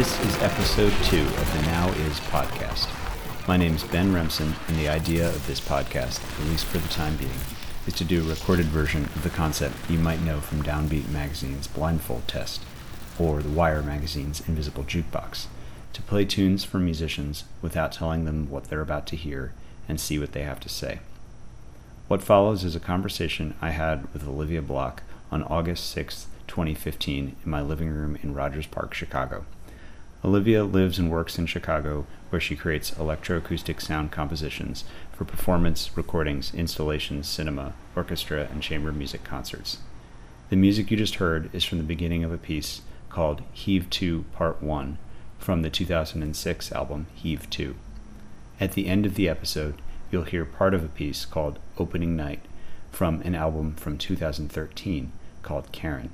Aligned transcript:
This 0.00 0.18
is 0.24 0.42
episode 0.42 0.94
two 1.04 1.20
of 1.20 1.52
the 1.54 1.62
Now 1.66 1.90
Is 1.90 2.20
podcast. 2.20 2.88
My 3.46 3.58
name 3.58 3.74
is 3.74 3.84
Ben 3.84 4.14
Remsen, 4.14 4.54
and 4.66 4.78
the 4.78 4.88
idea 4.88 5.28
of 5.28 5.46
this 5.46 5.60
podcast, 5.60 6.24
at 6.40 6.46
least 6.48 6.64
for 6.64 6.78
the 6.78 6.88
time 6.88 7.18
being, 7.18 7.30
is 7.86 7.92
to 7.96 8.04
do 8.04 8.22
a 8.22 8.26
recorded 8.30 8.64
version 8.64 9.04
of 9.04 9.22
the 9.22 9.28
concept 9.28 9.76
you 9.90 9.98
might 9.98 10.22
know 10.22 10.40
from 10.40 10.62
Downbeat 10.62 11.10
Magazine's 11.10 11.66
Blindfold 11.66 12.26
Test, 12.26 12.62
or 13.18 13.42
The 13.42 13.50
Wire 13.50 13.82
Magazine's 13.82 14.40
Invisible 14.48 14.84
Jukebox, 14.84 15.48
to 15.92 16.00
play 16.00 16.24
tunes 16.24 16.64
for 16.64 16.78
musicians 16.78 17.44
without 17.60 17.92
telling 17.92 18.24
them 18.24 18.48
what 18.48 18.70
they're 18.70 18.80
about 18.80 19.06
to 19.08 19.16
hear 19.16 19.52
and 19.86 20.00
see 20.00 20.18
what 20.18 20.32
they 20.32 20.44
have 20.44 20.60
to 20.60 20.70
say. 20.70 21.00
What 22.08 22.22
follows 22.22 22.64
is 22.64 22.74
a 22.74 22.80
conversation 22.80 23.54
I 23.60 23.72
had 23.72 24.10
with 24.14 24.26
Olivia 24.26 24.62
Block 24.62 25.02
on 25.30 25.42
August 25.42 25.90
6, 25.90 26.26
2015, 26.46 27.36
in 27.44 27.50
my 27.50 27.60
living 27.60 27.90
room 27.90 28.16
in 28.22 28.32
Rogers 28.32 28.66
Park, 28.66 28.94
Chicago. 28.94 29.44
Olivia 30.22 30.64
lives 30.64 30.98
and 30.98 31.10
works 31.10 31.38
in 31.38 31.46
Chicago, 31.46 32.06
where 32.28 32.40
she 32.40 32.54
creates 32.54 32.90
electroacoustic 32.92 33.80
sound 33.80 34.12
compositions 34.12 34.84
for 35.12 35.24
performance, 35.24 35.96
recordings, 35.96 36.52
installations, 36.54 37.26
cinema, 37.26 37.72
orchestra, 37.96 38.46
and 38.52 38.62
chamber 38.62 38.92
music 38.92 39.24
concerts. 39.24 39.78
The 40.50 40.56
music 40.56 40.90
you 40.90 40.96
just 40.96 41.14
heard 41.16 41.48
is 41.54 41.64
from 41.64 41.78
the 41.78 41.84
beginning 41.84 42.22
of 42.22 42.32
a 42.32 42.38
piece 42.38 42.82
called 43.08 43.42
Heave 43.52 43.88
2 43.88 44.26
Part 44.32 44.62
1 44.62 44.98
from 45.38 45.62
the 45.62 45.70
2006 45.70 46.72
album 46.72 47.06
Heave 47.14 47.48
2. 47.48 47.74
At 48.60 48.72
the 48.72 48.88
end 48.88 49.06
of 49.06 49.14
the 49.14 49.28
episode, 49.28 49.80
you'll 50.10 50.24
hear 50.24 50.44
part 50.44 50.74
of 50.74 50.84
a 50.84 50.88
piece 50.88 51.24
called 51.24 51.58
Opening 51.78 52.14
Night 52.14 52.40
from 52.92 53.22
an 53.22 53.34
album 53.34 53.74
from 53.74 53.96
2013 53.96 55.12
called 55.42 55.72
Karren. 55.72 56.10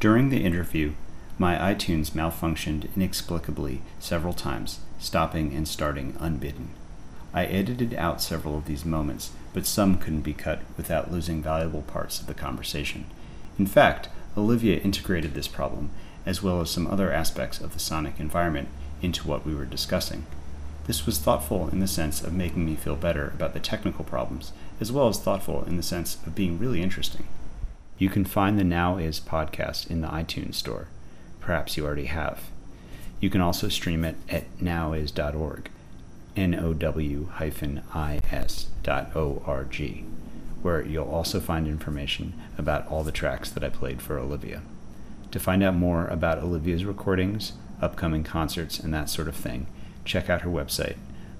During 0.00 0.30
the 0.30 0.44
interview, 0.44 0.94
my 1.42 1.74
iTunes 1.74 2.12
malfunctioned 2.12 2.86
inexplicably 2.94 3.82
several 3.98 4.32
times, 4.32 4.78
stopping 5.00 5.52
and 5.56 5.66
starting 5.66 6.16
unbidden. 6.20 6.68
I 7.34 7.46
edited 7.46 7.94
out 7.94 8.22
several 8.22 8.56
of 8.56 8.66
these 8.66 8.84
moments, 8.84 9.32
but 9.52 9.66
some 9.66 9.98
couldn't 9.98 10.20
be 10.20 10.34
cut 10.34 10.60
without 10.76 11.10
losing 11.10 11.42
valuable 11.42 11.82
parts 11.82 12.20
of 12.20 12.28
the 12.28 12.32
conversation. 12.32 13.06
In 13.58 13.66
fact, 13.66 14.08
Olivia 14.36 14.78
integrated 14.78 15.34
this 15.34 15.48
problem, 15.48 15.90
as 16.24 16.44
well 16.44 16.60
as 16.60 16.70
some 16.70 16.86
other 16.86 17.12
aspects 17.12 17.60
of 17.60 17.72
the 17.72 17.80
sonic 17.80 18.20
environment, 18.20 18.68
into 19.02 19.26
what 19.26 19.44
we 19.44 19.52
were 19.52 19.64
discussing. 19.64 20.24
This 20.86 21.06
was 21.06 21.18
thoughtful 21.18 21.68
in 21.70 21.80
the 21.80 21.88
sense 21.88 22.22
of 22.22 22.32
making 22.32 22.64
me 22.64 22.76
feel 22.76 22.94
better 22.94 23.32
about 23.34 23.52
the 23.52 23.58
technical 23.58 24.04
problems, 24.04 24.52
as 24.78 24.92
well 24.92 25.08
as 25.08 25.18
thoughtful 25.18 25.64
in 25.64 25.76
the 25.76 25.82
sense 25.82 26.18
of 26.24 26.36
being 26.36 26.60
really 26.60 26.80
interesting. 26.80 27.26
You 27.98 28.10
can 28.10 28.24
find 28.24 28.60
the 28.60 28.62
Now 28.62 28.96
Is 28.96 29.18
podcast 29.18 29.90
in 29.90 30.02
the 30.02 30.08
iTunes 30.08 30.54
Store. 30.54 30.86
Perhaps 31.42 31.76
you 31.76 31.84
already 31.84 32.06
have. 32.06 32.44
You 33.20 33.30
can 33.30 33.40
also 33.40 33.68
stream 33.68 34.04
it 34.04 34.16
at 34.28 34.44
nowis.org, 34.58 35.70
N-O-W 36.36 37.28
hyphen 37.34 37.82
I-S 37.94 38.66
dot 38.82 39.14
O-R-G, 39.14 40.04
where 40.62 40.82
you'll 40.82 41.08
also 41.08 41.40
find 41.40 41.68
information 41.68 42.32
about 42.56 42.86
all 42.88 43.04
the 43.04 43.12
tracks 43.12 43.50
that 43.50 43.62
I 43.62 43.68
played 43.68 44.00
for 44.00 44.18
Olivia. 44.18 44.62
To 45.30 45.38
find 45.38 45.62
out 45.62 45.74
more 45.74 46.06
about 46.06 46.38
Olivia's 46.38 46.84
recordings, 46.84 47.52
upcoming 47.80 48.24
concerts, 48.24 48.78
and 48.78 48.94
that 48.94 49.10
sort 49.10 49.28
of 49.28 49.36
thing, 49.36 49.66
check 50.04 50.30
out 50.30 50.42
her 50.42 50.50
website, 50.50 50.96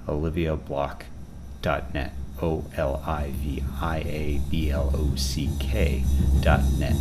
oliviablock.net. 0.06 2.12
O 2.40 2.64
L 2.76 3.02
I 3.06 3.30
V 3.36 3.62
I 3.80 3.98
A 3.98 4.40
B 4.50 4.70
L 4.70 4.90
O 4.94 5.14
C 5.14 5.48
K 5.60 6.02
dot 6.40 6.60
net. 6.76 6.96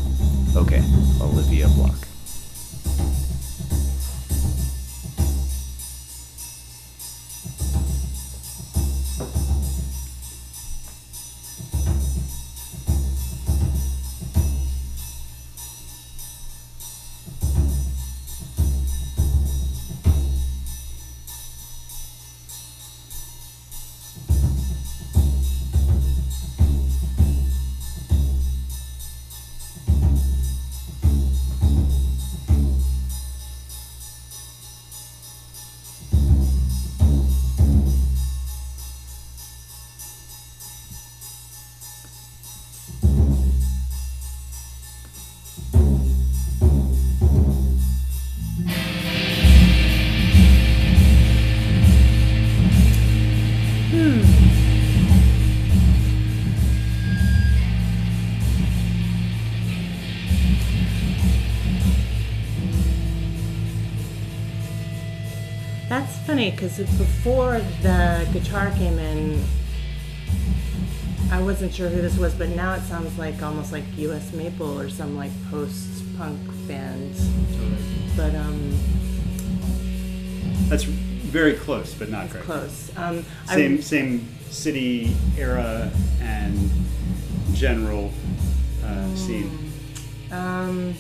Okay, 0.55 0.83
Olivia 1.19 1.67
Block. 1.69 2.10
Funny 66.41 66.51
because 66.51 66.77
before 66.97 67.59
the 67.83 68.27
guitar 68.33 68.71
came 68.71 68.97
in, 68.97 69.43
I 71.31 71.39
wasn't 71.41 71.73
sure 71.73 71.87
who 71.87 72.01
this 72.01 72.17
was, 72.17 72.33
but 72.33 72.49
now 72.49 72.73
it 72.73 72.81
sounds 72.81 73.17
like 73.19 73.41
almost 73.43 73.71
like 73.71 73.83
U.S. 73.97 74.33
Maple 74.33 74.79
or 74.79 74.89
some 74.89 75.15
like 75.15 75.31
post-punk 75.49 76.39
band. 76.67 77.15
But 78.17 78.33
um, 78.35 78.73
That's 80.67 80.83
very 80.83 81.53
close, 81.53 81.93
but 81.93 82.09
not 82.09 82.29
great. 82.29 82.43
close. 82.43 82.91
Um, 82.97 83.23
I- 83.47 83.55
Same 83.55 83.81
same 83.81 84.27
city 84.49 85.15
era 85.37 85.91
and 86.21 86.69
general 87.53 88.11
uh, 88.83 89.15
scene. 89.15 89.71
Um, 90.31 90.93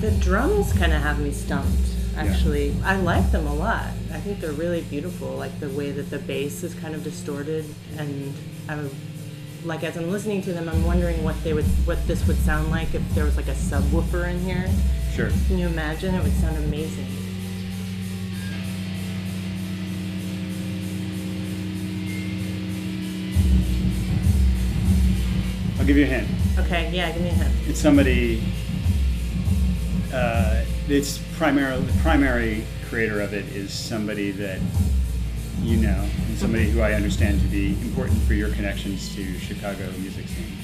the 0.00 0.10
drums 0.20 0.72
kind 0.74 0.92
of 0.92 1.00
have 1.02 1.18
me 1.18 1.32
stumped. 1.32 1.95
Actually, 2.16 2.74
I 2.82 2.96
like 2.96 3.30
them 3.30 3.46
a 3.46 3.54
lot. 3.54 3.86
I 4.12 4.20
think 4.20 4.40
they're 4.40 4.52
really 4.52 4.80
beautiful. 4.82 5.28
Like 5.28 5.58
the 5.60 5.68
way 5.68 5.90
that 5.90 6.10
the 6.10 6.18
bass 6.18 6.62
is 6.62 6.74
kind 6.74 6.94
of 6.94 7.04
distorted, 7.04 7.66
and 7.98 8.32
I'm 8.68 8.90
like 9.64 9.84
as 9.84 9.96
I'm 9.96 10.10
listening 10.10 10.42
to 10.42 10.52
them, 10.52 10.68
I'm 10.68 10.84
wondering 10.84 11.22
what 11.22 11.42
they 11.44 11.52
would, 11.52 11.66
what 11.84 12.04
this 12.06 12.26
would 12.26 12.38
sound 12.38 12.70
like 12.70 12.94
if 12.94 13.02
there 13.14 13.24
was 13.24 13.36
like 13.36 13.48
a 13.48 13.54
subwoofer 13.54 14.30
in 14.30 14.40
here. 14.40 14.68
Sure. 15.12 15.30
Can 15.46 15.58
you 15.58 15.66
imagine? 15.66 16.14
It 16.14 16.22
would 16.22 16.32
sound 16.34 16.56
amazing. 16.56 17.06
I'll 25.78 25.86
give 25.86 25.96
you 25.96 26.04
a 26.04 26.06
hint. 26.06 26.28
Okay, 26.58 26.90
yeah, 26.92 27.12
give 27.12 27.22
me 27.22 27.28
a 27.28 27.32
hint. 27.32 27.54
It's 27.68 27.80
somebody. 27.80 28.42
Uh, 30.12 30.64
it's 30.88 31.18
primarily 31.36 31.84
the 31.84 31.98
primary 32.00 32.64
creator 32.88 33.20
of 33.20 33.32
it 33.34 33.44
is 33.54 33.72
somebody 33.72 34.30
that 34.32 34.58
you 35.62 35.76
know, 35.78 36.04
and 36.28 36.38
somebody 36.38 36.68
who 36.70 36.80
I 36.80 36.92
understand 36.92 37.40
to 37.40 37.46
be 37.46 37.70
important 37.82 38.20
for 38.22 38.34
your 38.34 38.50
connections 38.50 39.14
to 39.16 39.38
Chicago 39.38 39.90
music 39.98 40.28
scene. 40.28 40.56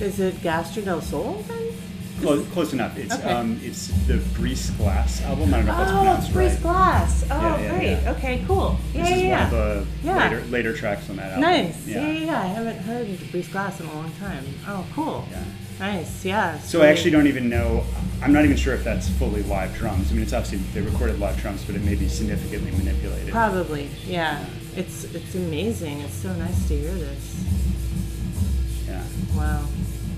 Is 0.00 0.20
it 0.20 0.40
Gastro 0.40 0.82
del 0.82 1.00
Sol 1.02 1.44
then? 1.48 1.72
Close, 2.20 2.46
close 2.48 2.72
enough. 2.72 2.96
It's 2.96 3.12
Okay. 3.14 3.28
um, 3.30 3.60
it's 3.62 3.88
the 4.06 4.16
Brise-Glace 4.38 5.22
album. 5.24 5.52
I 5.52 5.58
don't 5.58 5.66
know 5.66 5.72
if 5.72 5.76
that's 5.78 5.90
Oh, 5.90 5.96
pronounced 5.96 6.32
Breeze 6.32 6.52
right. 6.52 6.62
Glass. 6.62 7.24
Oh, 7.30 7.34
Yeah, 7.40 7.60
yeah, 7.60 7.70
great. 7.70 7.90
yeah. 7.90 8.10
Okay, 8.12 8.44
cool. 8.46 8.78
Yeah, 8.94 9.02
This 9.02 9.10
is 9.16 9.22
yeah, 9.22 9.28
one 9.28 9.28
yeah. 9.28 9.44
of 9.44 9.50
the 9.50 9.86
Yeah. 10.08 10.16
later 10.30 10.44
later 10.50 10.72
tracks 10.72 11.10
on 11.10 11.16
that 11.16 11.26
album. 11.32 11.40
Nice. 11.42 11.86
Yeah. 11.86 12.00
yeah, 12.06 12.24
yeah. 12.24 12.42
I 12.42 12.46
haven't 12.46 12.78
heard 12.78 13.30
Brise-Glace 13.32 13.80
in 13.80 13.86
a 13.86 13.92
long 13.92 14.10
time. 14.18 14.44
Oh, 14.66 14.86
cool. 14.94 15.28
Yeah. 15.30 15.42
Nice. 15.78 16.24
Yeah. 16.24 16.58
So 16.60 16.82
I 16.82 16.86
actually 16.88 17.10
don't 17.10 17.26
even 17.26 17.48
know. 17.48 17.84
I'm 18.22 18.32
not 18.32 18.44
even 18.44 18.56
sure 18.56 18.74
if 18.74 18.82
that's 18.82 19.08
fully 19.10 19.42
live 19.42 19.74
drums. 19.76 20.10
I 20.10 20.14
mean, 20.14 20.22
it's 20.22 20.32
obviously 20.32 20.58
they 20.72 20.80
recorded 20.80 21.18
live 21.20 21.38
drums, 21.40 21.64
but 21.64 21.74
it 21.74 21.82
may 21.82 21.94
be 21.94 22.08
significantly 22.08 22.70
manipulated. 22.72 23.30
Probably. 23.30 23.90
Yeah. 24.06 24.44
It's 24.74 25.04
it's 25.04 25.34
amazing. 25.34 26.00
It's 26.00 26.14
so 26.14 26.32
nice 26.34 26.68
to 26.68 26.78
hear 26.78 26.92
this. 26.94 27.44
Yeah. 28.88 29.02
Wow. 29.34 29.66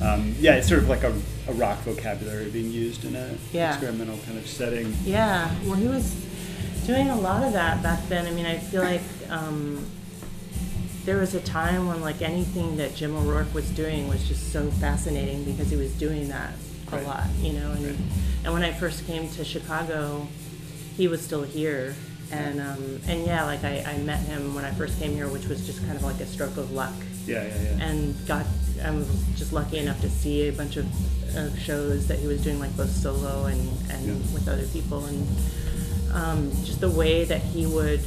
Um, 0.01 0.35
yeah, 0.39 0.55
it's 0.55 0.69
sort 0.69 0.81
of 0.81 0.89
like 0.89 1.03
a, 1.03 1.13
a 1.49 1.53
rock 1.55 1.79
vocabulary 1.81 2.51
being 2.51 2.71
used 2.71 3.05
in 3.05 3.17
a 3.17 3.35
Yeah. 3.53 3.71
experimental 3.73 4.17
kind 4.27 4.39
of 4.39 4.47
setting. 4.47 4.95
Yeah. 5.05 5.53
Well, 5.65 5.75
he 5.75 5.89
was 5.89 6.15
doing 6.87 7.11
a 7.11 7.17
lot 7.17 7.43
of 7.43 7.53
that 7.55 7.83
back 7.83 8.07
then. 8.09 8.27
I 8.27 8.31
mean, 8.31 8.47
I 8.47 8.59
feel 8.59 8.83
like 8.83 9.03
um, 9.29 9.85
there 11.09 11.17
was 11.17 11.33
a 11.35 11.41
time 11.41 11.89
when 11.89 12.03
like 12.03 12.21
anything 12.21 12.77
that 12.77 12.95
Jim 12.95 13.17
O'Rourke 13.17 13.55
was 13.55 13.67
doing 13.71 14.09
was 14.09 14.29
just 14.29 14.53
so 14.53 14.71
fascinating 14.73 15.43
because 15.43 15.71
he 15.71 15.77
was 15.77 15.91
doing 15.93 16.29
that 16.29 16.53
a 16.93 16.97
Right. 16.97 17.07
lot, 17.07 17.25
you 17.41 17.55
know. 17.55 17.71
And 17.73 17.87
Right. 17.87 17.97
and 18.45 18.53
when 18.53 18.63
I 18.63 18.73
first 18.75 19.07
came 19.07 19.27
to 19.31 19.43
Chicago, 19.43 20.29
he 20.99 21.09
was 21.09 21.23
still 21.23 21.45
here, 21.45 21.95
and 22.31 22.61
um, 22.61 23.01
and 23.09 23.25
yeah, 23.25 23.45
like 23.47 23.65
I, 23.65 23.83
I 23.87 23.97
met 24.03 24.21
him 24.21 24.55
when 24.55 24.67
I 24.67 24.71
first 24.73 24.99
came 25.01 25.13
here, 25.13 25.29
which 25.29 25.47
was 25.47 25.65
just 25.65 25.81
kind 25.87 25.97
of 25.97 26.03
like 26.05 26.21
a 26.21 26.27
stroke 26.27 26.59
of 26.59 26.73
luck, 26.73 26.93
Yeah, 27.27 27.43
yeah, 27.45 27.55
yeah. 27.79 27.87
and 27.87 28.15
got 28.27 28.45
I 28.85 28.91
was 28.91 29.09
just 29.35 29.55
lucky 29.55 29.79
enough 29.79 30.03
to 30.03 30.11
see 30.11 30.49
a 30.49 30.53
bunch 30.53 30.77
of, 30.77 30.87
of 31.37 31.59
shows 31.59 32.07
that 32.09 32.19
he 32.19 32.27
was 32.27 32.43
doing, 32.43 32.59
like 32.61 32.77
both 32.77 32.91
solo 32.91 33.47
and 33.47 33.61
and 33.91 34.07
Yeah. 34.09 34.35
with 34.35 34.47
other 34.47 34.67
people, 34.67 35.07
and 35.07 35.27
um, 36.13 36.51
just 36.67 36.81
the 36.83 36.91
way 36.91 37.25
that 37.25 37.41
he 37.41 37.65
would. 37.65 38.01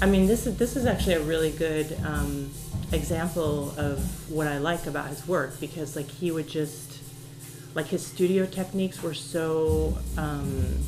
I 0.00 0.06
mean, 0.06 0.26
this 0.26 0.46
is 0.46 0.56
this 0.56 0.76
is 0.76 0.86
actually 0.86 1.14
a 1.14 1.22
really 1.22 1.50
good 1.50 1.98
um, 2.04 2.50
example 2.92 3.74
of 3.76 4.30
what 4.30 4.46
I 4.46 4.58
like 4.58 4.86
about 4.86 5.08
his 5.08 5.26
work 5.26 5.58
because 5.58 5.96
like 5.96 6.08
he 6.08 6.30
would 6.30 6.48
just 6.48 7.00
like 7.74 7.86
his 7.86 8.06
studio 8.06 8.46
techniques 8.46 9.02
were 9.02 9.14
so 9.14 9.98
um, 10.16 10.78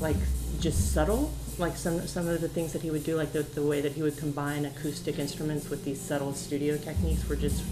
like 0.00 0.16
just 0.60 0.92
subtle. 0.92 1.32
Like 1.58 1.76
some 1.76 2.06
some 2.06 2.28
of 2.28 2.40
the 2.40 2.48
things 2.48 2.72
that 2.72 2.82
he 2.82 2.90
would 2.92 3.02
do 3.02 3.16
like 3.16 3.32
the, 3.32 3.42
the 3.42 3.64
way 3.64 3.80
that 3.80 3.92
he 3.92 4.02
would 4.02 4.16
combine 4.16 4.64
acoustic 4.64 5.18
instruments 5.18 5.68
with 5.68 5.84
these 5.84 6.00
subtle 6.00 6.34
studio 6.34 6.76
techniques 6.76 7.28
were 7.28 7.34
just 7.34 7.64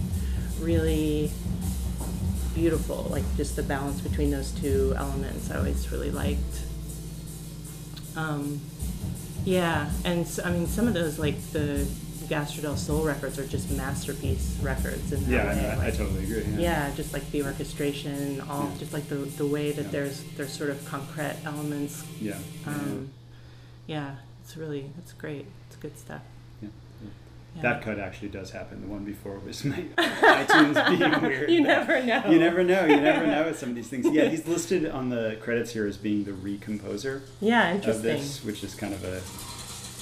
really 0.61 1.31
beautiful. 2.53 3.07
Like 3.11 3.25
just 3.37 3.55
the 3.55 3.63
balance 3.63 4.01
between 4.01 4.33
those 4.33 4.51
two 4.51 4.93
elements 4.97 5.53
i 5.53 5.57
always 5.59 5.93
really 5.93 6.11
liked. 6.11 6.63
Um, 8.17 8.61
yeah 9.47 9.89
and 10.05 10.27
s 10.27 10.39
I 10.45 10.51
mean 10.51 10.67
some 10.67 10.87
of 10.89 10.95
those 10.95 11.19
like 11.19 11.39
the 11.53 11.87
Gastro 12.29 12.61
del 12.63 12.77
Sol 12.77 13.05
records 13.05 13.39
are 13.39 13.47
just 13.47 13.71
masterpiece 13.71 14.59
records 14.61 15.13
in 15.13 15.23
that 15.25 15.31
Yeah, 15.31 15.47
way. 15.55 15.67
I, 15.69 15.73
I 15.73 15.77
like- 15.77 15.97
totally 15.97 16.25
agree. 16.25 16.43
Yeah. 16.61 16.91
just 16.97 17.13
like 17.13 17.31
the 17.31 17.45
orchestration, 17.45 18.41
all 18.51 18.65
Yeah. 18.65 18.79
just 18.81 18.93
like 18.93 19.09
the 19.09 19.15
the 19.43 19.47
way 19.47 19.71
that 19.71 19.85
Yeah. 19.87 19.91
there's 19.93 20.25
there's 20.37 20.53
sort 20.53 20.71
of 20.71 20.85
concrete 20.85 21.37
elements. 21.45 22.03
Yeah. 22.21 22.39
yeah, 22.67 22.73
Um, 22.73 23.11
yeah, 23.87 24.11
it's 24.43 24.57
really 24.57 24.91
it's 24.99 25.13
great. 25.13 25.47
It's 25.69 25.77
good 25.77 25.97
stuff. 25.97 26.23
yeah. 26.61 26.71
Yeah. 27.57 27.63
That 27.63 27.83
cut 27.83 27.99
actually 27.99 28.29
does 28.29 28.51
happen. 28.51 28.83
The 28.83 28.87
one 28.87 29.05
before 29.05 29.39
was 29.39 29.65
my 29.65 29.77
iTunes 29.99 30.99
being 30.99 31.23
weird. 31.23 31.51
You 31.51 31.63
never 31.63 32.03
know. 32.03 32.23
You 32.29 32.39
never 32.39 32.63
know. 32.63 32.85
You 32.85 32.97
never 33.01 33.27
know 33.27 33.45
with 33.47 33.59
some 33.59 33.71
of 33.71 33.75
these 33.75 33.89
things. 33.89 34.07
Yeah, 34.11 34.27
he's 34.29 34.47
listed 34.47 34.87
on 34.87 35.09
the 35.09 35.39
credits 35.41 35.73
here 35.73 35.87
as 35.87 35.97
being 35.97 36.25
the 36.25 36.33
recomposer 36.33 37.23
Yeah, 37.41 37.73
interesting. 37.75 38.11
of 38.11 38.19
this, 38.21 38.45
which 38.45 38.63
is 38.63 38.75
kind 38.75 38.93
of 38.93 39.03
a 39.05 39.23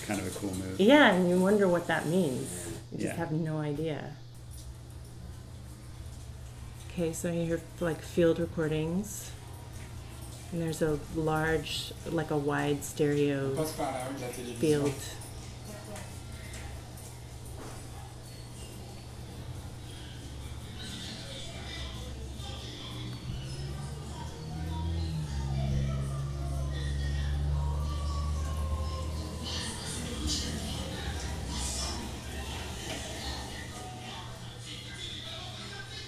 kind 0.07 0.21
of 0.21 0.27
a 0.27 0.39
cool 0.39 0.53
move. 0.55 0.81
Yeah, 0.81 1.13
and 1.13 1.31
you 1.31 1.39
wonder 1.41 1.69
what 1.69 1.87
that 1.87 2.07
means. 2.07 2.69
You 2.93 2.99
just 2.99 3.13
Yeah. 3.13 3.17
have 3.17 3.31
no 3.33 3.59
idea. 3.59 4.17
Okay, 6.93 7.13
so 7.13 7.31
you 7.31 7.45
hear 7.47 7.61
like 7.81 8.01
field 8.01 8.39
recordings. 8.39 9.31
And 10.53 10.63
there's 10.63 10.83
a 10.83 10.99
large, 11.17 11.93
like 12.11 12.31
a 12.31 12.37
wide 12.37 12.85
stereo 12.85 13.55
Passe 13.57 13.73
par 13.73 13.93
la 13.93 14.07
rue 14.07 14.15
de 14.15 14.21
la 14.21 14.29
télévision. 14.29 14.59
field. 14.61 14.95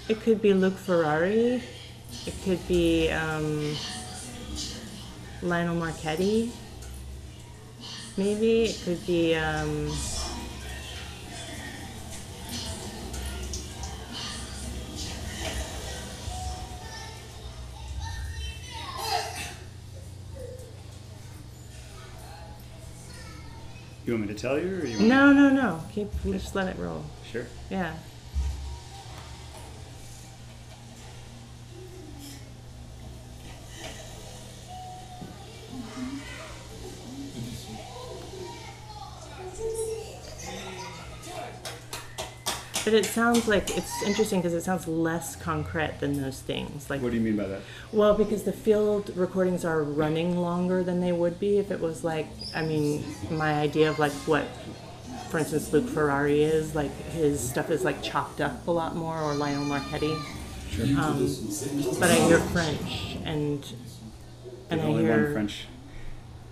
It 0.09 0.21
could 0.21 0.41
be 0.41 0.55
Luc 0.55 0.75
Ferrari. 0.75 1.63
It 2.27 2.35
could 2.45 2.67
be 2.69 3.11
um, 3.11 3.75
Lionel 5.43 5.75
Marchetti. 5.75 6.53
Maybe 8.17 8.65
it 8.65 8.81
could 8.85 9.05
be. 9.07 9.35
Um, 9.35 9.91
You 24.07 24.13
want 24.13 24.29
me 24.29 24.33
to 24.35 24.41
tell 24.41 24.57
you, 24.57 24.69
or 24.69 24.87
you 24.87 24.99
want? 24.99 25.09
no, 25.09 25.33
no, 25.33 25.51
no. 25.51 25.83
Keep 25.93 26.09
just 26.27 26.55
let 26.55 26.69
it 26.69 26.79
roll. 26.79 27.05
Sure. 27.29 27.45
Yeah. 27.71 27.93
But 42.87 42.95
it 42.95 43.05
sounds 43.05 43.49
like 43.49 43.77
it's 43.77 44.01
interesting 44.05 44.39
because 44.41 44.55
it 44.55 44.63
sounds 44.63 44.87
less 44.87 45.35
concrete 45.35 45.99
than 45.99 46.23
those 46.23 46.41
things. 46.41 46.89
Like 46.89 47.03
What 47.03 47.11
do 47.11 47.17
you 47.17 47.21
mean 47.21 47.37
by 47.37 47.49
that? 47.49 47.61
Well, 47.93 48.15
because 48.15 48.45
the 48.45 48.53
field 48.53 49.11
recordings 49.17 49.65
are 49.65 49.83
running 49.83 50.37
longer 50.39 50.85
than 50.85 51.01
they 51.01 51.11
would 51.11 51.41
be 51.41 51.59
if 51.59 51.73
it 51.73 51.81
was 51.81 52.05
like, 52.05 52.29
I 52.55 52.63
mean, 52.63 53.05
my 53.29 53.55
idea 53.55 53.91
of 53.91 53.99
like 53.99 54.13
what, 54.29 54.45
for 55.31 55.39
instance, 55.39 55.73
Luc 55.73 55.89
Ferrari 55.89 56.45
is, 56.45 56.77
like 56.77 56.93
his 57.11 57.41
stuff 57.41 57.71
is 57.71 57.83
like 57.83 58.05
chopped 58.05 58.41
up 58.41 58.69
a 58.69 58.71
lot 58.71 58.95
more, 58.95 59.21
or 59.21 59.35
Lionel 59.35 59.65
Marchetti. 59.65 60.15
Um, 60.97 61.27
but 61.99 62.09
I 62.09 62.15
hear 62.29 62.39
French 62.39 63.17
and 63.25 63.67
and 64.71 64.81
I 64.81 64.91
hear 64.93 65.33
French. 65.33 65.67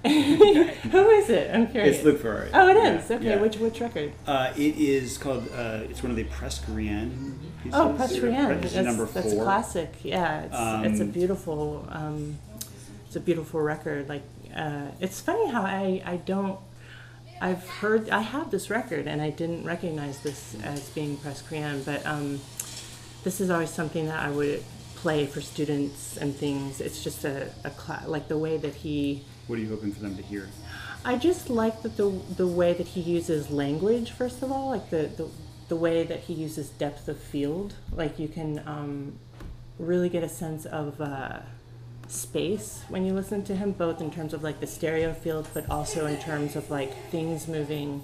who 0.90 1.08
is 1.10 1.30
it? 1.30 1.54
I'm 1.54 1.66
curious. 1.68 1.96
It's 1.96 2.04
Luc 2.04 2.20
Ferrari. 2.20 2.50
Oh, 2.52 2.68
it 2.68 2.76
is. 2.76 3.08
Yeah, 3.08 3.16
okay, 3.16 3.24
yeah. 3.26 3.40
which 3.40 3.56
which 3.56 3.80
record? 3.80 4.12
Uh, 4.26 4.52
it 4.56 4.76
is 4.76 5.16
called. 5.16 5.48
Uh, 5.54 5.80
it's 5.88 6.02
one 6.02 6.10
of 6.10 6.16
the 6.16 6.24
Presque-Rien 6.24 7.38
pieces. 7.62 7.78
Oh. 7.78 7.92
This 7.94 8.72
That's, 8.74 8.86
number 8.86 9.06
four. 9.06 9.22
that's 9.22 9.34
classic. 9.34 9.92
Yeah, 10.02 10.42
it's, 10.42 10.92
it's 10.92 11.00
a 11.00 11.04
Um, 11.04 11.10
beautiful, 11.10 11.88
um, 11.90 12.38
it's 13.06 13.16
a 13.16 13.20
beautiful 13.20 13.60
record. 13.60 14.08
Like, 14.08 14.22
uh, 14.54 14.88
it's 15.00 15.20
funny 15.20 15.50
how 15.50 15.62
I, 15.62 16.02
I 16.04 16.16
don't, 16.16 16.58
I've 17.40 17.66
heard, 17.66 18.10
I 18.10 18.20
have 18.20 18.50
this 18.50 18.68
record 18.70 19.06
and 19.06 19.22
I 19.22 19.30
didn't 19.30 19.64
recognize 19.64 20.18
this 20.20 20.54
as 20.62 20.90
being 20.90 21.16
Presque-Rien, 21.16 21.82
but 21.84 22.04
um, 22.06 22.40
this 23.24 23.40
is 23.40 23.48
always 23.50 23.70
something 23.70 24.06
that 24.06 24.20
I 24.22 24.30
would 24.30 24.62
play 24.96 25.26
for 25.26 25.40
students 25.40 26.16
and 26.18 26.34
things. 26.36 26.80
It's 26.80 27.02
just 27.02 27.24
a, 27.24 27.48
a 27.64 27.72
like 28.08 28.28
the 28.28 28.38
way 28.38 28.56
that 28.58 28.74
he, 28.74 29.24
What 29.46 29.58
are 29.58 29.62
you 29.62 29.68
hoping 29.68 29.92
for 29.92 30.00
them 30.00 30.16
to 30.16 30.22
hear? 30.22 30.48
I 31.04 31.16
just 31.16 31.50
like 31.50 31.82
that 31.82 31.96
the 31.96 32.10
the 32.36 32.46
way 32.46 32.72
that 32.72 32.88
he 32.88 33.00
uses 33.00 33.50
language. 33.50 34.10
First 34.10 34.42
of 34.42 34.50
all, 34.50 34.70
like 34.70 34.90
the 34.90 35.10
the, 35.16 35.28
the 35.68 35.76
way 35.76 36.04
that 36.04 36.20
he 36.20 36.32
uses 36.32 36.70
depth 36.70 37.08
of 37.08 37.18
field. 37.18 37.74
Like 37.92 38.18
you 38.18 38.28
can 38.28 38.62
um, 38.66 39.18
really 39.78 40.08
get 40.08 40.22
a 40.22 40.28
sense 40.28 40.64
of 40.64 41.00
uh, 41.00 41.40
space 42.08 42.84
when 42.88 43.04
you 43.04 43.12
listen 43.12 43.44
to 43.44 43.56
him, 43.56 43.72
both 43.72 44.00
in 44.00 44.10
terms 44.10 44.32
of 44.32 44.42
like 44.42 44.60
the 44.60 44.66
stereo 44.66 45.12
field, 45.12 45.48
but 45.52 45.68
also 45.68 46.06
in 46.06 46.18
terms 46.20 46.56
of 46.56 46.70
like 46.70 46.94
things 47.10 47.46
moving 47.46 48.02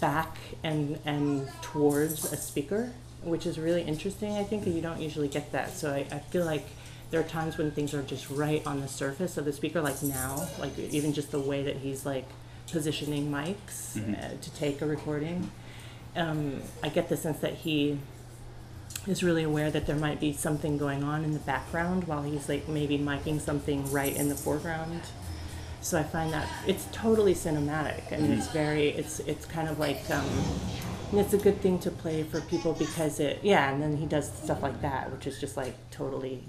back 0.00 0.36
and 0.64 0.98
and 1.04 1.48
towards 1.62 2.32
a 2.32 2.36
speaker, 2.36 2.92
which 3.22 3.46
is 3.46 3.56
really 3.58 3.82
interesting. 3.82 4.36
I 4.36 4.42
think 4.42 4.64
that 4.64 4.70
you 4.70 4.82
don't 4.82 5.00
usually 5.00 5.28
get 5.28 5.52
that. 5.52 5.76
So 5.76 5.92
I, 5.92 6.06
I 6.10 6.18
feel 6.18 6.44
like 6.44 6.66
there 7.10 7.20
are 7.20 7.24
times 7.24 7.56
when 7.56 7.70
things 7.70 7.94
are 7.94 8.02
just 8.02 8.28
right 8.30 8.66
on 8.66 8.80
the 8.80 8.88
surface 8.88 9.36
of 9.36 9.44
the 9.44 9.52
speaker, 9.52 9.80
like 9.80 10.02
now, 10.02 10.48
like 10.58 10.78
even 10.78 11.12
just 11.12 11.30
the 11.30 11.40
way 11.40 11.62
that 11.62 11.76
he's 11.76 12.04
like 12.04 12.26
positioning 12.70 13.30
mics 13.30 13.96
uh, 13.96 14.36
to 14.40 14.54
take 14.54 14.82
a 14.82 14.86
recording. 14.86 15.50
Um, 16.16 16.62
I 16.82 16.88
get 16.88 17.08
the 17.08 17.16
sense 17.16 17.38
that 17.40 17.54
he 17.54 17.98
is 19.06 19.22
really 19.22 19.44
aware 19.44 19.70
that 19.70 19.86
there 19.86 19.96
might 19.96 20.18
be 20.18 20.32
something 20.32 20.78
going 20.78 21.04
on 21.04 21.22
in 21.24 21.32
the 21.32 21.38
background 21.40 22.04
while 22.04 22.22
he's 22.22 22.48
like 22.48 22.66
maybe 22.68 22.98
miking 22.98 23.40
something 23.40 23.90
right 23.92 24.14
in 24.16 24.28
the 24.28 24.34
foreground. 24.34 25.02
So 25.80 25.98
I 25.98 26.02
find 26.02 26.32
that 26.32 26.48
it's 26.66 26.88
totally 26.90 27.34
cinematic 27.34 28.10
and 28.10 28.32
it's 28.32 28.48
very 28.48 28.88
it's 28.88 29.20
it's 29.20 29.46
kind 29.46 29.68
of 29.68 29.78
like 29.78 30.10
um, 30.10 30.26
and 31.12 31.20
it's 31.20 31.32
a 31.32 31.38
good 31.38 31.60
thing 31.60 31.78
to 31.80 31.90
play 31.92 32.24
for 32.24 32.40
people 32.40 32.72
because 32.72 33.20
it 33.20 33.38
yeah 33.42 33.70
and 33.70 33.80
then 33.80 33.96
he 33.96 34.06
does 34.06 34.32
stuff 34.32 34.62
like 34.62 34.80
that 34.82 35.12
which 35.12 35.28
is 35.28 35.38
just 35.38 35.56
like 35.56 35.74
totally 35.92 36.42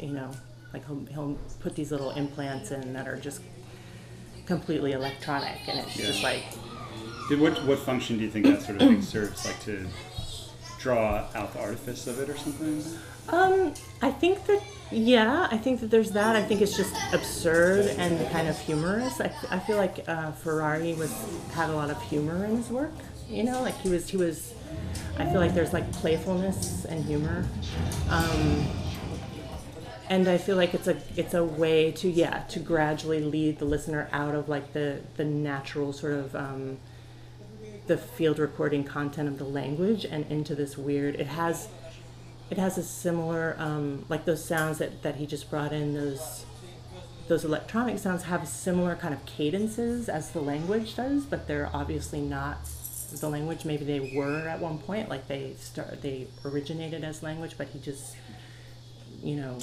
you 0.00 0.12
know 0.12 0.30
like 0.72 0.84
he'll, 0.86 1.06
he'll 1.06 1.38
put 1.60 1.74
these 1.76 1.90
little 1.92 2.10
implants 2.10 2.70
in 2.70 2.92
that 2.92 3.06
are 3.06 3.16
just 3.16 3.40
completely 4.46 4.92
electronic 4.92 5.58
and 5.68 5.78
it's 5.78 5.96
just 5.96 6.22
like 6.22 6.44
Did, 7.28 7.40
what 7.40 7.64
what 7.64 7.78
function 7.78 8.18
do 8.18 8.24
you 8.24 8.30
think 8.30 8.46
that 8.46 8.62
sort 8.62 8.82
of 8.82 8.88
thing 8.88 9.02
serves? 9.02 9.46
Like 9.46 9.60
to 9.60 9.86
draw 10.78 11.26
out 11.34 11.52
the 11.54 11.60
artifice 11.60 12.06
of 12.06 12.20
it 12.20 12.28
or 12.28 12.36
something? 12.36 12.84
Um, 13.30 13.72
I 14.02 14.10
think 14.10 14.44
that 14.46 14.62
yeah, 14.90 15.48
I 15.50 15.56
think 15.56 15.80
that 15.80 15.90
there's 15.90 16.10
that. 16.10 16.36
I 16.36 16.42
think 16.42 16.60
it's 16.60 16.76
just 16.76 16.94
absurd 17.12 17.86
and 17.96 18.30
kind 18.30 18.48
of 18.48 18.58
humorous. 18.58 19.20
I, 19.20 19.32
I 19.50 19.58
feel 19.58 19.78
like 19.78 20.06
uh, 20.06 20.32
Ferrari 20.32 20.92
was 20.94 21.12
had 21.54 21.70
a 21.70 21.72
lot 21.74 21.90
of 21.90 22.00
humor 22.02 22.44
in 22.44 22.56
his 22.56 22.68
work. 22.68 22.92
You 23.28 23.44
know, 23.44 23.62
like 23.62 23.76
he 23.80 23.88
was 23.88 24.08
he 24.08 24.18
was. 24.18 24.52
I 25.18 25.24
feel 25.24 25.40
like 25.40 25.54
there's 25.54 25.72
like 25.72 25.90
playfulness 25.92 26.84
and 26.84 27.02
humor. 27.04 27.46
Um, 28.10 28.66
and 30.08 30.28
I 30.28 30.38
feel 30.38 30.56
like 30.56 30.74
it's 30.74 30.86
a 30.86 30.96
it's 31.16 31.34
a 31.34 31.44
way 31.44 31.90
to 31.92 32.08
yeah 32.08 32.40
to 32.50 32.60
gradually 32.60 33.20
lead 33.20 33.58
the 33.58 33.64
listener 33.64 34.08
out 34.12 34.34
of 34.34 34.48
like 34.48 34.72
the 34.72 35.00
the 35.16 35.24
natural 35.24 35.92
sort 35.92 36.12
of 36.12 36.36
um, 36.36 36.78
the 37.86 37.96
field 37.96 38.38
recording 38.38 38.84
content 38.84 39.28
of 39.28 39.38
the 39.38 39.44
language 39.44 40.04
and 40.04 40.26
into 40.30 40.54
this 40.54 40.76
weird. 40.76 41.14
It 41.16 41.26
has 41.28 41.68
it 42.50 42.58
has 42.58 42.76
a 42.78 42.82
similar 42.82 43.56
um, 43.58 44.04
like 44.08 44.24
those 44.24 44.44
sounds 44.44 44.78
that, 44.78 45.02
that 45.02 45.16
he 45.16 45.26
just 45.26 45.50
brought 45.50 45.72
in 45.72 45.94
those 45.94 46.44
those 47.26 47.44
electronic 47.44 47.98
sounds 47.98 48.24
have 48.24 48.46
similar 48.46 48.94
kind 48.94 49.14
of 49.14 49.24
cadences 49.24 50.10
as 50.10 50.30
the 50.32 50.40
language 50.40 50.94
does 50.94 51.24
but 51.24 51.48
they're 51.48 51.70
obviously 51.72 52.20
not 52.20 52.58
the 53.18 53.28
language 53.28 53.64
maybe 53.64 53.84
they 53.84 54.12
were 54.14 54.46
at 54.46 54.60
one 54.60 54.76
point 54.76 55.08
like 55.08 55.26
they 55.26 55.54
start 55.58 56.02
they 56.02 56.26
originated 56.44 57.02
as 57.02 57.22
language 57.22 57.54
but 57.56 57.66
he 57.68 57.78
just 57.78 58.14
you 59.22 59.36
know 59.36 59.56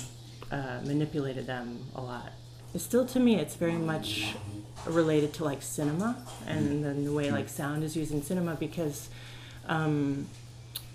uh, 0.51 0.79
manipulated 0.86 1.48
them 1.48 1.79
a 1.96 2.01
lot. 2.01 2.31
It's 2.74 2.84
still 2.84 3.05
to 3.08 3.20
me 3.20 3.36
it's 3.36 3.55
very 3.55 3.74
much 3.74 4.36
related 4.86 5.34
to 5.34 5.43
like 5.43 5.62
cinema 5.62 6.25
and 6.48 6.84
then 6.84 7.05
the 7.05 7.12
way 7.12 7.29
like 7.31 7.50
sound 7.50 7.84
is 7.84 7.96
used 7.96 8.12
in 8.12 8.24
cinema 8.24 8.55
because 8.55 9.10
um, 9.67 10.27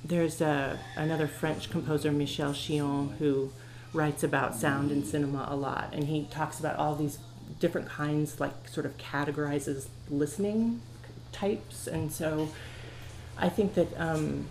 there's 0.04 0.40
a, 0.40 0.78
another 0.96 1.26
French 1.26 1.70
composer, 1.70 2.12
Michel 2.12 2.52
Chion, 2.52 3.14
who 3.18 3.50
writes 3.92 4.22
about 4.22 4.54
sound 4.54 4.90
in 4.90 5.04
cinema 5.04 5.46
a 5.48 5.56
lot, 5.56 5.90
and 5.92 6.04
he 6.04 6.24
talks 6.30 6.60
about 6.60 6.76
all 6.76 6.94
these 6.94 7.18
different 7.60 7.88
kinds, 7.88 8.40
like 8.40 8.68
sort 8.68 8.86
of 8.86 8.96
categorizes 8.98 9.86
listening 10.10 10.80
types, 11.32 11.86
and 11.86 12.12
so 12.12 12.48
I 13.38 13.48
think 13.48 13.74
that 13.74 13.88
um, 13.98 14.46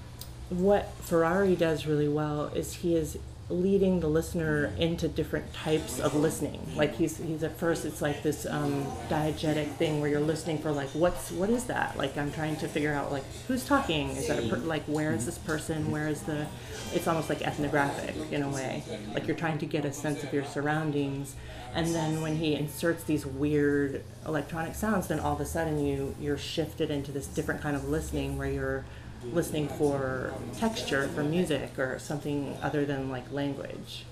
what 0.49 0.93
Ferrari 0.99 1.55
does 1.55 1.85
really 1.85 2.07
well 2.07 2.47
is 2.47 2.73
he 2.75 2.95
is 2.95 3.17
leading 3.47 3.99
the 3.99 4.07
listener 4.07 4.73
into 4.79 5.07
different 5.07 5.53
types 5.53 5.99
of 5.99 6.15
listening. 6.15 6.59
Like 6.75 6.95
he's 6.95 7.17
he's 7.17 7.43
at 7.43 7.55
first 7.57 7.85
it's 7.85 8.01
like 8.01 8.23
this 8.23 8.45
um, 8.47 8.85
diegetic 9.07 9.67
thing 9.73 10.01
where 10.01 10.09
you're 10.09 10.19
listening 10.19 10.57
for 10.57 10.71
like 10.71 10.89
what's 10.89 11.31
what 11.31 11.49
is 11.51 11.65
that? 11.65 11.95
Like 11.95 12.17
I'm 12.17 12.31
trying 12.31 12.55
to 12.57 12.67
figure 12.67 12.93
out 12.93 13.11
like 13.11 13.23
who's 13.47 13.63
talking? 13.65 14.09
Is 14.11 14.27
that 14.27 14.43
a 14.43 14.47
per- 14.47 14.57
like 14.57 14.83
where 14.85 15.11
is 15.11 15.25
this 15.25 15.37
person? 15.37 15.91
Where 15.91 16.07
is 16.07 16.21
the? 16.23 16.47
It's 16.93 17.07
almost 17.07 17.29
like 17.29 17.43
ethnographic 17.43 18.15
in 18.31 18.41
a 18.41 18.49
way. 18.49 18.83
Like 19.13 19.27
you're 19.27 19.37
trying 19.37 19.59
to 19.59 19.65
get 19.67 19.85
a 19.85 19.93
sense 19.93 20.23
of 20.23 20.33
your 20.33 20.45
surroundings. 20.45 21.35
And 21.75 21.93
then 21.93 22.21
when 22.21 22.37
he 22.37 22.55
inserts 22.55 23.03
these 23.03 23.25
weird 23.25 24.01
electronic 24.25 24.75
sounds, 24.75 25.07
then 25.07 25.19
all 25.19 25.35
of 25.35 25.41
a 25.41 25.45
sudden 25.45 25.85
you 25.85 26.15
you're 26.19 26.37
shifted 26.37 26.89
into 26.89 27.11
this 27.11 27.27
different 27.27 27.61
kind 27.61 27.75
of 27.75 27.89
listening 27.89 28.37
where 28.37 28.49
you're 28.49 28.85
listening 29.33 29.67
for 29.67 30.33
texture 30.57 31.07
for 31.09 31.23
music 31.23 31.77
or 31.77 31.99
something 31.99 32.57
other 32.61 32.85
than 32.85 33.09
like 33.09 33.31
language. 33.31 34.05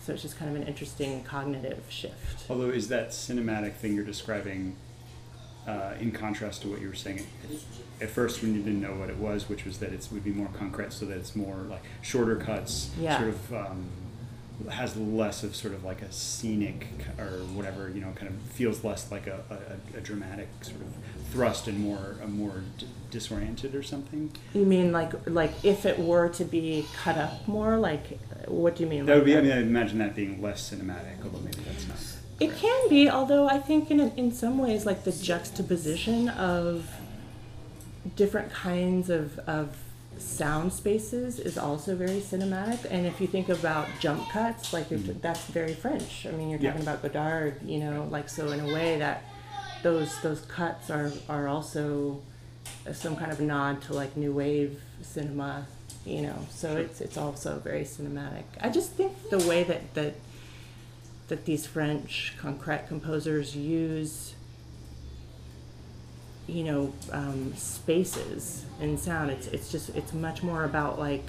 So 0.00 0.12
it's 0.12 0.22
just 0.22 0.38
kind 0.38 0.54
of 0.54 0.60
an 0.60 0.68
interesting 0.68 1.24
cognitive 1.24 1.82
shift. 1.88 2.50
Although, 2.50 2.68
is 2.68 2.88
that 2.88 3.10
cinematic 3.10 3.74
thing 3.74 3.94
you're 3.94 4.04
describing 4.04 4.76
uh, 5.66 5.94
in 5.98 6.12
contrast 6.12 6.62
to 6.62 6.68
what 6.68 6.80
you 6.80 6.88
were 6.88 6.94
saying 6.94 7.26
at, 8.00 8.10
first 8.10 8.42
when 8.42 8.54
you 8.54 8.62
didn't 8.62 8.82
know 8.82 8.94
what 8.94 9.08
it 9.08 9.16
was, 9.16 9.48
which 9.48 9.64
was 9.64 9.78
that 9.78 9.92
it 9.92 10.06
would 10.12 10.22
be 10.22 10.30
more 10.30 10.50
concrete, 10.58 10.92
so 10.92 11.06
that 11.06 11.16
it's 11.16 11.34
more 11.34 11.56
like 11.70 11.82
shorter 12.02 12.36
cuts, 12.36 12.90
yeah. 13.00 13.16
sort 13.16 13.30
of 13.30 13.54
um, 13.54 13.86
has 14.70 14.96
less 14.96 15.42
of 15.42 15.54
sort 15.56 15.74
of 15.74 15.84
like 15.84 16.00
a 16.02 16.12
scenic 16.12 16.86
or 17.18 17.40
whatever, 17.54 17.90
you 17.90 18.00
know, 18.00 18.12
kind 18.14 18.28
of 18.28 18.40
feels 18.52 18.84
less 18.84 19.10
like 19.10 19.26
a, 19.26 19.42
a, 19.50 19.98
a 19.98 20.00
dramatic 20.00 20.48
sort 20.62 20.80
of 20.80 20.86
thrust 21.30 21.66
and 21.66 21.80
more 21.80 22.16
a 22.22 22.26
more 22.28 22.62
d- 22.78 22.86
disoriented 23.10 23.74
or 23.74 23.82
something. 23.82 24.30
You 24.54 24.64
mean 24.64 24.92
like 24.92 25.12
like 25.26 25.52
if 25.64 25.84
it 25.84 25.98
were 25.98 26.28
to 26.30 26.44
be 26.44 26.86
cut 26.94 27.18
up 27.18 27.46
more? 27.48 27.76
Like 27.76 28.20
what 28.46 28.76
do 28.76 28.84
you 28.84 28.88
mean? 28.88 29.06
That 29.06 29.16
would 29.16 29.24
be. 29.24 29.36
I 29.36 29.40
mean, 29.40 29.52
I 29.52 29.60
imagine 29.60 29.98
that 29.98 30.14
being 30.14 30.40
less 30.40 30.70
cinematic, 30.70 31.24
although 31.24 31.40
maybe 31.40 31.62
that's 31.66 31.88
not. 31.88 31.98
It 32.40 32.56
can 32.56 32.88
be, 32.88 33.08
although 33.08 33.48
I 33.48 33.58
think 33.58 33.90
in 33.90 34.00
in 34.00 34.32
some 34.32 34.58
ways, 34.58 34.86
like 34.86 35.04
the 35.04 35.12
juxtaposition 35.12 36.28
of 36.28 36.90
different 38.16 38.52
kinds 38.52 39.10
of 39.10 39.38
of 39.40 39.76
sound 40.18 40.72
spaces 40.72 41.38
is 41.38 41.58
also 41.58 41.94
very 41.96 42.20
cinematic. 42.20 42.86
And 42.90 43.06
if 43.06 43.20
you 43.20 43.26
think 43.26 43.48
about 43.48 43.88
jump 44.00 44.28
cuts, 44.30 44.72
like 44.72 44.88
mm-hmm. 44.88 45.20
that's 45.20 45.44
very 45.46 45.74
French. 45.74 46.26
I 46.26 46.30
mean, 46.32 46.50
you're 46.50 46.58
talking 46.58 46.82
yeah. 46.82 46.90
about 46.90 47.02
Godard, 47.02 47.62
you 47.64 47.78
know, 47.78 48.06
like 48.10 48.28
so 48.28 48.50
in 48.50 48.60
a 48.60 48.72
way 48.72 48.98
that 48.98 49.24
those 49.82 50.20
those 50.22 50.40
cuts 50.42 50.90
are 50.90 51.12
are 51.28 51.48
also 51.48 52.20
some 52.92 53.16
kind 53.16 53.30
of 53.30 53.40
nod 53.40 53.82
to 53.82 53.94
like 53.94 54.16
new 54.16 54.32
wave 54.32 54.80
cinema, 55.02 55.66
you 56.04 56.22
know. 56.22 56.46
So 56.50 56.72
sure. 56.72 56.78
it's 56.78 57.00
it's 57.00 57.16
also 57.16 57.58
very 57.58 57.82
cinematic. 57.84 58.44
I 58.60 58.70
just 58.70 58.92
think 58.92 59.30
the 59.30 59.38
way 59.38 59.64
that 59.64 59.94
that 59.94 60.14
that 61.28 61.44
these 61.44 61.66
French 61.66 62.34
concrete 62.38 62.86
composers 62.88 63.56
use 63.56 64.33
you 66.46 66.64
know 66.64 66.92
um, 67.12 67.54
spaces 67.56 68.64
in 68.80 68.98
sound. 68.98 69.30
It's 69.30 69.46
it's 69.48 69.70
just 69.70 69.90
it's 69.90 70.12
much 70.12 70.42
more 70.42 70.64
about 70.64 70.98
like 70.98 71.24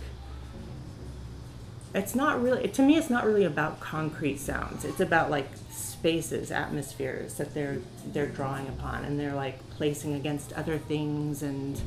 it's 1.94 2.14
not 2.14 2.42
really 2.42 2.68
to 2.68 2.82
me 2.82 2.98
it's 2.98 3.10
not 3.10 3.26
really 3.26 3.46
about 3.46 3.80
concrete 3.80 4.40
sounds. 4.40 4.84
It's 4.84 5.00
about 5.00 5.30
like 5.30 5.48
spaces 5.72 6.52
atmospheres 6.52 7.36
that 7.36 7.54
they're 7.54 7.80
they're 8.08 8.28
drawing 8.28 8.68
upon 8.68 9.06
and 9.06 9.20
they're 9.20 9.36
like 9.36 9.58
placing 9.72 10.14
against 10.14 10.54
other 10.54 10.78
things 10.78 11.42
and 11.42 11.82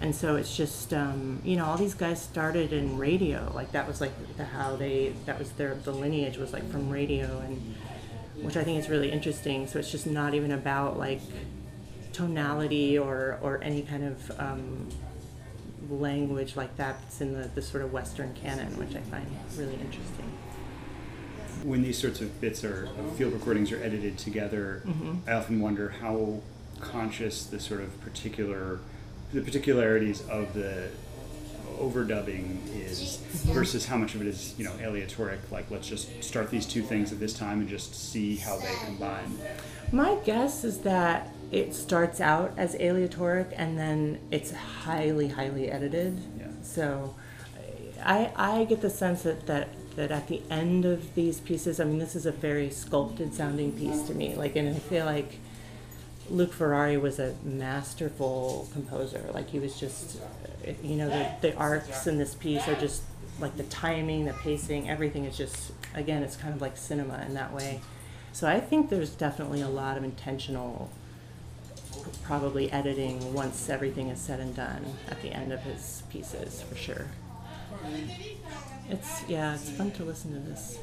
and 0.00 0.14
so 0.14 0.34
it's 0.34 0.56
just 0.56 0.92
um, 0.92 1.40
you 1.44 1.56
know 1.56 1.64
all 1.64 1.76
these 1.76 1.94
guys 1.94 2.20
started 2.20 2.72
in 2.72 2.98
radio. 2.98 3.52
Like 3.54 3.70
that 3.72 3.86
was 3.86 4.00
like 4.00 4.12
the, 4.36 4.44
how 4.44 4.74
they 4.74 5.14
that 5.26 5.38
was 5.38 5.52
their 5.52 5.74
the 5.74 5.92
lineage 5.92 6.38
was 6.38 6.52
like 6.52 6.68
from 6.70 6.90
radio 6.90 7.38
and 7.38 7.76
which 8.40 8.56
i 8.56 8.64
think 8.64 8.80
is 8.80 8.88
really 8.88 9.12
interesting. 9.12 9.66
So 9.66 9.78
it's 9.78 9.90
just 9.92 10.06
not 10.06 10.34
even 10.34 10.50
about 10.50 10.98
like 10.98 11.20
tonality 12.12 12.98
or, 12.98 13.38
or 13.42 13.62
any 13.62 13.82
kind 13.82 14.04
of 14.04 14.40
um, 14.40 14.88
language 15.90 16.56
like 16.56 16.76
that 16.76 17.00
that's 17.02 17.20
in 17.20 17.34
the, 17.34 17.48
the 17.48 17.62
sort 17.62 17.82
of 17.82 17.92
Western 17.92 18.34
canon, 18.34 18.76
which 18.78 18.94
I 18.94 19.00
find 19.00 19.26
really 19.56 19.74
interesting. 19.74 20.30
When 21.64 21.82
these 21.82 21.98
sorts 21.98 22.20
of 22.20 22.40
bits 22.40 22.64
or 22.64 22.88
field 23.16 23.32
recordings 23.32 23.70
are 23.72 23.82
edited 23.82 24.18
together, 24.18 24.82
mm-hmm. 24.84 25.28
I 25.28 25.34
often 25.34 25.60
wonder 25.60 25.90
how 26.00 26.40
conscious 26.80 27.44
the 27.46 27.60
sort 27.60 27.80
of 27.80 28.00
particular 28.00 28.80
the 29.32 29.40
particularities 29.40 30.20
of 30.28 30.52
the 30.52 30.90
overdubbing 31.78 32.58
is 32.74 33.16
versus 33.46 33.86
how 33.86 33.96
much 33.96 34.14
of 34.14 34.20
it 34.20 34.26
is 34.26 34.54
you 34.58 34.64
know 34.64 34.72
aleatoric 34.82 35.38
like 35.50 35.70
let's 35.70 35.88
just 35.88 36.22
start 36.22 36.50
these 36.50 36.66
two 36.66 36.82
things 36.82 37.12
at 37.12 37.18
this 37.18 37.32
time 37.32 37.60
and 37.60 37.68
just 37.68 37.94
see 37.94 38.36
how 38.36 38.56
they 38.58 38.74
combine 38.84 39.38
my 39.90 40.16
guess 40.24 40.64
is 40.64 40.80
that 40.80 41.32
it 41.52 41.74
starts 41.74 42.20
out 42.20 42.54
as 42.56 42.74
aleatoric 42.80 43.52
and 43.54 43.78
then 43.78 44.18
it's 44.30 44.52
highly, 44.52 45.28
highly 45.28 45.70
edited. 45.70 46.18
Yeah. 46.38 46.46
So 46.62 47.14
I, 48.02 48.32
I 48.34 48.64
get 48.64 48.80
the 48.80 48.90
sense 48.90 49.22
that, 49.22 49.46
that 49.46 49.68
that 49.96 50.10
at 50.10 50.28
the 50.28 50.42
end 50.50 50.84
of 50.84 51.14
these 51.14 51.40
pieces, 51.40 51.78
I 51.78 51.84
mean, 51.84 51.98
this 51.98 52.16
is 52.16 52.24
a 52.24 52.32
very 52.32 52.70
sculpted 52.70 53.34
sounding 53.34 53.72
piece 53.72 54.02
to 54.04 54.14
me. 54.14 54.34
Like, 54.34 54.56
and 54.56 54.74
I 54.74 54.78
feel 54.78 55.04
like 55.04 55.38
luc 56.30 56.52
Ferrari 56.52 56.96
was 56.96 57.18
a 57.18 57.34
masterful 57.42 58.68
composer. 58.72 59.28
Like, 59.34 59.50
he 59.50 59.58
was 59.58 59.78
just, 59.78 60.18
you 60.82 60.96
know, 60.96 61.10
the, 61.10 61.48
the 61.48 61.56
arcs 61.56 62.06
in 62.06 62.16
this 62.16 62.34
piece 62.34 62.66
are 62.68 62.74
just 62.74 63.02
like 63.38 63.56
the 63.56 63.64
timing, 63.64 64.24
the 64.24 64.32
pacing, 64.32 64.88
everything 64.88 65.26
is 65.26 65.36
just, 65.36 65.72
again, 65.94 66.22
it's 66.22 66.36
kind 66.36 66.54
of 66.54 66.62
like 66.62 66.76
cinema 66.76 67.22
in 67.26 67.34
that 67.34 67.52
way. 67.52 67.80
So 68.32 68.48
I 68.48 68.60
think 68.60 68.88
there's 68.88 69.10
definitely 69.10 69.60
a 69.60 69.68
lot 69.68 69.98
of 69.98 70.04
intentional 70.04 70.90
probably 72.22 72.70
editing 72.72 73.34
once 73.34 73.68
everything 73.68 74.08
is 74.08 74.20
said 74.20 74.40
and 74.40 74.54
done 74.54 74.84
at 75.08 75.20
the 75.22 75.30
end 75.30 75.52
of 75.52 75.60
his 75.60 76.02
pieces 76.10 76.62
for 76.62 76.76
sure. 76.76 77.06
It's 78.88 79.22
yeah, 79.28 79.54
it's 79.54 79.70
fun 79.70 79.90
to 79.92 80.04
listen 80.04 80.32
to 80.34 80.40
this. 80.40 80.78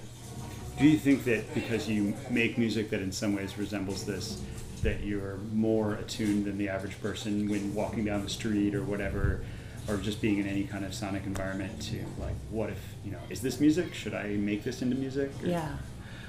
Do 0.78 0.88
you 0.88 0.98
think 0.98 1.26
that 1.26 1.54
because 1.54 1.90
you 1.90 2.16
make 2.30 2.58
music 2.58 2.90
that 2.92 3.02
in 3.02 3.12
some 3.12 3.36
ways 3.36 3.58
resembles 3.58 4.06
this, 4.06 4.42
that 4.82 5.02
you're 5.02 5.38
more 5.54 5.96
attuned 5.96 6.46
than 6.46 6.58
the 6.58 6.70
average 6.70 7.00
person 7.02 7.50
when 7.50 7.74
walking 7.76 8.06
down 8.06 8.24
the 8.24 8.30
street 8.30 8.74
or 8.74 8.84
whatever, 8.84 9.42
or 9.90 9.98
just 9.98 10.22
being 10.22 10.38
in 10.38 10.48
any 10.48 10.64
kind 10.64 10.86
of 10.86 10.94
sonic 10.94 11.26
environment 11.26 11.82
to 11.82 11.98
like, 12.20 12.36
what 12.50 12.70
if 12.70 12.80
you 13.04 13.12
know, 13.12 13.20
is 13.30 13.42
this 13.42 13.60
music? 13.60 13.94
Should 13.94 14.14
I 14.14 14.30
make 14.30 14.64
this 14.64 14.82
into 14.82 14.96
music? 14.96 15.32
Or? 15.44 15.48
Yeah, 15.48 15.76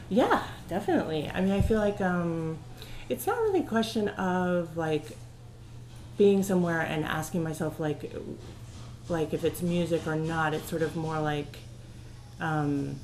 yeah, 0.08 0.42
definitely. 0.68 1.30
I 1.32 1.40
mean, 1.40 1.52
I 1.52 1.60
feel 1.60 1.78
like 1.78 2.00
um, 2.00 2.58
it's 3.10 3.26
not 3.26 3.38
really 3.42 3.60
a 3.60 3.64
question 3.66 4.08
of 4.08 4.76
like 4.76 5.04
being 6.16 6.42
somewhere 6.42 6.80
and 6.80 7.04
asking 7.04 7.42
myself 7.42 7.78
like 7.80 8.12
like 9.08 9.34
if 9.34 9.44
it's 9.44 9.60
music 9.62 10.06
or 10.06 10.16
not. 10.16 10.54
It's 10.54 10.68
sort 10.70 10.82
of 10.82 10.96
more 10.96 11.18
like. 11.20 11.58
Um, 12.40 12.96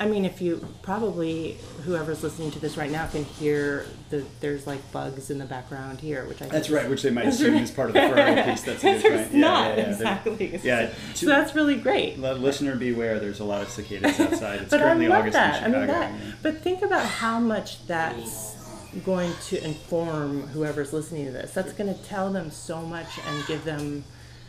I 0.00 0.06
mean, 0.06 0.24
if 0.24 0.42
you 0.42 0.66
probably 0.82 1.58
whoever's 1.84 2.24
listening 2.24 2.50
to 2.52 2.58
this 2.58 2.76
right 2.76 2.90
now 2.90 3.06
can 3.06 3.22
hear 3.24 3.86
the 4.10 4.24
there's 4.40 4.66
like 4.66 4.90
bugs 4.90 5.30
in 5.30 5.38
the 5.38 5.44
background 5.44 6.00
here, 6.00 6.24
which 6.24 6.42
I 6.42 6.46
That's 6.48 6.66
think 6.68 6.80
right, 6.80 6.90
which 6.90 7.02
they 7.02 7.10
might 7.10 7.26
assume 7.26 7.54
is 7.54 7.70
part 7.70 7.88
of 7.90 7.94
the 7.94 8.00
Ferrari 8.00 8.42
piece. 8.50 8.62
That's 8.62 8.82
a 8.82 8.92
good 8.94 9.02
There's 9.02 9.28
point. 9.28 9.34
Not 9.34 9.64
yeah, 9.64 9.68
yeah. 9.68 9.74
There- 9.82 9.90
exactly. 9.92 10.46
It's 10.54 10.64
yeah, 10.64 10.86
to- 10.86 10.94
so 11.14 11.26
that's 11.26 11.54
really 11.54 11.76
great. 11.76 12.18
Let 12.18 12.40
listener 12.40 12.74
beware. 12.74 13.20
There's 13.20 13.38
a 13.38 13.44
lot 13.44 13.62
of 13.62 13.68
cicadas 13.68 14.18
outside. 14.18 14.62
It's 14.62 14.70
but 14.70 14.80
I 14.80 14.84
currently 14.84 15.06
love 15.08 15.20
August 15.20 15.34
that. 15.34 15.62
I 15.62 15.66
in 15.66 15.72
mean 15.72 15.80
Chicago. 15.82 16.00
that. 16.00 16.42
But 16.42 16.60
think 16.62 16.82
about 16.82 17.06
how 17.06 17.38
much 17.38 17.86
that's 17.86 18.56
going 19.04 19.32
to 19.48 19.64
inform 19.64 20.48
whoever's 20.48 20.92
listening 20.92 21.26
to 21.26 21.32
this. 21.32 21.52
That's 21.52 21.72
going 21.72 21.92
to 21.92 22.00
tell 22.04 22.30
them 22.30 22.50
so 22.50 22.82
much 22.82 23.18
and 23.26 23.46
give 23.46 23.64
them 23.64 24.04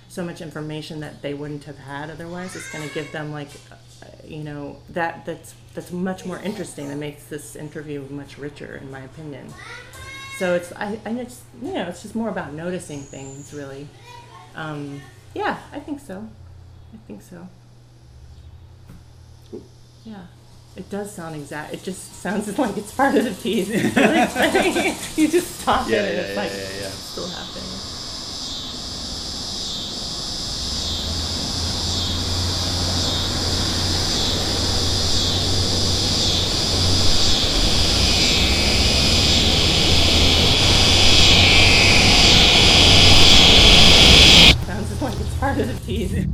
so 0.09 0.23
much 0.23 0.41
information 0.41 0.99
that 0.99 1.21
they 1.21 1.33
wouldn't 1.33 1.63
have 1.63 1.79
had 1.79 2.09
otherwise. 2.09 2.55
It's 2.55 2.71
going 2.71 2.87
to 2.87 2.93
give 2.93 3.11
them 3.11 3.31
like, 3.31 3.49
uh, 3.71 4.05
you 4.27 4.43
know, 4.43 4.77
that 4.89 5.25
that's 5.25 5.55
that's 5.73 5.91
much 5.91 6.25
more 6.25 6.39
interesting. 6.39 6.89
It 6.89 6.97
makes 6.97 7.25
this 7.25 7.55
interview 7.55 8.05
much 8.09 8.37
richer, 8.37 8.75
in 8.75 8.91
my 8.91 8.99
opinion. 9.01 9.51
So 10.37 10.55
it's 10.55 10.71
I 10.73 10.99
I 11.05 11.13
just 11.13 11.43
you 11.61 11.73
know 11.73 11.87
it's 11.87 12.01
just 12.01 12.15
more 12.15 12.29
about 12.29 12.53
noticing 12.53 13.01
things 13.01 13.53
really. 13.53 13.87
Um, 14.55 15.01
yeah, 15.33 15.57
I 15.71 15.79
think 15.79 15.99
so. 15.99 16.27
I 16.93 16.97
think 17.07 17.21
so. 17.21 17.47
Yeah. 20.03 20.25
It 20.75 20.89
does 20.89 21.13
sound 21.13 21.35
exact. 21.35 21.73
It 21.73 21.83
just 21.83 22.15
sounds 22.21 22.57
like 22.59 22.75
it's 22.77 22.93
part 22.93 23.15
of 23.15 23.23
the 23.25 23.31
piece. 23.31 23.69
You 25.17 25.27
just 25.27 25.59
stop 25.61 25.87
Yeah, 25.87 25.97
it 25.97 26.05
and 26.05 26.15
yeah, 26.15 26.21
it's 26.21 26.29
yeah, 26.35 26.41
like 26.41 26.51
yeah, 26.51 26.81
yeah. 26.81 26.89
still 26.89 27.27
happening. 27.27 27.69
Sounds 44.65 45.01
like 45.01 45.19
it's 45.19 45.33
part 45.37 45.57
of 45.59 45.67
the 45.67 45.85
piece. 45.85 46.25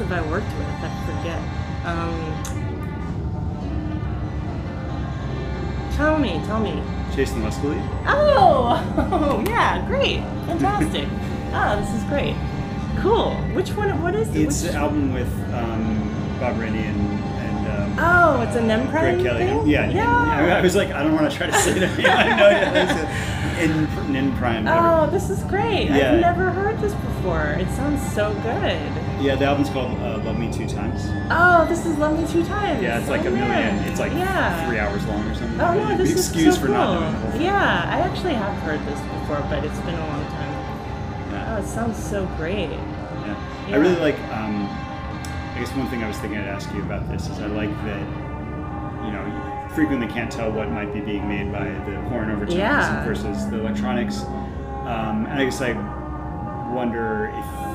Have 0.00 0.12
I 0.12 0.22
worked 0.30 0.46
with? 0.56 0.66
I 0.66 0.90
forget. 1.06 1.38
Um, 1.84 2.32
tell 5.96 6.18
me, 6.18 6.40
tell 6.46 6.58
me. 6.60 6.82
Jason 7.14 7.42
Lescalleet. 7.42 7.84
Oh, 8.06 8.82
oh 9.12 9.44
yeah, 9.50 9.84
great, 9.86 10.20
fantastic. 10.46 11.06
oh, 11.52 11.76
this 11.80 11.92
is 11.94 12.04
great. 12.08 12.34
Cool. 13.02 13.34
Which 13.54 13.70
one? 13.70 14.00
What 14.02 14.14
is 14.14 14.28
it? 14.34 14.36
It's 14.40 14.62
Which- 14.62 14.70
an 14.72 14.76
album 14.78 15.12
with 15.12 15.28
um, 15.52 16.36
Bhob 16.40 16.58
Rainey 16.58 16.84
and, 16.84 17.00
and 17.00 17.66
um, 17.68 17.96
Oh, 17.98 18.40
it's 18.42 18.56
a 18.56 18.60
Nmperign 18.60 18.90
Greg 18.90 19.22
Kelly. 19.22 19.44
thing? 19.46 19.66
Yeah, 19.68 19.90
Yeah. 19.90 20.10
I, 20.10 20.42
mean, 20.42 20.50
I 20.52 20.60
was 20.62 20.74
like, 20.76 20.90
I 20.92 21.02
don't 21.02 21.14
want 21.14 21.30
to 21.30 21.36
try 21.36 21.46
to 21.46 21.52
say 21.54 21.78
that. 21.78 21.98
I 21.98 22.28
know 22.28 22.36
no 22.36 22.46
idea. 22.48 23.10
It's 23.60 24.08
in, 24.08 24.16
in 24.16 24.36
Prime. 24.36 24.66
Oh, 24.66 25.08
this 25.10 25.28
is 25.30 25.42
great. 25.44 25.90
Yeah. 25.90 26.12
I've 26.14 26.20
never 26.20 26.50
heard 26.50 26.78
this 26.80 26.94
before. 26.94 27.56
It 27.58 27.68
sounds 27.72 28.00
so 28.14 28.32
good. 28.42 28.99
Yeah, 29.20 29.36
the 29.36 29.44
album's 29.44 29.68
called 29.68 29.98
uh, 30.00 30.16
Love 30.24 30.38
Me 30.38 30.50
Two 30.50 30.66
Times. 30.66 31.02
Oh, 31.30 31.66
this 31.68 31.84
is 31.84 31.98
Love 31.98 32.18
Me 32.18 32.26
Two 32.26 32.42
Times. 32.42 32.82
Yeah, 32.82 32.98
it's 32.98 33.08
like 33.10 33.20
oh, 33.22 33.28
a 33.28 33.30
million. 33.30 33.48
man. 33.48 33.88
It's 33.88 34.00
like 34.00 34.12
yeah. 34.12 34.66
three 34.66 34.78
hours 34.78 35.04
long 35.06 35.28
or 35.28 35.34
something. 35.34 35.60
Oh 35.60 35.74
no, 35.74 35.96
this 35.96 36.12
is 36.12 36.28
excused 36.28 36.54
so 36.54 36.60
for 36.62 36.66
cool. 36.68 36.76
not 36.76 36.98
doing 36.98 37.12
the 37.12 37.18
whole 37.18 37.30
thing. 37.32 37.42
Yeah, 37.42 37.84
I 37.92 38.00
actually 38.00 38.32
have 38.32 38.56
heard 38.62 38.80
this 38.86 38.98
before, 38.98 39.40
but 39.50 39.62
it's 39.62 39.78
been 39.80 39.94
a 39.94 40.06
long 40.06 40.24
time. 40.26 40.50
Oh, 41.50 41.56
it 41.58 41.66
sounds 41.66 42.02
so 42.02 42.24
great. 42.38 42.70
Yeah. 42.70 43.68
Yeah. 43.68 43.74
I 43.74 43.78
really 43.78 43.96
like. 43.96 44.18
Um, 44.32 44.66
I 44.66 45.56
guess 45.58 45.76
one 45.76 45.88
thing 45.88 46.02
I 46.02 46.08
was 46.08 46.16
thinking 46.16 46.38
I'd 46.38 46.46
ask 46.46 46.72
you 46.72 46.80
about 46.80 47.06
this 47.10 47.28
is 47.28 47.40
I 47.40 47.46
like 47.46 47.70
that. 47.84 48.00
You 49.04 49.12
know, 49.12 49.26
you 49.26 49.74
frequently 49.74 50.06
can't 50.06 50.32
tell 50.32 50.50
what 50.50 50.70
might 50.70 50.94
be 50.94 51.00
being 51.00 51.28
made 51.28 51.52
by 51.52 51.64
the 51.64 52.00
horn 52.08 52.30
overtones 52.30 52.54
Yeah. 52.54 53.04
versus 53.04 53.50
the 53.50 53.60
electronics. 53.60 54.22
Um, 54.22 55.26
and 55.26 55.40
I 55.40 55.44
guess 55.44 55.60
I 55.60 55.72
wonder 56.72 57.34
if 57.36 57.69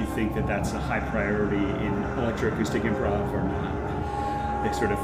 you 0.00 0.06
think 0.06 0.34
that 0.34 0.46
that's 0.46 0.72
a 0.72 0.78
high 0.78 1.00
priority 1.00 1.56
in 1.56 1.92
electroacoustic 2.16 2.82
improv 2.82 3.30
or 3.32 3.42
not. 3.42 4.64
They 4.64 4.72
sort 4.72 4.92
of 4.92 4.98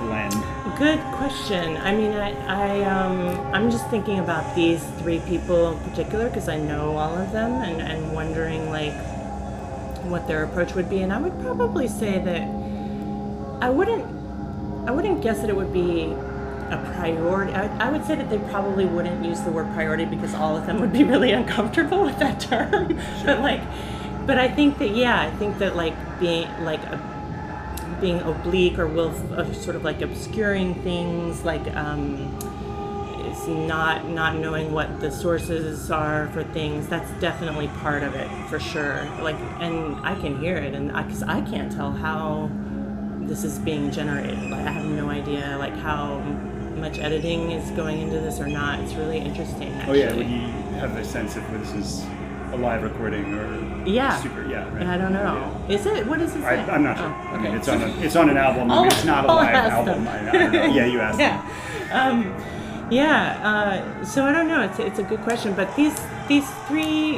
blend. 0.00 0.34
Good 0.76 1.00
question. 1.14 1.76
I 1.76 1.94
mean, 1.94 2.12
I, 2.12 2.32
I 2.46 2.82
um, 2.82 3.54
I'm 3.54 3.70
just 3.70 3.88
thinking 3.90 4.18
about 4.18 4.54
these 4.56 4.84
three 4.98 5.20
people 5.20 5.72
in 5.72 5.90
particular 5.90 6.28
because 6.28 6.48
I 6.48 6.58
know 6.58 6.96
all 6.96 7.16
of 7.16 7.32
them, 7.32 7.62
and, 7.62 7.80
and 7.80 8.12
wondering 8.12 8.68
like 8.70 8.94
what 10.04 10.26
their 10.26 10.44
approach 10.44 10.74
would 10.74 10.90
be. 10.90 11.00
And 11.00 11.12
I 11.12 11.20
would 11.20 11.38
probably 11.40 11.88
say 11.88 12.18
that 12.18 12.42
I 13.62 13.70
wouldn't, 13.70 14.04
I 14.88 14.90
wouldn't 14.90 15.22
guess 15.22 15.40
that 15.40 15.48
it 15.48 15.56
would 15.56 15.72
be 15.72 16.12
a 16.70 16.92
priority. 16.96 17.52
I, 17.52 17.88
I 17.88 17.90
would 17.90 18.04
say 18.04 18.16
that 18.16 18.28
they 18.28 18.38
probably 18.50 18.84
wouldn't 18.84 19.24
use 19.24 19.40
the 19.40 19.50
word 19.50 19.72
priority 19.74 20.04
because 20.04 20.34
all 20.34 20.56
of 20.56 20.66
them 20.66 20.80
would 20.80 20.92
be 20.92 21.04
really 21.04 21.30
uncomfortable 21.32 22.02
with 22.02 22.18
that 22.18 22.40
term. 22.40 22.98
but 23.24 23.40
like, 23.40 23.62
but 24.26 24.38
I 24.38 24.48
think 24.48 24.78
that 24.78 24.90
yeah, 24.90 25.20
I 25.20 25.30
think 25.36 25.58
that 25.58 25.76
like 25.76 25.94
being 26.20 26.48
like 26.64 26.82
a 26.84 27.14
being 28.00 28.20
oblique 28.20 28.78
or 28.78 28.86
will 28.86 29.14
of 29.34 29.54
sort 29.56 29.76
of 29.76 29.84
like 29.84 30.02
obscuring 30.02 30.74
things 30.82 31.44
like 31.44 31.74
um 31.76 32.16
is 33.26 33.48
not 33.48 34.08
not 34.08 34.36
knowing 34.36 34.72
what 34.72 35.00
the 35.00 35.10
sources 35.10 35.90
are 35.90 36.28
for 36.28 36.44
things 36.44 36.88
that's 36.88 37.10
definitely 37.20 37.68
part 37.68 38.02
of 38.02 38.14
it 38.14 38.28
for 38.48 38.58
sure. 38.58 39.04
Like 39.20 39.36
and 39.60 39.96
i 40.06 40.14
can 40.20 40.38
hear 40.38 40.56
it 40.56 40.74
and 40.74 40.88
because 40.88 41.22
I, 41.22 41.40
can't 41.42 41.70
tell 41.72 41.92
how 41.92 42.50
this 43.20 43.44
is 43.44 43.58
being 43.58 43.90
generated. 43.90 44.50
Like 44.50 44.66
i 44.66 44.70
have 44.70 44.86
no 44.86 45.08
idea 45.10 45.56
like 45.58 45.74
how 45.76 46.18
much 46.76 46.98
editing 46.98 47.52
is 47.52 47.70
going 47.72 48.00
into 48.00 48.20
this 48.20 48.40
or 48.40 48.46
not. 48.46 48.80
It's 48.80 48.94
really 48.94 49.18
interesting 49.18 49.72
Oh 49.86 49.92
yeah, 49.92 50.14
would 50.14 50.28
you 50.28 50.40
have 50.80 50.96
a 50.96 51.04
sense 51.04 51.36
of 51.36 51.42
whether 51.50 51.64
this 51.64 51.74
is 51.74 52.04
a 52.54 52.56
live 52.56 52.82
recording 52.82 53.24
or 53.34 53.46
Yeah. 53.86 54.16
super? 54.22 54.46
Yeah, 54.46 54.64
right. 54.74 54.86
i 54.86 54.96
don't 54.96 55.12
know 55.12 55.34
is 55.68 55.84
it 55.86 56.06
what 56.06 56.20
is 56.20 56.34
it 56.36 56.42
I, 56.44 56.54
i'm 56.74 56.82
not 56.84 56.96
sure. 56.98 57.06
Oh, 57.06 57.34
I 57.36 57.38
mean, 57.38 57.54
it's 57.54 57.68
on 57.68 57.82
a, 57.82 57.88
it's 58.00 58.16
on 58.16 58.28
an 58.30 58.36
album. 58.36 58.70
I 58.70 58.86
it's 58.92 59.04
not 59.04 59.24
a 59.24 59.28
I'll 59.28 59.36
live 59.36 59.54
album. 59.54 60.08
I, 60.08 60.28
I 60.28 60.32
don't 60.32 60.52
know. 60.52 60.64
Yeah, 60.66 60.86
you 60.86 61.00
asked. 61.00 61.18
yeah. 61.20 61.42
Um, 62.00 62.34
Yeah. 62.90 63.22
Uh, 63.50 64.04
so 64.04 64.24
I 64.24 64.32
don't 64.32 64.48
know. 64.48 64.62
It's 64.62 64.78
it's 64.78 64.98
a 64.98 65.02
good 65.02 65.20
question, 65.28 65.54
but 65.54 65.68
these 65.76 65.94
these 66.28 66.48
three 66.66 67.16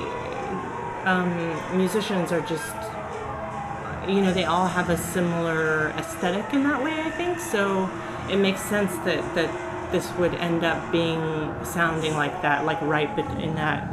um, 1.05 1.31
musicians 1.77 2.33
are 2.33 2.41
just 2.55 2.75
you 4.09 4.21
know 4.23 4.33
they 4.33 4.45
all 4.45 4.67
have 4.69 4.89
a 4.91 4.97
similar 4.97 5.91
aesthetic 5.99 6.47
in 6.55 6.63
that 6.65 6.83
way. 6.83 6.95
I 7.01 7.11
think 7.11 7.39
so. 7.41 7.89
It 8.31 8.37
makes 8.39 8.61
sense 8.63 8.93
that 9.07 9.23
that 9.35 9.51
this 9.93 10.13
would 10.19 10.35
end 10.35 10.65
up 10.65 10.91
being 10.93 11.21
sounding 11.65 12.15
like 12.15 12.43
that, 12.43 12.65
like 12.65 12.81
right 12.83 13.11
in 13.41 13.55
that 13.57 13.89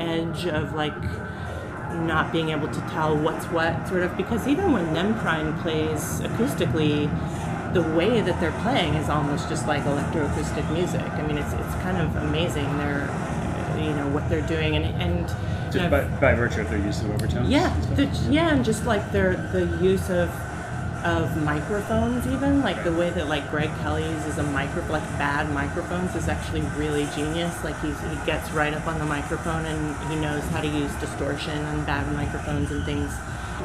edge 0.00 0.46
of 0.46 0.74
like 0.74 0.94
not 1.92 2.32
being 2.32 2.50
able 2.50 2.68
to 2.68 2.80
tell 2.88 3.16
what's 3.16 3.46
what, 3.46 3.86
sort 3.88 4.02
of. 4.02 4.16
Because 4.16 4.46
even 4.48 4.72
when 4.72 4.86
Nmperign 4.86 5.60
plays 5.62 6.20
acoustically, 6.20 7.10
the 7.72 7.82
way 7.82 8.20
that 8.20 8.40
they're 8.40 8.58
playing 8.62 8.94
is 8.94 9.08
almost 9.08 9.48
just 9.48 9.66
like 9.66 9.82
electroacoustic 9.84 10.70
music. 10.72 11.02
I 11.02 11.22
mean, 11.22 11.38
it's 11.38 11.52
it's 11.52 11.74
kind 11.82 11.98
of 11.98 12.16
amazing. 12.16 12.64
They're 12.78 13.08
you 13.78 13.94
know 13.94 14.08
what 14.08 14.28
they're 14.28 14.46
doing 14.46 14.76
and 14.76 14.84
and 15.00 15.28
just 15.72 15.74
you 15.74 15.80
know, 15.82 15.90
by, 15.90 16.02
by 16.20 16.34
virtue 16.34 16.62
of 16.62 16.70
their 16.70 16.78
use 16.78 17.00
of 17.00 17.10
overtones. 17.10 17.48
Yeah, 17.48 17.74
the, 17.94 18.06
yeah, 18.28 18.52
and 18.52 18.64
just 18.64 18.86
like 18.86 19.12
their 19.12 19.36
the 19.52 19.66
use 19.80 20.10
of 20.10 20.28
of 21.04 21.42
microphones 21.42 22.26
even 22.26 22.60
like 22.60 22.84
the 22.84 22.92
way 22.92 23.08
that 23.10 23.26
like 23.26 23.48
Greg 23.50 23.70
kelly's 23.80 24.26
is 24.26 24.36
a 24.36 24.42
micro 24.42 24.84
like 24.88 25.02
bad 25.18 25.50
microphones 25.52 26.14
is 26.14 26.28
actually 26.28 26.60
really 26.76 27.06
genius. 27.14 27.64
Like 27.64 27.80
he's, 27.80 27.98
he 28.00 28.16
gets 28.26 28.50
right 28.50 28.74
up 28.74 28.86
on 28.86 28.98
the 28.98 29.06
microphone 29.06 29.64
and 29.64 30.10
he 30.10 30.16
knows 30.16 30.42
how 30.48 30.60
to 30.60 30.66
use 30.66 30.92
distortion 30.96 31.56
and 31.56 31.86
bad 31.86 32.12
microphones 32.12 32.70
and 32.70 32.84
things. 32.84 33.12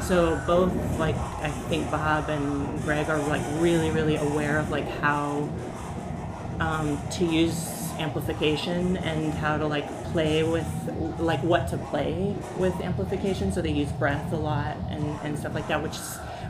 So 0.00 0.40
both 0.46 0.72
like 0.98 1.16
I 1.16 1.50
think 1.68 1.90
Bob 1.90 2.30
and 2.30 2.82
Greg 2.82 3.08
are 3.10 3.18
like 3.18 3.42
really 3.60 3.90
really 3.90 4.16
aware 4.16 4.58
of 4.58 4.70
like 4.70 4.88
how 5.00 5.48
um, 6.60 6.98
to 7.12 7.24
use 7.24 7.90
amplification 7.98 8.96
and 8.98 9.32
how 9.34 9.56
to 9.58 9.66
like 9.66 9.86
play 10.04 10.42
with 10.42 10.66
like 11.18 11.42
what 11.42 11.68
to 11.68 11.76
play 11.78 12.34
with 12.56 12.74
amplification. 12.80 13.52
So 13.52 13.60
they 13.60 13.72
use 13.72 13.92
breath 13.92 14.32
a 14.32 14.36
lot 14.36 14.76
and, 14.90 15.04
and 15.22 15.38
stuff 15.38 15.54
like 15.54 15.68
that 15.68 15.82
which 15.82 15.96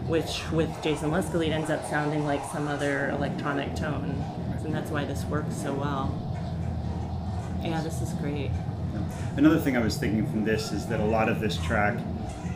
which 0.07 0.43
with 0.53 0.71
Jason 0.83 1.11
Lescalleet 1.11 1.51
ends 1.51 1.71
up 1.71 1.85
sounding 1.87 2.25
like 2.25 2.45
some 2.53 2.69
other 2.69 3.11
electronic 3.11 3.75
tone 3.75 4.25
and 4.65 4.75
that's 4.75 4.91
why 4.91 5.05
this 5.05 5.25
works 5.25 5.57
so 5.57 5.73
well 5.73 6.15
yeah 7.63 7.81
this 7.83 8.03
is 8.03 8.13
great 8.15 8.51
another 9.37 9.59
thing 9.59 9.77
I 9.77 9.81
was 9.81 9.97
thinking 9.97 10.27
from 10.27 10.45
this 10.45 10.73
is 10.73 10.87
that 10.87 11.01
a 11.01 11.05
lot 11.05 11.29
of 11.29 11.41
this 11.41 11.57
track 11.59 11.99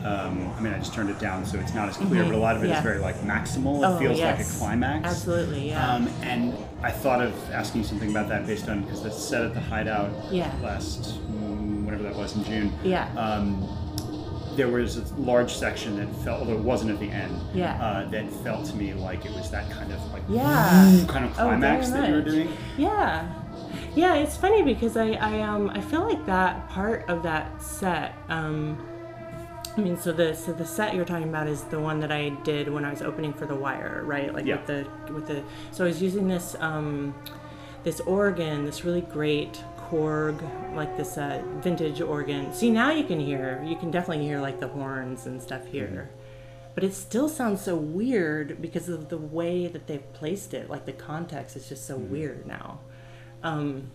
um, 0.03 0.51
I 0.57 0.61
mean, 0.61 0.73
I 0.73 0.79
just 0.79 0.95
turned 0.95 1.11
it 1.11 1.19
down 1.19 1.45
so 1.45 1.59
it's 1.59 1.75
not 1.75 1.87
as 1.87 1.95
clear, 1.97 2.23
mm-hmm. 2.23 2.31
but 2.31 2.35
a 2.35 2.41
lot 2.41 2.55
of 2.55 2.63
it 2.63 2.69
yeah. 2.69 2.77
is 2.77 2.83
very 2.83 2.97
like 2.97 3.17
maximal. 3.17 3.83
It 3.83 3.85
oh, 3.85 3.99
feels 3.99 4.17
yes. 4.17 4.39
like 4.39 4.47
a 4.47 4.57
climax. 4.57 5.05
Absolutely, 5.05 5.69
yeah. 5.69 5.93
Um, 5.93 6.07
and 6.23 6.57
I 6.81 6.89
thought 6.89 7.21
of 7.21 7.35
asking 7.51 7.81
you 7.81 7.87
something 7.87 8.09
about 8.09 8.27
that 8.29 8.47
based 8.47 8.67
on 8.67 8.81
because 8.81 9.03
the 9.03 9.11
set 9.11 9.43
at 9.43 9.53
the 9.53 9.59
Hideout 9.59 10.09
yeah. 10.31 10.51
last 10.63 11.21
mm, 11.29 11.83
whatever 11.83 12.01
that 12.01 12.15
was 12.15 12.35
in 12.35 12.43
June. 12.43 12.73
Yeah. 12.83 13.13
Um, 13.15 13.61
there 14.55 14.67
was 14.67 14.97
a 14.97 15.15
large 15.15 15.53
section 15.53 15.97
that 15.97 16.07
felt, 16.23 16.39
although 16.39 16.53
it 16.53 16.59
wasn't 16.59 16.91
at 16.91 16.99
the 16.99 17.09
end, 17.09 17.39
yeah. 17.53 17.81
uh, 17.81 18.09
that 18.09 18.29
felt 18.43 18.65
to 18.67 18.75
me 18.75 18.93
like 18.93 19.25
it 19.25 19.31
was 19.33 19.49
that 19.51 19.69
kind 19.71 19.91
of 19.91 19.99
like 20.11 20.23
yeah. 20.29 21.03
kind 21.07 21.25
of 21.25 21.31
oh, 21.31 21.43
climax 21.43 21.89
oh, 21.89 21.93
that 21.93 22.09
you 22.09 22.15
were 22.15 22.21
doing. 22.21 22.49
Yeah. 22.77 23.33
Yeah, 23.95 24.15
it's 24.15 24.37
funny 24.37 24.63
because 24.63 24.95
I, 24.95 25.11
I 25.11 25.41
um 25.41 25.69
I 25.69 25.81
feel 25.81 26.07
like 26.07 26.25
that 26.25 26.69
part 26.69 27.09
of 27.09 27.23
that 27.23 27.61
set 27.61 28.15
um 28.29 28.87
I 29.77 29.79
mean, 29.79 29.97
so 29.97 30.11
the 30.11 30.33
so 30.33 30.51
the 30.51 30.65
set 30.65 30.95
you're 30.95 31.05
talking 31.05 31.29
about 31.29 31.47
is 31.47 31.63
the 31.63 31.79
one 31.79 31.99
that 32.01 32.11
I 32.11 32.29
did 32.43 32.67
when 32.67 32.83
I 32.83 32.89
was 32.89 33.01
opening 33.01 33.33
for 33.33 33.45
The 33.45 33.55
Wire, 33.55 34.03
right? 34.05 34.33
Like 34.33 34.45
yeah. 34.45 34.57
with 34.57 34.67
the 34.67 35.13
with 35.13 35.27
the 35.27 35.43
so 35.71 35.85
I 35.85 35.87
was 35.87 36.01
using 36.01 36.27
this 36.27 36.55
um, 36.59 37.15
this 37.83 38.01
organ, 38.01 38.65
this 38.65 38.83
really 38.83 39.01
great 39.01 39.63
Korg, 39.91 40.41
like 40.73 40.95
this 40.95 41.17
uh, 41.17 41.43
vintage 41.59 41.99
organ. 41.99 42.53
See, 42.53 42.71
now 42.71 42.91
you 42.91 43.03
can 43.03 43.19
hear, 43.19 43.61
you 43.65 43.75
can 43.75 43.91
definitely 43.91 44.25
hear 44.25 44.39
like 44.39 44.61
the 44.61 44.69
horns 44.69 45.25
and 45.25 45.41
stuff 45.41 45.65
here. 45.65 46.09
Mm-hmm. 46.09 46.17
But 46.73 46.85
it 46.85 46.93
still 46.93 47.27
sounds 47.27 47.61
so 47.61 47.75
weird 47.75 48.61
because 48.61 48.87
of 48.87 49.09
the 49.09 49.17
way 49.17 49.67
that 49.67 49.87
they've 49.87 50.13
placed 50.13 50.53
it. 50.53 50.69
Like 50.69 50.85
the 50.85 50.93
context 50.93 51.57
is 51.57 51.67
just 51.67 51.85
so 51.85 51.97
mm-hmm. 51.97 52.11
weird 52.11 52.47
now. 52.47 52.79
Um, 53.43 53.91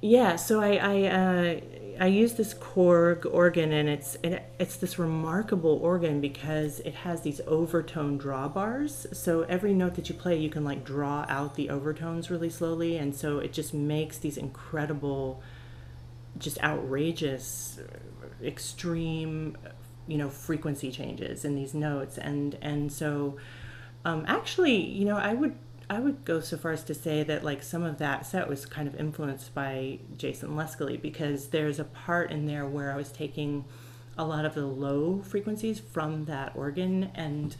yeah, 0.00 0.34
so 0.34 0.60
I, 0.60 0.76
I 0.76 1.02
uh, 1.04 1.60
I 2.00 2.06
use 2.06 2.32
this 2.32 2.54
Korg 2.54 3.26
organ, 3.30 3.72
and 3.72 3.86
it's 3.86 4.16
it, 4.22 4.42
it's 4.58 4.76
this 4.76 4.98
remarkable 4.98 5.78
organ 5.82 6.22
because 6.22 6.80
it 6.80 6.94
has 6.94 7.20
these 7.20 7.42
overtone 7.46 8.18
drawbars. 8.18 9.14
So 9.14 9.42
every 9.42 9.74
note 9.74 9.96
that 9.96 10.08
you 10.08 10.14
play, 10.14 10.38
you 10.38 10.48
can 10.48 10.64
like 10.64 10.82
draw 10.82 11.26
out 11.28 11.56
the 11.56 11.68
overtones 11.68 12.30
really 12.30 12.48
slowly, 12.48 12.96
and 12.96 13.14
so 13.14 13.38
it 13.38 13.52
just 13.52 13.74
makes 13.74 14.16
these 14.16 14.38
incredible, 14.38 15.42
just 16.38 16.58
outrageous, 16.62 17.78
extreme, 18.42 19.58
you 20.06 20.16
know, 20.16 20.30
frequency 20.30 20.90
changes 20.90 21.44
in 21.44 21.54
these 21.54 21.74
notes, 21.74 22.16
and 22.16 22.56
and 22.62 22.90
so. 22.90 23.36
Um, 24.02 24.24
actually, 24.26 24.76
you 24.76 25.04
know, 25.04 25.18
I 25.18 25.34
would 25.34 25.54
I 25.90 25.98
would 25.98 26.24
go 26.24 26.38
so 26.38 26.56
far 26.56 26.70
as 26.70 26.84
to 26.84 26.94
say 26.94 27.24
that 27.24 27.42
like 27.42 27.64
some 27.64 27.82
of 27.82 27.98
that 27.98 28.24
set 28.24 28.48
was 28.48 28.64
kind 28.64 28.86
of 28.86 28.94
influenced 28.94 29.52
by 29.52 29.98
Jason 30.16 30.50
Lescalleet 30.50 31.02
because 31.02 31.48
there's 31.48 31.80
a 31.80 31.84
part 31.84 32.30
in 32.30 32.46
there 32.46 32.64
where 32.64 32.92
I 32.92 32.96
was 32.96 33.10
taking 33.10 33.64
a 34.16 34.24
lot 34.24 34.44
of 34.44 34.54
the 34.54 34.66
low 34.66 35.20
frequencies 35.20 35.80
from 35.80 36.26
that 36.26 36.52
organ 36.54 37.10
and 37.16 37.56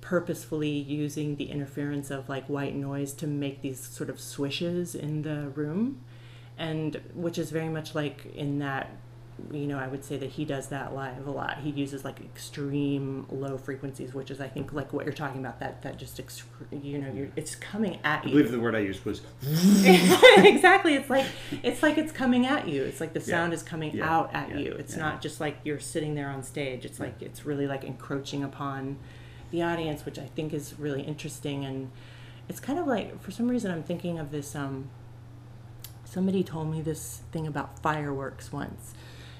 purposefully 0.00 0.70
using 0.70 1.34
the 1.34 1.46
interference 1.46 2.12
of 2.12 2.28
like 2.28 2.46
white 2.46 2.76
noise 2.76 3.12
to 3.14 3.26
make 3.26 3.60
these 3.60 3.80
sort 3.80 4.08
of 4.08 4.20
swishes 4.20 4.94
in 4.94 5.22
the 5.22 5.48
room. 5.48 6.00
And 6.56 7.00
which 7.12 7.38
is 7.38 7.50
very 7.50 7.68
much 7.68 7.92
like 7.92 8.26
in 8.36 8.60
that 8.60 8.88
you 9.52 9.66
know, 9.66 9.78
I 9.78 9.88
would 9.88 10.04
say 10.04 10.16
that 10.16 10.30
he 10.30 10.44
does 10.44 10.68
that 10.68 10.94
live 10.94 11.26
a 11.26 11.30
lot. 11.30 11.58
He 11.58 11.70
uses 11.70 12.04
like 12.04 12.20
extreme 12.20 13.26
low 13.30 13.58
frequencies, 13.58 14.14
which 14.14 14.30
is 14.30 14.40
I 14.40 14.48
think 14.48 14.72
like 14.72 14.92
what 14.92 15.04
you're 15.04 15.14
talking 15.14 15.40
about. 15.40 15.58
That 15.58 15.82
that 15.82 15.98
just 15.98 16.20
you 16.70 16.98
know, 16.98 17.12
you're, 17.12 17.28
it's 17.34 17.56
coming 17.56 17.98
at 18.04 18.24
you. 18.24 18.30
I 18.30 18.32
believe 18.34 18.52
the 18.52 18.60
word 18.60 18.76
I 18.76 18.80
used 18.80 19.04
was 19.04 19.22
exactly. 19.42 20.94
It's 20.94 21.10
like 21.10 21.26
it's 21.64 21.82
like 21.82 21.98
it's 21.98 22.12
coming 22.12 22.46
at 22.46 22.68
you. 22.68 22.84
It's 22.84 23.00
like 23.00 23.12
the 23.12 23.20
sound 23.20 23.52
yeah. 23.52 23.56
is 23.56 23.62
coming 23.64 23.96
yeah. 23.96 24.08
out 24.08 24.32
at 24.32 24.50
yeah. 24.50 24.56
you. 24.56 24.72
It's 24.72 24.96
not 24.96 25.20
just 25.20 25.40
like 25.40 25.58
you're 25.64 25.80
sitting 25.80 26.14
there 26.14 26.30
on 26.30 26.42
stage. 26.44 26.84
It's 26.84 27.00
like 27.00 27.20
it's 27.20 27.44
really 27.44 27.66
like 27.66 27.82
encroaching 27.82 28.44
upon 28.44 28.98
the 29.50 29.62
audience, 29.62 30.04
which 30.04 30.18
I 30.18 30.26
think 30.26 30.54
is 30.54 30.78
really 30.78 31.02
interesting. 31.02 31.64
And 31.64 31.90
it's 32.48 32.60
kind 32.60 32.78
of 32.78 32.86
like 32.86 33.20
for 33.20 33.32
some 33.32 33.48
reason 33.48 33.72
I'm 33.72 33.82
thinking 33.82 34.18
of 34.18 34.30
this. 34.30 34.54
Um, 34.54 34.90
somebody 36.04 36.44
told 36.44 36.70
me 36.70 36.80
this 36.80 37.22
thing 37.32 37.44
about 37.44 37.80
fireworks 37.80 38.52
once 38.52 38.94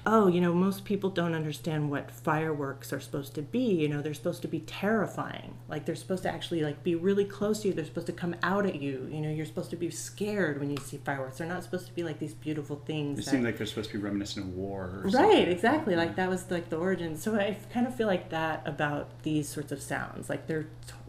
oh, 0.07 0.27
you 0.27 0.39
know, 0.39 0.53
most 0.53 0.85
people 0.85 1.09
don't 1.09 1.33
understand 1.33 1.89
what 1.89 2.11
fireworks 2.11 2.93
are 2.93 2.99
supposed 2.99 3.33
to 3.33 3.41
be. 3.41 3.73
You 3.73 3.89
know, 3.89 4.01
they're 4.01 4.13
supposed 4.13 4.43
to 4.43 4.47
be 4.47 4.59
terrifying. 4.59 5.55
Like 5.67 5.85
they're 5.85 5.95
supposed 5.95 6.23
to 6.23 6.31
actually 6.31 6.61
like 6.61 6.83
be 6.83 6.93
really 6.93 7.25
close 7.25 7.61
to 7.61 7.69
you. 7.69 7.73
They're 7.73 7.85
supposed 7.85 8.07
to 8.07 8.13
come 8.13 8.35
out 8.43 8.65
at 8.67 8.81
you. 8.81 9.09
You 9.11 9.21
know, 9.21 9.31
you're 9.31 9.47
supposed 9.47 9.71
to 9.71 9.75
be 9.75 9.89
scared 9.89 10.59
when 10.59 10.69
you 10.69 10.77
see 10.77 10.97
fireworks. 10.97 11.39
They're 11.39 11.47
not 11.47 11.63
supposed 11.63 11.87
to 11.87 11.93
be 11.93 12.03
like 12.03 12.19
these 12.19 12.35
beautiful 12.35 12.81
things. 12.85 13.17
They 13.17 13.23
that, 13.25 13.31
seem 13.31 13.43
like 13.43 13.57
they're 13.57 13.65
supposed 13.65 13.89
to 13.91 13.97
be 13.97 14.03
reminiscent 14.03 14.45
of 14.45 14.53
war. 14.53 15.01
right, 15.05 15.47
exactly. 15.47 15.95
Like 15.95 16.15
that 16.17 16.29
was 16.29 16.51
like 16.51 16.69
the 16.69 16.77
origin. 16.77 17.17
So 17.17 17.35
I 17.35 17.57
kind 17.73 17.87
of 17.87 17.95
feel 17.95 18.07
like 18.07 18.29
that 18.29 18.61
about 18.65 19.23
these 19.23 19.49
sorts 19.49 19.71
of 19.71 19.81
sounds. 19.81 20.29
Like 20.29 20.45
they're 20.47 20.67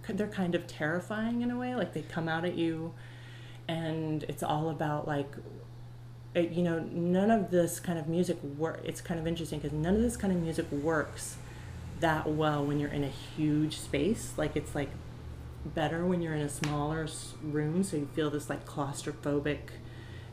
they're 0.09 0.29
kind 0.29 0.55
of 0.55 0.67
terrifying 0.67 1.43
in 1.43 1.51
a 1.51 1.59
way. 1.59 1.75
Like 1.75 1.93
they 1.93 2.03
come 2.03 2.29
out 2.29 2.45
at 2.45 2.55
you, 2.55 2.95
and 3.69 4.23
it's 4.25 4.43
all 4.43 4.71
about 4.71 5.07
like 5.07 5.31
it, 5.37 5.56
you 6.41 6.63
know, 6.63 6.81
none 6.81 7.31
of 7.31 7.51
this 7.51 7.81
kind 7.81 7.99
of 7.99 8.09
music 8.09 8.43
work. 8.43 8.81
It's 8.85 9.01
kind 9.01 9.19
of 9.19 9.27
interesting 9.27 9.59
because 9.59 9.77
none 9.77 9.97
of 9.97 10.03
this 10.03 10.17
kind 10.17 10.33
of 10.33 10.41
music 10.41 10.71
works 10.71 11.37
that 12.01 12.29
well 12.29 12.65
when 12.65 12.79
you're 12.79 12.91
in 12.91 13.05
a 13.05 13.13
huge 13.37 13.79
space. 13.79 14.33
Like 14.37 14.57
it's 14.57 14.75
like 14.75 14.91
better 15.65 16.05
when 16.05 16.21
you're 16.21 16.35
in 16.35 16.43
a 16.43 16.49
smaller 16.49 17.09
room, 17.43 17.83
so 17.83 17.97
you 17.97 18.09
feel 18.15 18.31
this 18.31 18.51
like 18.51 18.67
claustrophobic 18.67 19.59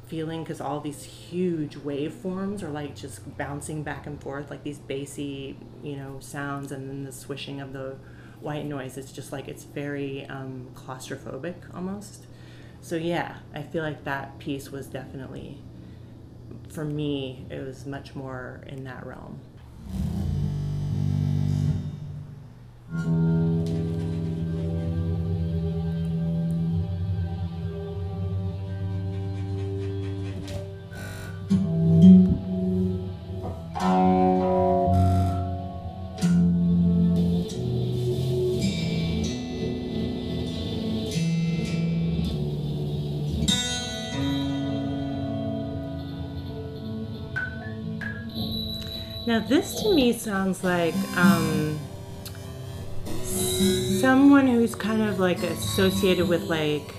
feeling 0.08 0.44
because 0.44 0.60
all 0.60 0.80
these 0.80 1.04
huge 1.04 1.76
waveforms 1.76 2.62
are 2.62 2.70
like 2.70 2.96
just 2.96 3.38
bouncing 3.38 3.82
back 3.84 4.06
and 4.06 4.22
forth, 4.22 4.50
like 4.50 4.63
these 4.63 4.80
bassy, 4.80 5.58
you 5.82 5.96
know, 5.96 6.18
sounds, 6.20 6.72
and 6.72 6.89
then 6.89 7.04
the 7.04 7.12
swishing 7.12 7.62
of 7.62 7.74
the 7.74 7.96
white 8.42 8.66
noise. 8.66 8.98
It's 8.98 9.12
just 9.12 9.32
like 9.32 9.48
it's 9.48 9.63
very 9.63 10.26
um, 10.28 10.68
claustrophobic 10.76 11.74
almost. 11.74 12.26
So 12.82 12.98
yeah, 12.98 13.38
I 13.56 13.63
feel 13.63 13.82
like 13.82 14.04
that 14.04 14.38
piece 14.39 14.70
was 14.70 14.88
definitely 14.88 15.60
for 16.69 16.86
me, 16.86 17.45
it 17.49 17.65
was 17.65 17.86
much 17.86 18.15
more 18.15 18.63
in 18.67 18.84
that 18.84 19.06
realm. 19.06 19.39
Thank 33.84 34.67
you. 34.67 34.73
Now, 49.26 49.40
this 49.40 49.82
to 49.82 49.94
me 49.94 50.12
sounds 50.14 50.64
like 50.64 50.96
um, 51.16 51.80
someone 53.16 54.48
who's 54.48 54.76
kind 54.76 55.02
of 55.02 55.20
like 55.20 55.42
associated 55.44 56.28
with 56.28 56.44
like 56.44 56.94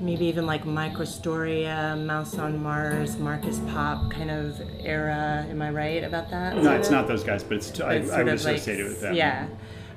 maybe 0.00 0.26
even 0.26 0.46
like 0.46 0.64
Microstoria, 0.64 1.96
Mouse 2.04 2.38
on 2.38 2.60
Mars, 2.62 3.18
Markus 3.18 3.58
Popp 3.70 4.10
kind 4.10 4.30
of 4.30 4.60
era. 4.80 5.46
Am 5.48 5.62
I 5.62 5.70
right 5.70 6.02
about 6.04 6.30
that? 6.30 6.56
No, 6.56 6.72
it's 6.72 6.90
not 6.90 7.06
those 7.06 7.22
guys, 7.24 7.42
but 7.44 7.56
it's 7.58 7.70
t- 7.70 7.82
I, 7.82 7.94
It's 7.94 8.10
I 8.10 8.14
sort 8.14 8.24
would 8.26 8.34
of 8.34 8.44
like- 8.44 8.56
associate 8.56 8.80
it 8.80 8.84
with 8.84 9.00
them. 9.00 9.14
Yeah. 9.14 9.46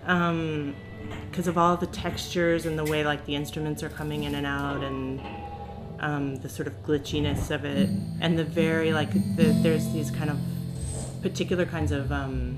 Um, 0.06 0.76
because 1.30 1.48
of 1.48 1.58
all 1.58 1.76
the 1.78 1.88
textures 1.88 2.66
and 2.66 2.78
the 2.78 2.86
way 2.86 3.04
like 3.04 3.26
the 3.26 3.36
instruments 3.36 3.84
are 3.84 3.90
coming 3.90 4.24
in 4.24 4.36
and 4.36 4.46
out 4.46 4.84
and 4.84 5.20
um, 6.00 6.36
the 6.38 6.50
sort 6.50 6.68
of 6.68 6.74
glitchiness 6.84 7.52
of 7.52 7.64
it 7.66 7.90
and 8.22 8.38
the 8.40 8.44
very 8.44 8.92
like 8.94 9.12
the, 9.36 9.44
there's 9.62 9.92
these 9.94 10.10
kind 10.10 10.30
of 10.30 10.38
particular 11.22 11.66
kinds 11.66 11.92
of 11.92 12.12
um, 12.12 12.58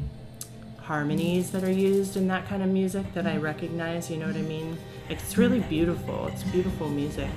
harmonies 0.82 1.52
that 1.52 1.64
are 1.64 1.72
used 1.72 2.18
in 2.18 2.28
that 2.28 2.48
kind 2.48 2.64
of 2.64 2.70
music 2.70 3.14
that 3.14 3.26
I 3.28 3.38
recognize. 3.38 4.10
You 4.10 4.18
know 4.18 4.28
what 4.28 4.36
I 4.36 4.42
mean? 4.42 4.78
It's 5.10 5.38
really 5.38 5.60
beautiful. 5.62 6.28
It's 6.28 6.44
beautiful 6.44 6.90
music. 6.90 7.30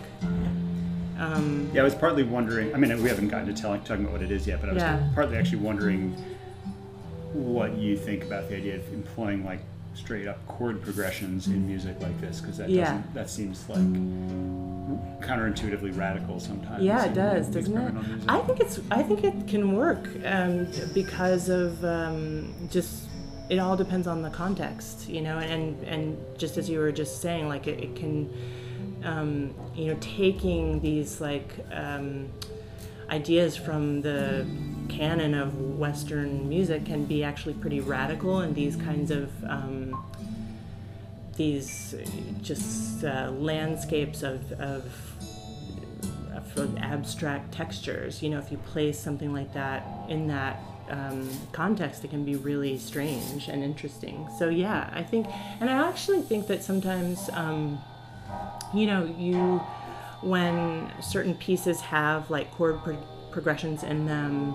Um, 1.19 1.71
Yeah, 1.73 1.81
I 1.81 1.85
was 1.85 1.95
partly 1.95 2.23
wondering. 2.23 2.75
I 2.75 2.79
mean, 2.79 3.03
we 3.03 3.09
haven't 3.09 3.29
gotten 3.29 3.47
to 3.47 3.61
telling, 3.61 3.81
talking 3.83 4.05
about 4.05 4.13
what 4.13 4.23
it 4.23 4.31
is 4.31 4.47
yet, 4.47 4.61
but 4.61 4.71
I 4.71 4.73
was 4.75 4.83
Yeah. 4.83 5.09
partly 5.15 5.37
actually 5.37 5.59
wondering 5.59 6.15
what 7.33 7.77
you 7.77 7.97
think 7.97 8.25
about 8.25 8.49
the 8.49 8.57
idea 8.57 8.77
of 8.77 8.93
employing 8.93 9.45
like 9.45 9.61
straight 9.97 10.29
up 10.29 10.45
chord 10.47 10.83
progressions 10.83 11.47
in 11.47 11.67
music 11.67 11.97
like 12.01 12.21
this, 12.21 12.41
because 12.41 12.59
that 12.59 12.69
Yeah. 12.69 12.85
doesn't 12.85 13.15
that 13.15 13.31
seems 13.31 13.69
like 13.69 13.79
counterintuitively 15.21 15.97
radical 15.97 16.39
sometimes. 16.39 16.83
Yeah, 16.83 17.05
it 17.07 17.15
does, 17.15 17.49
doesn't 17.49 17.77
it? 17.77 17.95
music. 17.95 18.29
I 18.31 18.41
think 18.41 18.61
it's. 18.61 18.81
I 18.91 19.03
think 19.03 19.25
it 19.25 19.49
can 19.49 19.75
work 19.75 20.07
um, 20.25 20.69
because 20.95 21.49
of 21.49 21.85
um, 21.85 22.55
just. 22.71 23.05
It 23.49 23.59
all 23.59 23.77
depends 23.77 24.09
on 24.09 24.23
the 24.23 24.31
context, 24.31 25.09
you 25.09 25.21
know, 25.23 25.39
and 25.39 25.81
and 25.85 26.19
just 26.37 26.57
as 26.59 26.69
you 26.69 26.79
were 26.81 26.93
just 26.93 27.21
saying, 27.23 27.49
like 27.49 27.67
it, 27.69 27.79
it 27.83 27.95
can, 27.97 28.29
um, 29.05 29.55
you 29.75 29.87
know, 29.93 29.97
taking 30.01 30.81
these 30.81 31.21
like 31.21 31.55
um, 31.73 32.29
ideas 33.11 33.57
from 33.57 34.03
the 34.03 34.47
canon 34.89 35.35
of 35.35 35.79
Western 35.79 36.49
music 36.49 36.87
can 36.87 37.05
be 37.05 37.25
actually 37.25 37.55
pretty 37.55 37.81
radical, 37.81 38.41
and 38.41 38.55
these 38.55 38.77
kinds 38.77 39.11
of 39.11 39.31
um, 39.45 40.05
these 41.37 41.95
just 42.43 43.05
uh, 43.05 43.31
landscapes 43.31 44.23
of, 44.23 44.53
of 44.53 44.85
of 46.57 46.77
abstract 46.79 47.53
textures. 47.53 48.23
You 48.23 48.31
know, 48.31 48.39
if 48.39 48.51
you 48.51 48.59
place 48.59 48.99
something 48.99 49.33
like 49.33 49.53
that 49.55 49.87
in 50.09 50.29
that 50.29 50.61
um, 50.89 51.29
context, 51.53 52.05
it 52.05 52.11
can 52.11 52.25
be 52.25 52.37
really 52.37 52.79
strange 52.79 53.49
and 53.49 53.63
interesting. 53.63 54.29
So 54.39 54.49
yeah, 54.49 54.91
I 54.93 55.03
think, 55.03 55.27
and 55.61 55.69
I 55.69 55.89
actually 55.89 56.23
think 56.23 56.47
that 56.47 56.63
sometimes, 56.63 57.29
um, 57.33 57.79
you 58.75 58.87
know, 58.87 59.05
you 59.19 59.61
when 60.23 60.93
certain 61.03 61.35
pieces 61.35 61.81
have 61.81 62.31
like 62.31 62.51
chord 62.53 62.83
pro- 62.83 63.03
progressions 63.31 63.83
in 63.83 64.07
them, 64.07 64.55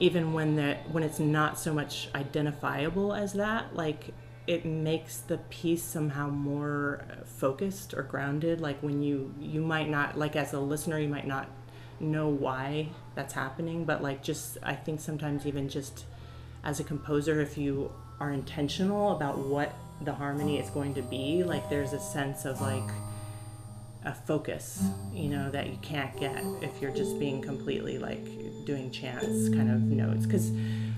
even 0.00 0.32
when 0.32 0.56
the 0.56 0.76
when 0.90 1.02
it's 1.02 1.18
not 1.18 1.58
so 1.58 1.72
much 1.72 2.08
identifiable 2.14 3.14
as 3.14 3.32
that, 3.34 3.74
like 3.74 4.14
it 4.46 4.64
makes 4.64 5.18
the 5.18 5.38
piece 5.50 5.82
somehow 5.82 6.28
more 6.28 7.04
focused 7.24 7.94
or 7.94 8.02
grounded. 8.02 8.60
Like 8.60 8.80
when 8.82 9.02
you 9.02 9.34
you 9.40 9.60
might 9.60 9.88
not 9.88 10.18
like 10.18 10.36
as 10.36 10.52
a 10.52 10.60
listener 10.60 10.98
you 10.98 11.08
might 11.08 11.26
not 11.26 11.48
know 12.00 12.28
why 12.28 12.88
that's 13.14 13.34
happening 13.34 13.84
but 13.84 14.02
like 14.02 14.22
just 14.22 14.58
i 14.62 14.74
think 14.74 15.00
sometimes 15.00 15.46
even 15.46 15.68
just 15.68 16.04
as 16.64 16.80
a 16.80 16.84
composer 16.84 17.40
if 17.40 17.58
you 17.58 17.90
are 18.20 18.32
intentional 18.32 19.12
about 19.16 19.38
what 19.38 19.74
the 20.02 20.12
harmony 20.12 20.58
is 20.58 20.70
going 20.70 20.94
to 20.94 21.02
be 21.02 21.42
like 21.42 21.68
there's 21.68 21.92
a 21.92 22.00
sense 22.00 22.44
of 22.44 22.60
like 22.60 22.88
a 24.08 24.14
focus 24.26 24.82
you 25.12 25.28
know 25.28 25.50
that 25.50 25.68
you 25.68 25.78
can't 25.82 26.18
get 26.18 26.42
if 26.62 26.80
you're 26.80 26.94
just 26.94 27.18
being 27.18 27.42
completely 27.42 27.98
like 27.98 28.24
doing 28.68 28.90
chance 28.90 29.48
kind 29.48 29.70
of 29.70 29.80
notes. 29.80 30.26
Because 30.26 30.52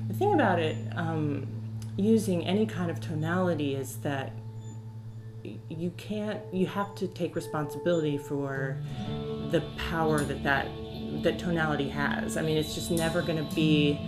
the 0.08 0.14
thing 0.14 0.34
about 0.34 0.58
it 0.58 0.76
um, 0.96 1.46
using 1.96 2.44
any 2.44 2.66
kind 2.66 2.90
of 2.90 3.00
tonality 3.00 3.76
is 3.76 3.98
that 3.98 4.32
you 5.68 5.90
can't 5.96 6.40
you 6.52 6.66
have 6.66 6.94
to 6.96 7.06
take 7.06 7.36
responsibility 7.36 8.18
for 8.18 8.76
the 9.52 9.62
power 9.76 10.18
that 10.20 10.42
that 10.42 10.66
that 11.22 11.38
tonality 11.38 11.88
has. 11.88 12.36
I 12.36 12.42
mean 12.42 12.56
it's 12.56 12.74
just 12.74 12.90
never 12.90 13.22
going 13.22 13.38
to 13.48 13.54
be 13.54 13.98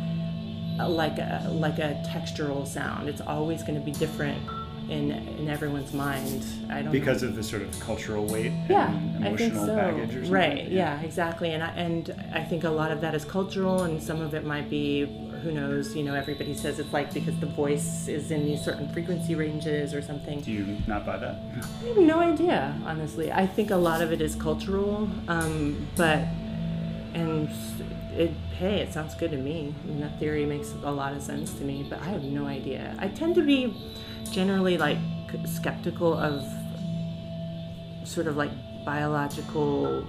like 0.79 1.19
a 1.19 1.47
like 1.53 1.79
a 1.79 2.03
textural 2.05 2.67
sound. 2.67 3.09
It's 3.09 3.21
always 3.21 3.62
going 3.62 3.79
to 3.79 3.85
be 3.85 3.93
different 3.93 4.43
in 4.88 5.11
in 5.11 5.49
everyone's 5.49 5.92
mind 5.92 6.45
i 6.71 6.83
don't 6.83 6.92
because 6.92 7.23
of 7.23 7.37
the 7.37 7.42
sort 7.42 7.62
of 7.62 7.81
cultural 7.81 8.25
weight 8.27 8.53
yeah 8.68 8.90
and 8.90 9.25
i 9.25 9.29
think 9.37 9.53
emotional 9.53 9.66
so 9.66 9.77
baggage 9.77 10.11
or 10.11 10.12
something. 10.12 10.31
right 10.33 10.68
yeah 10.68 11.01
exactly 11.03 11.53
and 11.53 11.62
I, 11.62 11.68
and 11.68 12.14
I 12.35 12.42
think 12.42 12.64
a 12.64 12.71
lot 12.71 12.90
of 12.90 13.01
that 13.01 13.14
is 13.14 13.25
cultural 13.25 13.83
and 13.85 14.03
some 14.03 14.21
of 14.21 14.35
it 14.35 14.45
might 14.45 14.68
be 14.68 15.07
who 15.42 15.53
knows 15.53 15.95
you 15.97 16.03
know 16.03 16.14
everybody 16.14 16.55
says 16.55 16.79
it's 16.79 16.92
like 16.92 17.12
because 17.12 17.38
the 17.40 17.47
voice 17.47 18.09
is 18.09 18.31
in 18.31 18.45
these 18.45 18.62
certain 18.62 18.88
frequency 18.92 19.35
ranges 19.35 19.92
or 19.95 20.03
something 20.03 20.40
Do 20.40 20.53
you 20.53 20.79
not 20.87 21.05
buy 21.05 21.18
that? 21.18 21.37
I 21.83 21.88
have 21.88 21.97
no 21.99 22.21
idea, 22.21 22.75
honestly. 22.85 23.33
I 23.33 23.47
think 23.47 23.71
a 23.71 23.77
lot 23.77 24.01
of 24.03 24.12
it 24.12 24.21
is 24.21 24.35
cultural, 24.37 25.09
um, 25.29 25.88
but 25.97 26.21
and 27.14 27.49
it 28.16 28.31
hey, 28.59 28.81
it 28.81 28.92
sounds 28.92 29.14
good 29.14 29.33
to 29.33 29.37
me. 29.37 29.75
And 29.88 30.03
that 30.03 30.18
theory 30.18 30.47
makes 30.47 30.73
a 30.85 30.90
lot 30.90 31.12
of 31.14 31.23
sense 31.23 31.53
to 31.55 31.64
me, 31.64 31.85
but 31.88 32.01
I 32.01 32.05
have 32.07 32.23
no 32.23 32.47
idea. 32.47 32.95
I 32.99 33.09
tend 33.09 33.35
to 33.35 33.42
be 33.42 33.75
generally 34.33 34.79
like 34.79 34.99
skeptical 35.47 36.14
of 36.14 36.42
sort 38.05 38.27
of 38.27 38.37
like 38.37 38.51
biological 38.85 40.05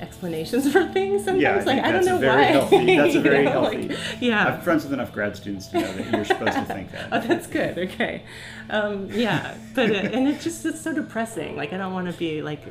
explanations 0.00 0.70
for 0.72 0.86
things 0.92 1.24
sometimes 1.24 1.42
Yeah, 1.42 1.56
I 1.56 1.62
like 1.64 1.84
i 1.84 1.90
don't 1.90 2.04
know 2.04 2.18
very 2.18 2.36
why 2.36 2.42
healthy- 2.44 2.96
that's 2.96 3.14
a 3.14 3.18
You 3.18 3.22
very 3.22 3.44
know, 3.44 3.50
healthy- 3.62 3.88
like, 3.88 3.98
yeah 4.20 4.46
I'm 4.46 4.60
friends 4.60 4.84
with 4.84 4.92
enough 4.92 5.12
grad 5.12 5.36
students 5.36 5.66
to 5.68 5.80
know 5.80 5.92
that 5.92 6.10
you're 6.12 6.24
supposed 6.24 6.52
to 6.52 6.64
think 6.66 6.92
that. 6.92 7.08
Oh, 7.12 7.20
that's 7.20 7.46
good. 7.48 7.76
Okay, 7.78 8.22
um, 8.70 9.08
yeah, 9.10 9.56
but 9.74 9.90
it, 9.90 10.12
and 10.14 10.28
it 10.28 10.40
just 10.40 10.64
it's 10.66 10.80
so 10.80 10.92
depressing. 10.92 11.56
Like 11.56 11.72
I 11.72 11.78
don't 11.78 11.92
want 11.92 12.06
to 12.12 12.16
be 12.16 12.42
like 12.42 12.62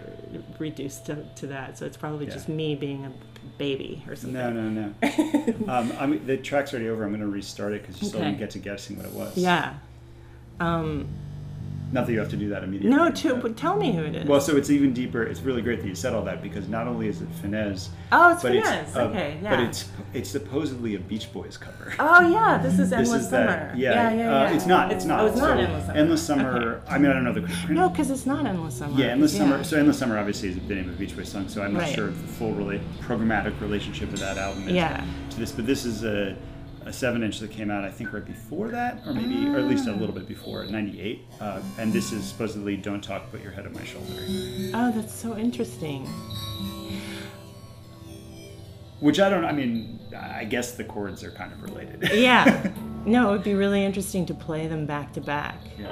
reduced 0.58 1.08
to, 1.08 1.24
to 1.36 1.48
that. 1.48 1.78
So 1.78 1.86
it's 1.86 1.98
probably 1.98 2.28
Yeah. 2.28 2.34
just 2.34 2.48
me 2.48 2.76
being 2.76 3.06
a 3.06 3.12
baby 3.58 4.04
or 4.08 4.16
something. 4.16 4.34
No, 4.40 4.50
no, 4.52 4.70
no. 4.70 4.94
um, 5.74 5.92
I 6.00 6.06
mean, 6.06 6.26
the 6.26 6.38
track's 6.38 6.72
already 6.74 6.88
over. 6.90 7.04
I'm 7.04 7.10
going 7.10 7.20
to 7.22 7.28
restart 7.28 7.74
it 7.74 7.82
because 7.82 8.02
you 8.02 8.08
still 8.08 8.20
Okay. 8.22 8.30
didn't 8.30 8.40
get 8.40 8.52
to 8.52 8.60
guessing 8.60 8.96
what 8.98 9.06
it 9.06 9.12
was. 9.12 9.36
Yeah. 9.36 9.74
Um, 10.60 11.08
Not 11.94 12.06
that 12.06 12.12
you 12.12 12.20
have 12.20 12.30
to 12.32 12.36
do 12.36 12.50
that 12.50 12.64
immediately. 12.66 12.90
no, 12.98 13.10
to, 13.10 13.36
but- 13.38 13.56
tell 13.56 13.78
me 13.78 13.94
who 13.94 14.04
it 14.04 14.14
is. 14.16 14.28
Well, 14.28 14.42
so 14.42 14.58
it's 14.58 14.70
even 14.70 14.92
deeper. 14.94 15.24
It's 15.24 15.40
really 15.40 15.62
great 15.62 15.82
that 15.82 15.88
you 15.88 15.96
said 15.96 16.14
all 16.14 16.24
that 16.24 16.42
because 16.42 16.68
not 16.68 16.86
only 16.86 17.08
is 17.08 17.22
it 17.22 17.30
Fennesz, 17.42 17.88
oh, 18.12 18.34
it's 18.34 18.42
but 18.44 18.52
Fennesz. 18.52 18.82
it's 18.84 18.96
uh, 18.98 19.02
okay, 19.04 19.38
yeah. 19.42 19.50
but 19.52 19.60
it's 19.62 19.90
it's 20.14 20.30
supposedly 20.30 20.96
a 20.96 21.00
Beach 21.00 21.32
Boys 21.32 21.56
cover. 21.56 21.94
oh 22.00 22.28
yeah, 22.30 22.58
this 22.58 22.74
is 22.74 22.90
this 22.90 23.00
endless 23.00 23.24
is 23.24 23.30
summer. 23.30 23.46
that. 23.48 23.78
Yeah, 23.78 24.12
yeah, 24.12 24.18
yeah, 24.18 24.42
Uh, 24.50 24.54
it's 24.54 24.66
not. 24.66 24.92
It's 24.92 25.06
not. 25.06 25.22
Oh, 25.22 25.28
it's 25.28 25.38
not 25.38 25.56
So 25.58 25.60
endless 25.64 25.86
summer. 25.86 25.98
Endless 26.00 26.22
summer. 26.28 26.82
I 26.90 26.98
mean, 26.98 27.10
I 27.12 27.14
don't 27.14 27.24
know 27.24 27.32
the. 27.34 27.44
Okay. 27.44 27.74
No, 27.74 27.88
because 27.90 28.10
it's 28.12 28.26
not 28.26 28.46
endless 28.46 28.76
summer. 28.78 29.00
Yeah, 29.00 29.08
endless 29.12 29.34
Yeah. 29.34 29.40
summer. 29.40 29.64
So 29.64 29.78
endless 29.78 29.98
summer 29.98 30.18
obviously 30.18 30.50
is 30.50 30.56
the 30.58 30.76
name 30.76 30.90
of 30.90 30.98
the 30.98 31.06
Beach 31.06 31.16
Boys 31.16 31.30
song. 31.30 31.48
So 31.48 31.62
I'm 31.64 31.72
not 31.74 31.84
Right. 31.84 31.96
sure 31.96 32.08
of 32.10 32.22
the 32.22 32.28
full 32.34 32.54
rela- 32.54 32.82
programmatic 33.02 33.62
relationship 33.62 34.12
of 34.12 34.20
that 34.20 34.38
album 34.38 34.68
is 34.68 34.74
Yeah. 34.76 35.06
to 35.30 35.40
this. 35.40 35.54
But 35.54 35.66
this 35.68 35.86
is 35.86 36.04
a, 36.04 36.36
a 36.88 36.94
seven 36.94 37.22
inch 37.24 37.40
that 37.40 37.52
came 37.52 37.70
out 37.70 37.84
I 37.84 37.92
think 37.92 38.14
right 38.14 38.26
before 38.26 38.70
that, 38.70 39.02
or 39.06 39.14
maybe 39.14 39.46
or 39.48 39.58
at 39.60 39.66
least 39.66 39.88
a 39.88 39.92
little 39.94 40.16
bit 40.16 40.28
before 40.28 40.66
'98. 40.66 41.22
Uh, 41.40 41.62
and 41.78 41.92
this 41.94 42.12
is 42.12 42.24
supposedly 42.26 42.78
"Don't 42.78 43.04
Talk, 43.04 43.30
Put 43.32 43.42
Your 43.44 43.52
Head 43.52 43.66
on 43.68 43.74
My 43.74 43.84
Shoulder," 43.84 44.14
Oh, 44.74 44.92
that's 44.96 45.14
so 45.14 45.38
interesting. 45.38 46.06
which 49.00 49.20
I 49.20 49.30
don't. 49.30 49.46
I 49.46 49.52
mean, 49.52 50.00
I 50.18 50.46
guess 50.46 50.76
the 50.76 50.84
chords 50.84 51.24
are 51.24 51.32
kind 51.32 51.52
of 51.54 51.62
related. 51.62 52.10
Yeah. 52.14 52.72
no, 53.06 53.30
it 53.30 53.32
would 53.34 53.44
be 53.44 53.54
really 53.54 53.84
interesting 53.84 54.26
to 54.28 54.34
play 54.34 54.68
them 54.68 54.86
back 54.86 55.14
to 55.14 55.22
back. 55.22 55.58
yeah. 55.80 55.88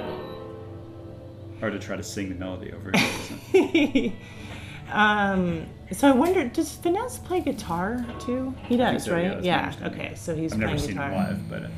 Or 1.62 1.70
to 1.70 1.78
try 1.78 1.96
to 1.96 2.02
sing 2.02 2.28
the 2.28 2.34
melody 2.34 2.72
over 2.72 2.92
something. 2.98 4.16
um, 4.92 5.66
so 5.92 6.08
I 6.08 6.12
wonder, 6.12 6.44
does 6.48 6.76
Fennesz 6.76 7.22
play 7.24 7.40
guitar 7.40 8.04
too? 8.20 8.54
He 8.64 8.76
does, 8.76 9.04
so, 9.04 9.12
right? 9.12 9.36
my 9.36 9.40
Yeah. 9.40 9.72
Okay, 9.84 10.12
so 10.16 10.34
he's 10.34 10.52
I've 10.52 10.58
playing 10.58 10.74
never 10.74 10.78
seen 10.78 10.94
guitar. 10.94 11.10
him 11.10 11.24
live, 11.24 11.48
but 11.48 11.62
uh, 11.64 11.68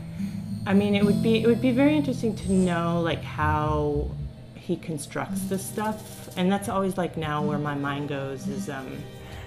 I 0.67 0.75
mean, 0.75 0.95
it 0.95 1.05
would 1.05 1.23
be 1.23 1.43
it 1.43 1.47
would 1.47 1.61
be 1.61 1.73
very 1.73 1.97
interesting 1.97 2.35
to 2.37 2.53
know 2.53 3.01
like 3.01 3.23
how 3.23 4.11
he 4.55 4.77
constructs 4.77 5.43
this 5.43 5.65
stuff, 5.65 6.29
and 6.37 6.51
that's 6.51 6.69
always 6.69 6.97
like 6.97 7.17
now 7.17 7.43
where 7.43 7.59
my 7.59 7.75
mind 7.75 8.09
goes 8.09 8.47
is 8.49 8.69
um, 8.69 8.87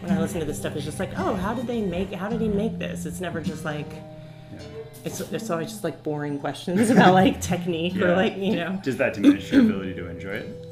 when 0.02 0.12
I 0.12 0.20
listen 0.20 0.40
to 0.40 0.46
this 0.46 0.58
stuff, 0.58 0.76
it's 0.76 0.86
just 0.86 1.00
like, 1.00 1.12
oh, 1.18 1.36
how 1.36 1.54
did 1.54 1.68
they 1.68 1.82
make? 1.82 2.12
How 2.12 2.30
did 2.30 2.42
he 2.42 2.48
make 2.48 2.78
this? 2.80 3.06
It's 3.06 3.22
never 3.22 3.42
just 3.42 3.66
like. 3.66 3.88
It's, 5.04 5.20
it's 5.20 5.50
always 5.50 5.72
just 5.72 5.84
like 5.84 6.04
boring 6.04 6.38
questions 6.46 6.92
about 6.92 7.16
like 7.16 7.42
technique 7.42 7.96
or 7.98 8.16
like 8.16 8.38
you 8.38 8.56
know 8.56 8.80
does 8.84 8.98
that 8.98 9.16
diminish 9.16 9.52
your 9.52 9.62
ability 9.62 9.96
to 9.96 10.08
enjoy 10.08 10.34
it? 10.34 10.71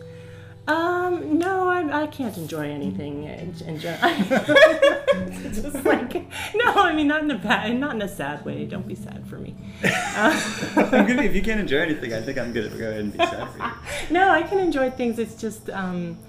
Um, 0.70 1.40
no, 1.40 1.68
I, 1.68 2.04
I 2.04 2.08
can't 2.08 2.38
enjoy 2.38 2.70
anything 2.70 3.24
in, 3.24 3.56
in 3.66 3.80
general. 3.80 4.00
it's 4.04 5.62
just 5.64 5.84
like, 5.84 6.14
no, 6.14 6.74
I 6.76 6.94
mean, 6.94 7.08
not 7.08 7.24
in 7.24 7.32
a 7.32 7.40
bad, 7.40 7.76
not 7.76 7.96
in 7.96 8.02
a 8.04 8.08
sad 8.08 8.46
way. 8.46 8.66
Don't 8.66 8.88
be 8.88 8.94
sad 8.94 9.26
for 9.28 9.40
me. 9.40 9.56
I'm 9.84 11.08
good. 11.08 11.26
If 11.26 11.34
you 11.34 11.42
can't 11.42 11.60
enjoy 11.60 11.80
anything, 11.80 12.14
I 12.14 12.22
think 12.22 12.38
I'm 12.38 12.54
good. 12.54 12.70
Go 12.78 12.88
ahead 12.88 13.02
and 13.02 13.12
be 13.12 13.18
sad 13.18 13.50
for 13.50 13.58
you. 13.58 13.72
no, 14.12 14.30
I 14.30 14.44
can 14.44 14.60
enjoy 14.60 14.92
things. 14.92 15.18
It's 15.18 15.42
just, 15.42 15.72
um, 15.72 16.20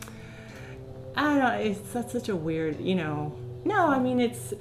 I 1.16 1.22
don't 1.22 1.38
know. 1.40 1.50
It's 1.58 1.92
that's 1.92 2.12
such 2.12 2.30
a 2.30 2.36
weird, 2.36 2.80
you 2.80 2.94
know. 2.94 3.36
No, 3.66 3.88
I 3.88 3.98
mean, 3.98 4.20
it's 4.20 4.54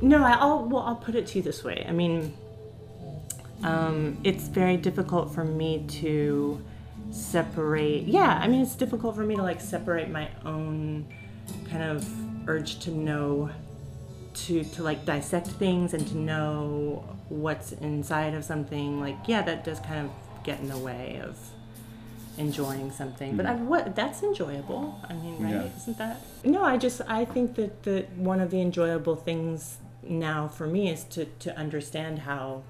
no. 0.00 0.24
I'll 0.24 0.64
well, 0.64 0.82
I'll 0.82 0.96
put 0.96 1.14
it 1.14 1.28
to 1.28 1.38
you 1.38 1.42
this 1.42 1.62
way. 1.62 1.86
I 1.88 1.92
mean, 1.92 2.34
um, 3.62 4.18
it's 4.24 4.48
very 4.48 4.76
difficult 4.76 5.32
for 5.32 5.44
me 5.44 5.84
to 6.00 6.60
separate. 7.14 8.02
Yeah, 8.02 8.38
I 8.42 8.48
mean, 8.48 8.62
it's 8.62 8.74
difficult 8.74 9.14
for 9.14 9.24
me 9.24 9.36
to 9.36 9.42
like 9.42 9.60
separate 9.60 10.10
my 10.10 10.28
own 10.44 11.06
kind 11.70 11.82
of 11.82 12.06
urge 12.48 12.80
to 12.80 12.90
know, 12.90 13.50
to 14.34 14.64
to 14.64 14.82
like 14.82 15.04
dissect 15.04 15.48
things 15.48 15.94
and 15.94 16.06
to 16.08 16.16
know 16.16 17.16
what's 17.28 17.72
inside 17.72 18.34
of 18.34 18.44
something. 18.44 19.00
Like, 19.00 19.16
yeah, 19.26 19.42
that 19.42 19.64
does 19.64 19.80
kind 19.80 20.06
of 20.06 20.10
get 20.44 20.60
in 20.60 20.68
the 20.68 20.78
way 20.78 21.20
of 21.22 21.38
enjoying 22.36 22.90
something. 22.90 23.36
But 23.36 23.46
hmm. 23.46 23.52
I, 23.52 23.54
what 23.56 23.96
that's 23.96 24.22
enjoyable. 24.22 25.00
I 25.08 25.14
mean, 25.14 25.42
right? 25.42 25.52
Yeah. 25.52 25.76
Isn't 25.76 25.98
that? 25.98 26.20
No, 26.44 26.64
I 26.64 26.76
just 26.76 27.00
I 27.06 27.24
think 27.24 27.54
that 27.54 27.84
that 27.84 28.10
one 28.12 28.40
of 28.40 28.50
the 28.50 28.60
enjoyable 28.60 29.16
things 29.16 29.78
now 30.02 30.48
for 30.48 30.66
me 30.66 30.90
is 30.90 31.04
to 31.04 31.26
to 31.26 31.56
understand 31.56 32.20
how 32.20 32.64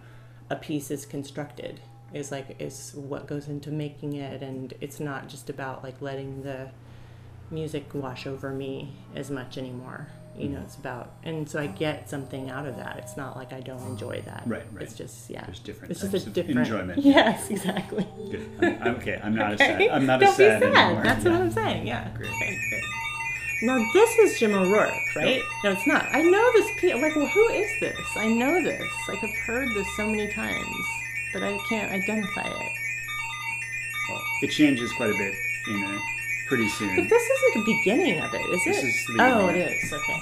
a 0.51 0.57
piece 0.57 0.91
is 0.91 1.07
constructed. 1.07 1.81
Is 2.15 2.31
like 2.31 2.57
is 2.61 2.93
what 2.95 3.27
goes 3.27 3.49
into 3.49 3.71
making 3.71 4.15
it, 4.15 4.43
and 4.43 4.73
it's 4.81 5.01
not 5.01 5.29
just 5.29 5.51
about 5.51 5.83
like 5.83 6.01
letting 6.01 6.43
the 6.43 6.69
music 7.51 7.87
wash 7.93 8.27
over 8.27 8.51
me 8.51 8.93
as 9.15 9.31
much 9.31 9.59
anymore. 9.59 10.09
You 10.37 10.49
know, 10.49 10.57
mm-hmm. 10.57 10.65
it's 10.65 10.75
about, 10.75 11.13
and 11.23 11.49
so 11.49 11.61
I 11.61 11.69
get 11.69 12.11
something 12.11 12.51
out 12.51 12.67
of 12.67 12.77
that. 12.77 12.97
It's 12.99 13.17
not 13.17 13.37
like 13.37 13.53
I 13.53 13.61
don't 13.61 13.87
enjoy 13.87 14.21
that. 14.27 14.43
Right, 14.47 14.65
right. 14.73 14.83
It's 14.83 14.95
just, 14.95 15.31
yeah. 15.31 15.45
There's 15.45 15.61
different 15.61 15.93
It's 15.93 16.01
just 16.01 16.27
a 16.27 16.31
different 16.31 16.59
enjoyment. 16.59 16.99
Yes, 17.05 17.51
exactly. 17.51 18.05
Good. 18.33 18.45
I'm, 18.61 18.83
I'm 18.83 18.95
okay. 18.97 19.21
I'm 19.23 19.35
not 19.37 19.53
Okay? 19.53 19.75
a 19.75 19.79
sad. 19.79 19.91
I'm 19.91 20.07
not 20.07 20.19
Don't 20.19 20.31
a 20.31 20.35
sad 20.35 20.61
be 20.61 20.67
sad. 20.67 20.77
anymore. 20.77 21.05
That's 21.05 21.25
Yeah. 21.25 21.31
what 21.31 21.41
I'm 21.41 21.51
saying. 21.53 21.87
Yeah. 21.87 22.09
Great. 22.17 22.31
Okay, 22.31 22.59
good. 22.71 22.83
Now 23.63 23.79
this 23.93 24.19
is 24.19 24.41
Jim 24.41 24.55
O'Rourke, 24.55 24.93
right? 25.15 25.41
No, 25.63 25.71
it's 25.71 25.87
not. 25.87 26.05
I 26.13 26.23
know 26.23 26.53
this. 26.55 26.69
Pe- 26.81 27.01
like, 27.01 27.15
well, 27.15 27.27
who 27.29 27.49
is 27.51 27.71
this? 27.79 27.97
I 28.17 28.27
know 28.27 28.61
this. 28.61 28.83
Like, 29.09 29.23
I've 29.23 29.37
heard 29.47 29.69
this 29.75 29.87
so 29.97 30.05
many 30.09 30.33
times, 30.33 30.87
but 31.35 31.43
I 31.43 31.59
can't 31.69 31.91
identify 31.93 32.47
it. 32.49 32.73
Well, 34.09 34.23
it 34.43 34.49
changes 34.51 34.91
quite 34.93 35.11
a 35.11 35.15
bit 35.19 35.35
you 35.67 35.81
know, 35.81 35.99
pretty 36.47 36.69
soon. 36.69 36.95
But 36.97 37.09
this 37.11 37.23
isn't 37.23 37.65
the 37.65 37.75
beginning 37.75 38.21
of 38.21 38.33
it, 38.35 38.41
is 38.51 38.65
This 38.65 38.79
it? 38.83 38.87
is 38.87 39.07
the 39.07 39.17
oh, 39.21 39.49
it 39.49 39.57
is. 39.57 39.93
Okay. 39.93 40.21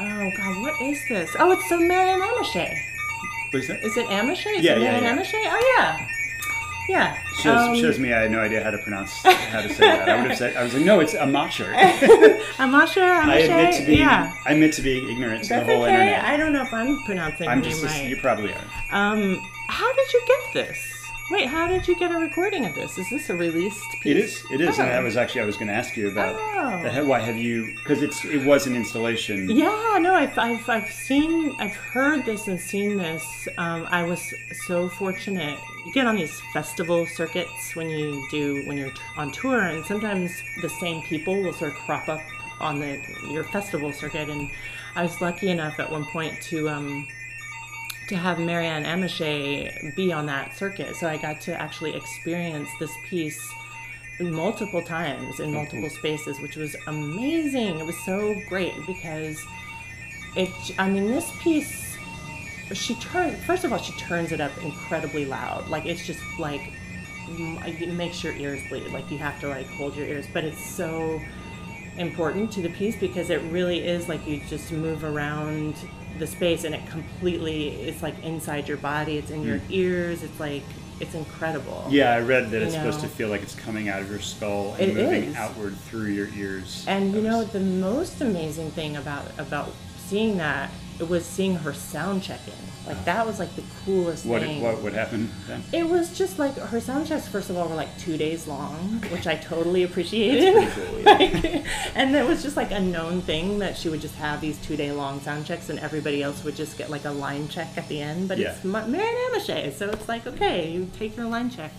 Oh 0.00 0.30
God, 0.36 0.62
what 0.62 0.80
is 0.80 1.00
this? 1.08 1.34
Oh, 1.38 1.50
it's 1.50 1.68
so 1.68 1.78
Maryanne 1.78 2.20
Amacher. 2.20 2.72
What 3.50 3.60
is 3.60 3.68
that? 3.68 3.82
Is 3.82 3.96
it 3.96 4.06
Amacher? 4.06 4.54
Is 4.56 4.64
Yeah, 4.64 4.76
it 4.76 4.82
yeah, 4.82 5.00
Maryanne 5.00 5.02
yeah. 5.02 5.16
Amacher? 5.16 5.42
Oh 5.46 5.74
yeah, 5.76 6.08
yeah. 6.88 7.16
Shows, 7.42 7.68
Um, 7.68 7.76
shows 7.76 7.98
me 7.98 8.12
I 8.12 8.22
had 8.22 8.30
no 8.30 8.40
idea 8.40 8.62
how 8.64 8.70
to 8.70 8.78
pronounce 8.78 9.12
how 9.22 9.62
to 9.62 9.68
say 9.68 9.80
that. 9.80 10.08
I 10.08 10.16
would 10.20 10.30
have 10.30 10.38
said 10.38 10.56
I 10.56 10.62
was 10.64 10.74
like, 10.74 10.84
no, 10.84 11.00
it's 11.00 11.14
I'm 11.14 11.32
not 11.32 11.52
sure. 11.52 11.72
I'm 12.58 12.70
not 12.70 12.88
sure. 12.88 13.04
I'm 13.04 13.30
I 13.30 13.38
admit 13.38 13.74
to 13.74 13.86
being 13.86 13.98
yeah. 13.98 14.32
I 14.46 14.52
admit 14.52 14.72
to 14.74 14.82
being 14.82 15.08
ignorant 15.08 15.44
to 15.44 15.48
That's 15.50 15.66
the 15.66 15.72
whole 15.74 15.84
okay. 15.84 15.92
internet. 15.92 16.24
I 16.24 16.36
don't 16.36 16.52
know 16.52 16.62
if 16.62 16.72
I'm 16.72 17.02
pronouncing 17.04 17.48
I'm 17.48 17.62
just 17.62 17.84
right. 17.84 18.08
you 18.08 18.16
probably 18.16 18.52
are. 18.52 18.64
Um, 18.90 19.40
how 19.68 19.92
did 19.94 20.12
you 20.12 20.22
get 20.26 20.52
this? 20.54 20.97
Wait, 21.30 21.46
how 21.46 21.68
did 21.68 21.86
you 21.86 21.94
get 21.94 22.10
a 22.10 22.16
recording 22.18 22.64
of 22.64 22.74
this? 22.74 22.96
Is 22.96 23.10
this 23.10 23.28
a 23.28 23.34
released 23.36 23.84
piece? 24.00 24.06
It 24.06 24.16
is. 24.16 24.44
It 24.50 24.60
is, 24.62 24.78
and 24.78 24.88
Oh. 24.88 24.92
that 24.92 25.02
was 25.02 25.18
actually 25.18 25.42
I 25.42 25.44
was 25.44 25.56
going 25.56 25.68
to 25.68 25.74
ask 25.74 25.94
you 25.94 26.08
about. 26.08 26.36
Oh. 26.38 27.04
why 27.04 27.20
have 27.20 27.36
you? 27.36 27.74
Because 27.76 28.02
it's 28.02 28.24
it 28.24 28.46
was 28.46 28.66
an 28.66 28.74
installation. 28.74 29.50
Yeah, 29.50 29.98
no, 30.00 30.14
I've, 30.14 30.38
I've, 30.38 30.66
I've 30.70 30.90
seen, 30.90 31.54
I've 31.58 31.76
heard 31.76 32.24
this 32.24 32.48
and 32.48 32.58
seen 32.58 32.96
this. 32.96 33.46
Um, 33.58 33.86
I 33.90 34.04
was 34.04 34.32
so 34.66 34.88
fortunate. 34.88 35.58
You 35.84 35.92
get 35.92 36.06
on 36.06 36.16
these 36.16 36.40
festival 36.54 37.06
circuits 37.06 37.76
when 37.76 37.90
you 37.90 38.26
do, 38.30 38.66
when 38.66 38.78
you're 38.78 38.92
on 39.18 39.30
tour, 39.30 39.60
and 39.60 39.84
sometimes 39.84 40.32
the 40.62 40.68
same 40.70 41.02
people 41.02 41.42
will 41.42 41.52
sort 41.52 41.72
of 41.72 41.76
crop 41.80 42.08
up 42.08 42.22
on 42.58 42.80
the 42.80 42.98
your 43.30 43.44
festival 43.44 43.92
circuit. 43.92 44.30
And 44.30 44.50
I 44.96 45.02
was 45.02 45.20
lucky 45.20 45.50
enough 45.50 45.78
at 45.78 45.90
one 45.90 46.06
point 46.06 46.40
to 46.44 46.70
um, 46.70 47.06
to 48.08 48.16
have 48.16 48.38
Maryanne 48.38 48.84
Amacher 48.84 49.94
be 49.94 50.12
on 50.12 50.26
that 50.26 50.56
circuit. 50.56 50.96
So 50.96 51.08
I 51.08 51.16
got 51.16 51.40
to 51.42 51.60
actually 51.60 51.94
experience 51.94 52.68
this 52.80 52.92
piece 53.08 53.40
multiple 54.20 54.82
times 54.82 55.40
in 55.40 55.52
multiple 55.52 55.90
spaces, 55.90 56.40
which 56.40 56.56
was 56.56 56.74
amazing. 56.86 57.78
It 57.78 57.86
was 57.86 57.98
so 58.04 58.34
great 58.48 58.74
because 58.86 59.44
it, 60.36 60.50
I 60.78 60.88
mean, 60.88 61.06
this 61.06 61.30
piece, 61.40 61.96
she 62.72 62.94
turns, 62.96 63.42
first 63.44 63.64
of 63.64 63.72
all, 63.72 63.78
she 63.78 63.92
turns 63.92 64.32
it 64.32 64.40
up 64.40 64.52
incredibly 64.62 65.24
loud. 65.24 65.68
Like, 65.68 65.86
it's 65.86 66.06
just 66.06 66.20
like, 66.38 66.62
mm, 67.26 67.80
it 67.80 67.92
makes 67.92 68.24
your 68.24 68.34
ears 68.34 68.60
bleed. 68.68 68.88
Like, 68.88 69.10
you 69.10 69.18
have 69.18 69.38
to 69.40 69.48
like 69.48 69.66
hold 69.66 69.94
your 69.96 70.06
ears, 70.06 70.26
but 70.32 70.44
it's 70.44 70.64
so 70.64 71.20
important 71.98 72.50
to 72.52 72.62
the 72.62 72.70
piece 72.70 72.96
because 72.96 73.28
it 73.28 73.42
really 73.50 73.84
is 73.84 74.08
like 74.08 74.24
you 74.26 74.40
just 74.48 74.70
move 74.70 75.02
around 75.02 75.74
the 76.18 76.26
space 76.26 76.64
and 76.64 76.74
it 76.74 76.86
completely 76.86 77.68
it's 77.82 78.02
like 78.02 78.22
inside 78.24 78.68
your 78.68 78.76
body 78.78 79.18
it's 79.18 79.30
in 79.30 79.42
your 79.42 79.58
mm. 79.58 79.70
ears 79.70 80.22
it's 80.22 80.40
like 80.40 80.62
it's 81.00 81.14
incredible 81.14 81.86
Yeah, 81.88 82.12
I 82.12 82.20
read 82.20 82.50
that 82.50 82.60
it's 82.60 82.74
You 82.74 82.80
supposed 82.80 83.00
to 83.00 83.08
feel 83.08 83.28
like 83.28 83.42
it's 83.42 83.54
coming 83.54 83.88
out 83.88 84.02
of 84.02 84.10
your 84.10 84.18
skull 84.18 84.74
and 84.74 84.90
It 84.90 84.94
moving 84.96 85.24
is. 85.24 85.36
outward 85.36 85.76
through 85.76 86.06
your 86.06 86.28
ears. 86.34 86.84
and 86.88 87.14
you 87.14 87.20
know 87.22 87.44
the 87.44 87.60
most 87.60 88.20
amazing 88.20 88.70
thing 88.72 88.96
about 88.96 89.26
about 89.38 89.72
seeing 90.08 90.38
that 90.38 90.70
it 90.98 91.08
was 91.08 91.24
seeing 91.24 91.54
her 91.54 91.72
sound 91.72 92.22
check 92.24 92.40
in. 92.48 92.54
like 92.92 93.04
that 93.04 93.24
was 93.24 93.38
like 93.38 93.54
the 93.54 93.62
coolest 93.84 94.26
what 94.26 94.42
thing 94.42 94.60
what 94.62 94.82
would 94.82 94.92
happen 94.94 95.30
then? 95.46 95.62
It 95.72 95.88
was 95.88 96.16
just 96.16 96.38
like 96.40 96.56
her 96.56 96.80
sound 96.80 97.06
checks. 97.06 97.28
First 97.28 97.50
of 97.50 97.56
all, 97.56 97.68
were 97.68 97.74
like 97.76 97.96
two 97.98 98.16
days 98.16 98.48
long, 98.48 99.00
which 99.12 99.26
I 99.26 99.36
totally 99.36 99.84
appreciated. 99.84 100.68
cool, 100.72 100.98
yeah. 101.00 101.04
Like, 101.12 101.64
and 101.94 102.16
it 102.16 102.26
was 102.26 102.42
just 102.42 102.56
like 102.56 102.72
a 102.72 102.80
known 102.80 103.20
thing 103.20 103.60
that 103.60 103.76
she 103.76 103.88
would 103.88 104.00
just 104.00 104.16
have 104.16 104.40
these 104.40 104.58
two 104.58 104.76
day 104.76 104.90
long 104.90 105.20
sound 105.20 105.46
checks, 105.46 105.68
and 105.70 105.78
everybody 105.78 106.20
else 106.22 106.42
would 106.42 106.56
just 106.56 106.76
get 106.76 106.90
like 106.90 107.04
a 107.04 107.10
line 107.12 107.46
check 107.48 107.68
at 107.76 107.86
the 107.88 108.00
end. 108.00 108.26
But 108.26 108.40
it's 108.40 108.64
Yeah. 108.64 108.70
Ma- 108.70 108.86
Maryanne 108.86 109.30
Amacher, 109.30 109.72
so 109.72 109.88
it's 109.90 110.08
like 110.08 110.26
okay, 110.26 110.68
you 110.70 110.90
take 110.98 111.16
your 111.16 111.26
line 111.26 111.50
check. 111.50 111.72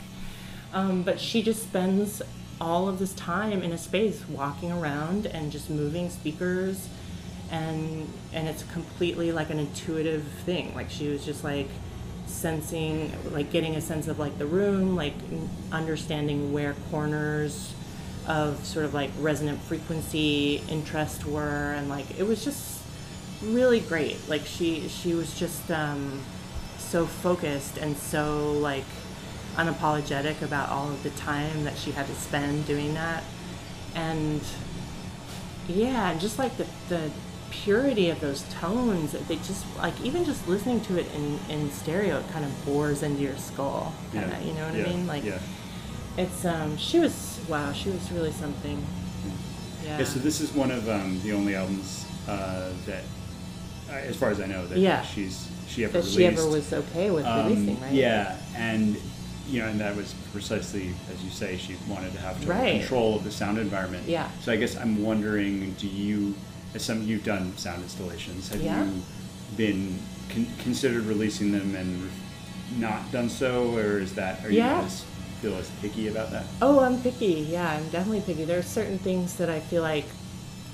Um, 0.73 1.03
but 1.03 1.19
she 1.19 1.41
just 1.41 1.63
spends 1.63 2.21
all 2.61 2.87
of 2.87 2.99
this 2.99 3.13
time 3.13 3.63
in 3.63 3.71
a 3.73 3.77
space 3.77 4.23
walking 4.29 4.71
around 4.71 5.25
and 5.25 5.51
just 5.51 5.69
moving 5.69 6.09
speakers 6.09 6.87
and 7.51 8.07
and 8.33 8.47
it's 8.47 8.63
completely 8.63 9.31
like 9.31 9.49
an 9.49 9.59
intuitive 9.59 10.23
thing. 10.45 10.73
Like 10.75 10.89
she 10.89 11.07
was 11.07 11.25
just 11.25 11.43
like 11.43 11.69
sensing 12.27 13.11
like 13.31 13.51
getting 13.51 13.75
a 13.75 13.81
sense 13.81 14.07
of 14.07 14.19
like 14.19 14.37
the 14.37 14.45
room 14.45 14.95
like 14.95 15.15
understanding 15.71 16.53
where 16.53 16.75
corners 16.91 17.73
of 18.27 18.63
sort 18.63 18.85
of 18.85 18.93
like 18.93 19.09
resonant 19.19 19.59
frequency 19.61 20.61
interest 20.69 21.25
were 21.25 21.73
and 21.73 21.89
like 21.89 22.19
it 22.19 22.23
was 22.23 22.43
just 22.43 22.81
really 23.43 23.79
great. 23.79 24.17
Like 24.29 24.45
she 24.45 24.87
she 24.87 25.13
was 25.13 25.37
just 25.37 25.71
um 25.71 26.21
so 26.77 27.05
focused 27.05 27.77
and 27.77 27.97
so 27.97 28.53
like 28.53 28.85
unapologetic 29.55 30.41
about 30.41 30.69
all 30.69 30.89
of 30.89 31.03
the 31.03 31.09
time 31.11 31.63
that 31.63 31.77
she 31.77 31.91
had 31.91 32.05
to 32.07 32.15
spend 32.15 32.65
doing 32.67 32.93
that. 32.93 33.23
And 33.95 34.41
yeah 35.67 36.11
and 36.11 36.19
just 36.19 36.39
like 36.39 36.55
the 36.57 36.67
the 36.89 37.11
purity 37.51 38.09
of 38.09 38.19
those 38.19 38.43
tones 38.53 39.11
they 39.27 39.35
just 39.37 39.65
like 39.77 39.99
even 40.01 40.23
just 40.25 40.47
listening 40.47 40.79
to 40.81 40.97
it 40.97 41.05
in 41.15 41.39
in 41.49 41.71
stereo 41.71 42.19
it 42.19 42.29
kind 42.31 42.45
of 42.45 42.65
bores 42.65 43.03
into 43.03 43.21
your 43.21 43.35
skull 43.37 43.93
kinda, 44.11 44.37
you 44.43 44.53
know 44.53 44.65
what 44.65 44.75
yeah, 44.75 44.85
i 44.85 44.89
mean 44.89 45.07
like 45.07 45.23
yeah. 45.23 45.39
it's 46.17 46.45
um 46.45 46.77
she 46.77 46.99
was 46.99 47.39
wow 47.47 47.71
she 47.73 47.89
was 47.89 48.11
really 48.11 48.31
something 48.31 48.81
yeah 49.83 49.97
Yeah, 49.99 50.03
so 50.05 50.19
this 50.19 50.41
is 50.41 50.51
one 50.53 50.71
of 50.71 50.87
um, 50.89 51.19
the 51.23 51.31
only 51.33 51.55
albums 51.55 52.05
uh, 52.27 52.69
that, 52.85 53.03
uh, 53.89 53.93
as 53.93 54.15
far 54.15 54.29
as 54.29 54.39
I 54.39 54.45
know, 54.45 54.67
that 54.67 54.77
Yeah. 54.77 55.01
she's 55.01 55.47
she 55.67 55.83
ever 55.83 55.93
that 55.93 55.99
released. 55.99 56.15
she 56.17 56.25
ever 56.25 56.45
was 56.47 56.73
okay 56.73 57.09
with 57.09 57.25
Um, 57.25 57.47
releasing 57.49 57.81
right 57.81 57.93
Yeah, 57.93 58.35
and 58.55 58.97
you 59.49 59.61
know, 59.61 59.67
and 59.67 59.79
that 59.79 59.95
was 59.95 60.13
precisely 60.31 60.93
as 61.11 61.23
you 61.23 61.31
say, 61.31 61.57
she 61.57 61.75
wanted 61.87 62.13
to 62.13 62.19
have 62.19 62.35
total 62.39 62.55
Right. 62.55 62.79
control 62.81 63.15
of 63.15 63.23
the 63.23 63.31
sound 63.31 63.57
environment. 63.57 64.03
Yeah. 64.07 64.29
So 64.43 64.51
I 64.51 64.57
guess 64.57 64.75
I'm 64.77 65.01
wondering, 65.01 65.73
do 65.79 65.87
you, 65.87 66.35
as 66.75 66.83
some 66.83 67.01
you've 67.03 67.23
done 67.23 67.55
sound 67.57 67.83
installations, 67.83 68.49
have 68.49 68.61
Yeah. 68.61 68.85
you 68.85 69.01
been 69.57 69.97
con- 70.33 70.47
considered 70.59 71.03
releasing 71.05 71.51
them 71.51 71.75
and 71.75 72.09
not 72.77 73.11
done 73.11 73.29
so, 73.29 73.75
or 73.75 73.99
is 73.99 74.13
that 74.13 74.43
are 74.45 74.51
you 74.51 74.57
Yeah. 74.59 74.81
as 74.81 75.03
feel 75.41 75.55
as 75.55 75.69
picky 75.81 76.07
about 76.07 76.31
that? 76.31 76.45
Oh, 76.61 76.79
I'm 76.81 77.01
picky. 77.01 77.47
Yeah, 77.49 77.69
I'm 77.71 77.87
definitely 77.89 78.21
picky. 78.21 78.45
There 78.45 78.59
are 78.59 78.63
certain 78.63 78.99
things 78.99 79.35
that 79.35 79.49
I 79.49 79.59
feel 79.59 79.81
like 79.81 80.05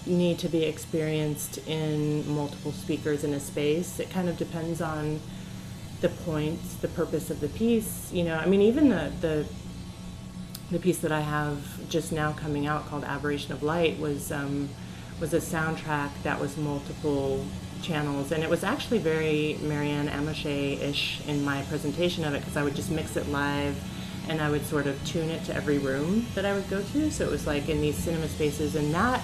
need 0.05 0.37
to 0.39 0.49
be 0.49 0.63
experienced 0.63 1.57
in 1.67 2.29
multiple 2.29 2.71
speakers 2.71 3.23
in 3.23 3.33
a 3.33 3.39
space. 3.39 3.99
It 3.99 4.09
kind 4.09 4.27
of 4.29 4.37
depends 4.37 4.81
on 4.81 5.19
the 6.01 6.09
point, 6.09 6.59
the 6.81 6.87
purpose 6.89 7.29
of 7.29 7.39
the 7.39 7.47
piece. 7.47 8.11
You 8.11 8.23
know, 8.23 8.35
I 8.35 8.45
mean, 8.45 8.61
even 8.61 8.89
the 8.89 9.11
the 9.21 9.45
the 10.71 10.79
piece 10.79 10.97
that 10.97 11.11
I 11.11 11.21
have 11.21 11.87
just 11.89 12.11
now 12.11 12.31
coming 12.33 12.65
out 12.67 12.87
called 12.89 13.03
Aberration 13.03 13.53
of 13.53 13.61
Light 13.63 13.99
was 13.99 14.31
um, 14.31 14.67
was 15.19 15.33
a 15.33 15.39
soundtrack 15.39 16.09
that 16.23 16.39
was 16.39 16.57
multiple 16.57 17.43
channels, 17.81 18.31
and 18.31 18.43
it 18.43 18.49
was 18.49 18.63
actually 18.63 18.97
very 18.97 19.57
Maryanne 19.61 20.09
Amacher-ish 20.09 21.21
in 21.27 21.43
my 21.43 21.61
presentation 21.63 22.23
of 22.25 22.33
it 22.33 22.39
because 22.39 22.57
I 22.57 22.63
would 22.63 22.75
just 22.75 22.91
mix 22.91 23.15
it 23.15 23.27
live, 23.29 23.75
and 24.27 24.41
I 24.41 24.49
would 24.49 24.65
sort 24.65 24.87
of 24.87 25.03
tune 25.05 25.29
it 25.29 25.43
to 25.45 25.55
every 25.55 25.77
room 25.77 26.25
that 26.35 26.45
I 26.45 26.53
would 26.53 26.69
go 26.69 26.81
to. 26.81 27.11
So 27.11 27.25
it 27.25 27.31
was 27.31 27.45
like 27.47 27.69
in 27.69 27.81
these 27.81 27.97
cinema 27.97 28.27
spaces, 28.27 28.75
and 28.75 28.93
that 28.93 29.21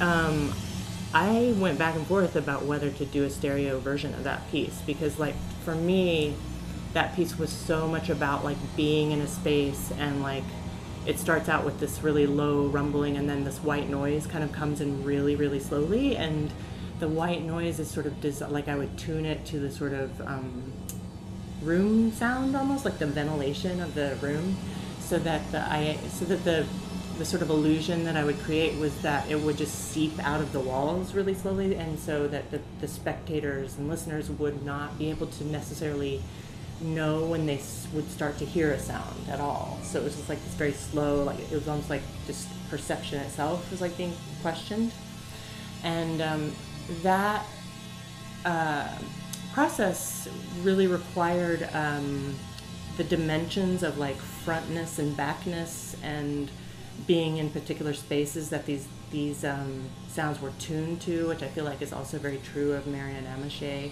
um, 0.00 0.52
I 1.14 1.54
went 1.58 1.78
back 1.78 1.94
and 1.94 2.06
forth 2.06 2.36
about 2.36 2.64
whether 2.64 2.90
to 2.90 3.04
do 3.06 3.24
a 3.24 3.30
stereo 3.30 3.78
version 3.78 4.12
of 4.14 4.24
that 4.24 4.50
piece 4.50 4.82
because, 4.82 5.18
like, 5.18 5.36
for 5.64 5.74
me, 5.74 6.34
that 6.92 7.14
piece 7.14 7.38
was 7.38 7.50
so 7.50 7.86
much 7.86 8.08
about 8.08 8.42
like 8.42 8.56
being 8.74 9.12
in 9.12 9.20
a 9.20 9.26
space 9.26 9.92
and 9.98 10.22
like 10.22 10.44
it 11.06 11.18
starts 11.18 11.48
out 11.48 11.64
with 11.64 11.78
this 11.80 12.02
really 12.02 12.26
low 12.26 12.66
rumbling 12.66 13.16
and 13.16 13.28
then 13.28 13.44
this 13.44 13.58
white 13.58 13.88
noise 13.88 14.26
kind 14.26 14.42
of 14.42 14.52
comes 14.52 14.80
in 14.80 15.04
really 15.04 15.36
really 15.36 15.60
slowly. 15.60 16.16
And 16.16 16.50
the 16.98 17.08
white 17.08 17.42
noise 17.42 17.78
is 17.78 17.90
sort 17.90 18.06
of 18.06 18.20
des- 18.20 18.46
like 18.46 18.68
i 18.68 18.76
would 18.76 18.96
tune 18.96 19.26
it 19.26 19.44
to 19.44 19.58
the 19.58 19.70
sort 19.70 19.92
of 19.92 20.18
um, 20.22 20.72
room 21.62 22.10
sound 22.12 22.56
almost 22.56 22.84
like 22.84 22.98
the 22.98 23.06
ventilation 23.06 23.80
of 23.80 23.94
the 23.94 24.16
room 24.22 24.56
so 25.00 25.18
that 25.18 25.50
the 25.52 25.60
i 25.60 25.98
so 26.08 26.24
that 26.24 26.42
the 26.44 26.66
the 27.18 27.24
sort 27.24 27.42
of 27.42 27.48
illusion 27.48 28.04
that 28.04 28.16
I 28.16 28.24
would 28.24 28.38
create 28.40 28.78
was 28.78 28.94
that 29.02 29.30
it 29.30 29.40
would 29.40 29.56
just 29.56 29.90
seep 29.90 30.18
out 30.20 30.40
of 30.40 30.52
the 30.52 30.60
walls 30.60 31.14
really 31.14 31.32
slowly, 31.32 31.74
and 31.74 31.98
so 31.98 32.28
that 32.28 32.50
the, 32.50 32.60
the 32.80 32.88
spectators 32.88 33.78
and 33.78 33.88
listeners 33.88 34.28
would 34.28 34.62
not 34.64 34.98
be 34.98 35.08
able 35.08 35.26
to 35.26 35.44
necessarily 35.44 36.20
know 36.80 37.24
when 37.24 37.46
they 37.46 37.60
would 37.94 38.10
start 38.10 38.38
to 38.38 38.44
hear 38.44 38.72
a 38.72 38.78
sound 38.78 39.28
at 39.28 39.40
all. 39.40 39.78
So 39.82 40.00
it 40.00 40.04
was 40.04 40.16
just 40.16 40.28
like 40.28 40.42
this 40.44 40.54
very 40.54 40.72
slow, 40.72 41.22
like 41.24 41.38
it 41.38 41.52
was 41.52 41.68
almost 41.68 41.90
like 41.90 42.02
just 42.26 42.48
perception 42.70 43.20
itself 43.20 43.70
was 43.70 43.80
like 43.80 43.96
being 43.96 44.12
questioned, 44.42 44.92
and 45.82 46.20
um, 46.20 46.52
that 47.02 47.44
uh, 48.44 48.88
process 49.52 50.28
really 50.62 50.86
required 50.86 51.68
um, 51.72 52.34
the 52.96 53.04
dimensions 53.04 53.82
of 53.82 53.98
like 53.98 54.16
frontness 54.16 54.98
and 54.98 55.16
backness 55.16 55.96
and 56.02 56.50
being 57.06 57.36
in 57.38 57.50
particular 57.50 57.92
spaces 57.92 58.50
that 58.50 58.66
these 58.66 58.86
these 59.10 59.44
um, 59.44 59.84
sounds 60.08 60.40
were 60.40 60.52
tuned 60.58 61.00
to, 61.00 61.28
which 61.28 61.42
I 61.42 61.48
feel 61.48 61.64
like 61.64 61.80
is 61.80 61.92
also 61.92 62.18
very 62.18 62.38
true 62.38 62.72
of 62.72 62.84
Maryanne 62.84 63.24
Amacher. 63.24 63.90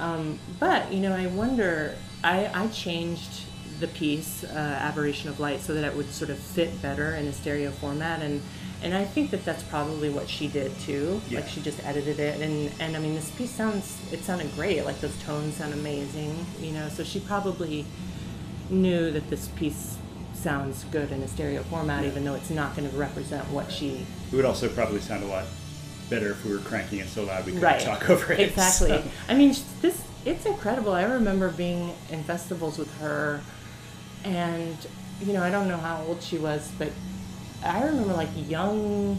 Um, 0.00 0.38
but 0.58 0.92
you 0.92 1.00
know, 1.00 1.14
I 1.14 1.26
wonder. 1.26 1.96
I, 2.22 2.50
I 2.52 2.68
changed 2.68 3.44
the 3.80 3.86
piece, 3.88 4.44
uh, 4.44 4.48
Aberration 4.82 5.30
of 5.30 5.40
Light, 5.40 5.60
so 5.60 5.72
that 5.72 5.84
it 5.84 5.96
would 5.96 6.10
sort 6.10 6.30
of 6.30 6.38
fit 6.38 6.82
better 6.82 7.14
in 7.14 7.26
a 7.26 7.32
stereo 7.32 7.70
format, 7.70 8.20
and 8.20 8.42
and 8.82 8.94
I 8.94 9.04
think 9.04 9.30
that 9.30 9.44
that's 9.44 9.62
probably 9.62 10.10
what 10.10 10.28
she 10.28 10.48
did 10.48 10.78
too. 10.80 11.20
Yeah. 11.30 11.40
Like 11.40 11.48
she 11.48 11.60
just 11.62 11.82
edited 11.84 12.18
it, 12.18 12.40
and 12.40 12.70
and 12.80 12.96
I 12.96 13.00
mean, 13.00 13.14
this 13.14 13.30
piece 13.30 13.50
sounds 13.50 13.98
it 14.12 14.20
sounded 14.22 14.54
great. 14.54 14.84
Like 14.84 15.00
those 15.00 15.16
tones 15.22 15.56
sound 15.56 15.72
amazing, 15.72 16.44
you 16.60 16.72
know. 16.72 16.88
So 16.88 17.04
she 17.04 17.20
probably 17.20 17.86
knew 18.68 19.10
that 19.12 19.28
this 19.30 19.48
piece 19.48 19.96
sounds 20.34 20.84
good 20.84 21.10
in 21.12 21.22
a 21.22 21.28
stereo 21.28 21.62
format, 21.64 22.02
Yeah. 22.02 22.10
even 22.10 22.24
though 22.24 22.34
it's 22.34 22.50
not 22.50 22.74
going 22.76 22.88
to 22.90 22.96
represent 22.96 23.46
what 23.50 23.70
she 23.70 24.06
It 24.32 24.36
would 24.36 24.44
also 24.46 24.68
probably 24.68 25.00
sound 25.00 25.22
a 25.24 25.26
lot 25.26 25.44
better 26.10 26.32
if 26.32 26.44
we 26.44 26.52
were 26.52 26.58
cranking 26.58 26.98
it 26.98 27.08
so 27.08 27.22
loud 27.24 27.46
we 27.46 27.52
couldn't 27.52 27.64
right 27.64 27.80
talk 27.80 28.10
over 28.10 28.32
it. 28.32 28.40
exactly 28.40 28.88
so. 28.88 29.04
i 29.28 29.34
mean 29.34 29.54
this 29.80 30.02
it's 30.24 30.44
incredible 30.44 30.92
i 30.92 31.04
remember 31.04 31.48
being 31.50 31.94
in 32.10 32.22
festivals 32.24 32.76
with 32.76 32.92
her 32.98 33.40
and 34.24 34.76
you 35.22 35.32
know 35.32 35.42
i 35.42 35.50
don't 35.50 35.68
know 35.68 35.76
how 35.76 36.02
old 36.02 36.22
she 36.22 36.36
was 36.36 36.70
but 36.78 36.90
i 37.64 37.82
remember 37.82 38.12
like 38.12 38.28
young 38.48 39.18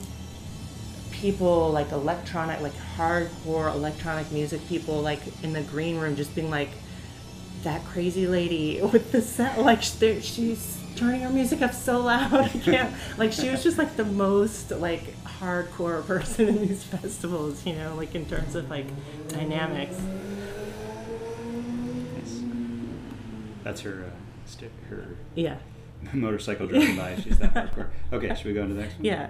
people 1.12 1.72
like 1.72 1.92
electronic 1.92 2.60
like 2.62 2.74
hardcore 2.98 3.74
electronic 3.74 4.32
music 4.32 4.66
people 4.68 5.02
like 5.02 5.22
in 5.44 5.54
the 5.54 5.62
green 5.62 5.98
room 5.98 6.16
just 6.16 6.34
being 6.36 6.50
like 6.50 6.70
that 7.64 7.84
crazy 7.86 8.28
lady 8.28 8.82
with 8.82 9.12
the 9.12 9.22
sound 9.22 9.62
like 9.62 9.82
she's 9.82 10.78
turning 10.96 11.22
her 11.22 11.30
music 11.30 11.62
up 11.62 11.74
so 11.74 12.02
loud 12.02 12.34
i 12.34 12.50
can't 12.50 12.94
like 13.18 13.32
she 13.32 13.50
was 13.50 13.64
just 13.64 13.78
like 13.78 13.96
the 13.96 14.06
most 14.06 14.72
like 14.72 15.16
hardcore 15.42 16.06
person 16.08 16.48
in 16.48 16.68
these 16.68 16.84
festivals 16.84 17.66
you 17.66 17.74
know 17.74 17.96
like 17.96 18.14
in 18.16 18.26
terms 18.26 18.56
of 18.56 18.70
like 18.70 18.86
dynamics 19.28 19.98
Nice. 22.16 22.42
That's 23.64 23.82
her 23.82 24.06
uh, 24.08 24.48
sti- 24.48 24.70
her 24.90 25.16
yeah 25.36 25.58
motorcycle 26.14 26.68
driving 26.68 26.96
by. 26.96 27.16
She's 27.16 27.38
that 27.40 27.54
hardcore. 27.54 27.90
Okay, 28.14 28.34
should 28.36 28.46
we 28.46 28.54
go 28.54 28.64
into 28.64 28.76
the 28.76 28.82
next 28.82 28.96
one? 28.96 29.06
yeah 29.06 29.30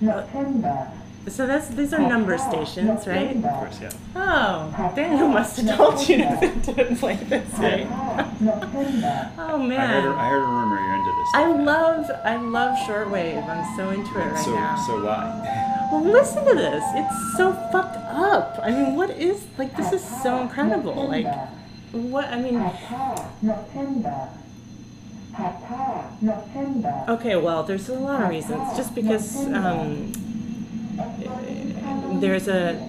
September. 0.00 0.90
So 1.28 1.46
that's 1.46 1.68
these 1.68 1.92
are 1.92 1.98
number 1.98 2.38
stations 2.38 3.06
right 3.06 3.36
Of 3.36 3.42
course, 3.42 3.80
yeah. 3.80 3.90
oh 4.14 4.92
daniel 4.94 5.28
must 5.28 5.56
have 5.60 5.76
told 5.76 6.08
you 6.08 6.18
to, 6.40 6.60
to 6.74 6.96
play 6.96 7.16
this 7.16 7.50
right 7.58 7.86
September. 8.38 9.30
oh 9.38 9.56
I 9.56 9.58
heard, 9.58 9.68
man 9.68 10.06
a, 10.06 10.10
I 10.14 10.28
heard 10.28 10.42
a 10.42 10.46
rumor 10.46 10.78
you're 10.78 10.94
into 10.94 11.10
this. 11.18 11.28
I 11.34 11.42
stuff 11.42 11.56
now. 11.56 11.64
love 11.64 12.10
I 12.24 12.36
love 12.36 12.78
shortwave. 12.86 13.48
I'm 13.48 13.76
so 13.76 13.90
into 13.90 14.10
it 14.20 14.24
right 14.24 14.44
so 14.44 14.54
now. 14.54 14.76
so 14.86 15.04
why? 15.04 15.88
well, 15.92 16.02
listen 16.04 16.44
to 16.44 16.54
this. 16.54 16.84
It's 16.94 17.36
so 17.36 17.52
fucked 17.72 17.96
up. 17.96 18.58
I 18.62 18.70
mean, 18.70 18.94
what 18.96 19.10
is 19.10 19.46
like 19.58 19.76
this 19.76 19.92
is 19.92 20.04
so 20.22 20.40
incredible. 20.42 21.08
Like 21.08 21.26
what 21.92 22.26
I 22.26 22.40
mean, 22.40 22.58
Papa, 22.60 23.30
September. 23.44 24.28
Papa, 25.32 26.10
September. 26.24 27.04
okay, 27.08 27.36
well, 27.36 27.62
there's 27.62 27.88
a 27.88 27.94
lot 27.94 28.22
of 28.22 28.28
reasons. 28.30 28.76
Just 28.76 28.94
because 28.94 29.46
um 29.48 30.12
there's 32.20 32.48
a 32.48 32.88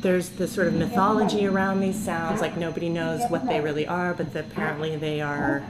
there's 0.00 0.30
the 0.30 0.48
sort 0.48 0.66
of 0.66 0.74
mythology 0.74 1.46
around 1.46 1.80
these 1.80 2.02
sounds 2.02 2.40
like 2.40 2.56
nobody 2.56 2.88
knows 2.88 3.22
what 3.30 3.46
they 3.46 3.60
really 3.60 3.86
are, 3.86 4.12
but 4.14 4.34
apparently 4.34 4.96
they 4.96 5.20
are 5.20 5.62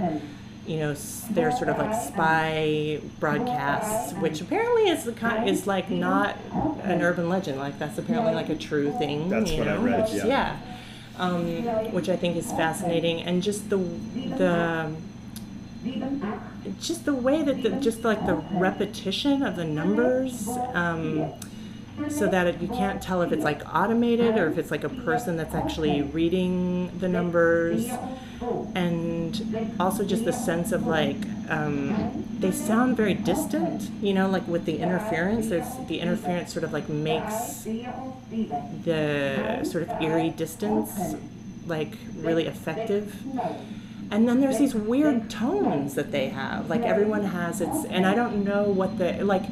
you 0.67 0.79
know, 0.79 0.95
they're 1.31 1.51
sort 1.51 1.69
of 1.69 1.77
like 1.79 1.93
spy 1.95 3.01
broadcasts, 3.19 4.13
which 4.15 4.41
apparently 4.41 4.89
is 4.89 5.05
the 5.05 5.13
kind 5.13 5.49
is 5.49 5.67
like 5.67 5.91
not 5.91 6.37
an 6.85 7.03
urban 7.03 7.29
legend. 7.29 7.59
Like 7.59 7.79
that's 7.79 7.99
apparently 7.99 8.35
like 8.35 8.49
a 8.49 8.55
true 8.57 8.93
thing. 8.99 9.29
That's 9.29 9.51
you 9.51 9.59
what 9.59 9.69
I 9.69 9.77
read, 9.77 10.13
Which- 10.13 10.25
yeah. 10.25 10.57
Um, 11.19 11.45
which 11.93 12.09
I 12.09 12.17
think 12.17 12.37
is 12.37 12.51
fascinating, 12.53 13.21
and 13.23 13.43
just 13.43 13.69
the 13.69 13.77
the 13.77 14.95
just 16.81 17.05
the 17.05 17.13
way 17.13 17.43
that 17.43 17.63
the 17.63 17.71
just 17.73 18.03
like 18.03 18.25
the 18.25 18.37
repetition 18.37 19.43
of 19.43 19.57
the 19.57 19.65
numbers. 19.65 20.49
Um, 20.73 21.33
so 22.09 22.27
that 22.27 22.47
it, 22.47 22.61
you 22.61 22.69
can't 22.69 23.03
tell 23.03 23.23
if 23.23 23.33
it's 23.33 23.45
like 23.45 23.63
automated 23.75 24.37
or 24.37 24.49
if 24.49 24.59
it's 24.59 24.71
like 24.71 24.85
a 24.85 24.89
person 24.89 25.37
that's 25.37 25.55
actually 25.55 26.03
reading 26.03 26.91
the 26.99 27.09
numbers. 27.09 27.89
And 28.75 29.77
also 29.79 30.05
just 30.05 30.25
the 30.25 30.33
sense 30.33 30.73
of 30.73 30.87
like 30.87 31.17
um, 31.49 32.27
they 32.41 32.51
sound 32.51 32.97
very 32.97 33.15
distant 33.15 33.91
you 34.01 34.13
know 34.15 34.29
like 34.29 34.47
with 34.49 34.65
the 34.65 34.79
interference. 34.79 35.49
There's 35.49 35.69
the 35.87 36.01
interference 36.01 36.53
sort 36.53 36.65
of 36.65 36.73
like 36.73 36.89
makes 36.89 37.65
the 38.85 39.65
sort 39.65 39.89
of 39.89 40.03
eerie 40.03 40.31
distance 40.31 41.15
like 41.67 41.93
really 42.17 42.47
effective. 42.47 43.23
And 44.11 44.29
then 44.29 44.41
there's 44.41 44.59
these 44.59 44.75
weird 44.75 45.31
tones 45.31 45.95
that 45.95 46.11
they 46.11 46.29
have. 46.29 46.69
Like 46.69 46.83
everyone 46.83 47.25
has 47.25 47.61
its 47.61 47.85
and 47.87 48.07
i 48.07 48.15
don't 48.15 48.45
know 48.45 48.65
what 48.65 48.99
the 48.99 49.25
like 49.25 49.45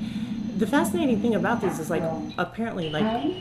the 0.60 0.66
fascinating 0.66 1.18
thing 1.22 1.34
about 1.34 1.62
these 1.62 1.78
is 1.78 1.88
like 1.88 2.02
apparently 2.36 2.90
like 2.90 3.34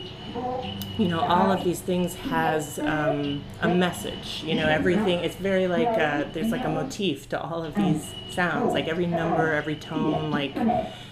you 0.98 1.06
know 1.06 1.20
all 1.20 1.52
of 1.52 1.62
these 1.62 1.80
things 1.80 2.14
has 2.14 2.78
um, 2.78 3.44
a 3.60 3.68
message 3.68 4.42
you 4.42 4.54
know 4.54 4.66
everything 4.66 5.18
it's 5.18 5.36
very 5.36 5.66
like 5.66 5.86
uh, 5.86 6.24
there's 6.32 6.50
like 6.50 6.64
a 6.64 6.68
motif 6.68 7.28
to 7.28 7.38
all 7.38 7.62
of 7.62 7.74
these 7.74 8.14
sounds 8.30 8.72
like 8.72 8.88
every 8.88 9.06
number 9.06 9.52
every 9.52 9.76
tone 9.76 10.30
like 10.30 10.56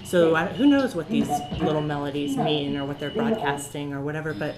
so 0.02 0.34
I, 0.34 0.46
who 0.46 0.66
knows 0.66 0.94
what 0.94 1.11
these 1.11 1.28
little 1.61 1.82
melodies 1.82 2.38
mean 2.38 2.78
or 2.78 2.86
what 2.86 2.98
they're 2.98 3.11
broadcasting 3.11 3.92
or 3.92 4.00
whatever 4.00 4.32
but 4.32 4.54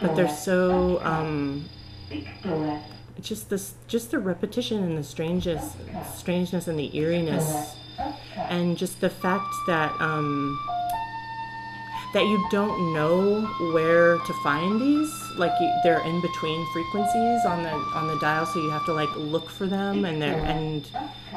but 0.00 0.16
they're 0.16 0.30
so 0.30 0.98
um, 1.04 1.68
just 3.20 3.50
this 3.50 3.74
just 3.86 4.12
the 4.12 4.18
repetition 4.18 4.82
and 4.82 4.96
the 4.96 5.04
strangeness 5.04 5.76
strangeness 6.14 6.68
and 6.68 6.78
the 6.78 6.96
eeriness 6.96 7.76
and 8.36 8.76
just 8.76 9.00
the 9.00 9.10
fact 9.10 9.54
that 9.66 9.92
um 10.00 10.58
that 12.12 12.24
you 12.24 12.44
don't 12.50 12.92
know 12.92 13.42
where 13.72 14.18
to 14.18 14.32
find 14.42 14.80
these. 14.80 15.12
Like 15.36 15.52
you, 15.60 15.72
they're 15.84 16.00
in 16.00 16.20
between 16.20 16.66
frequencies 16.72 17.44
on 17.46 17.62
the 17.62 17.70
on 17.70 18.08
the 18.08 18.18
dial, 18.18 18.46
so 18.46 18.60
you 18.60 18.70
have 18.70 18.84
to 18.86 18.92
like 18.92 19.14
look 19.16 19.48
for 19.48 19.66
them. 19.66 20.04
And 20.04 20.20
they're 20.20 20.40
and 20.44 20.86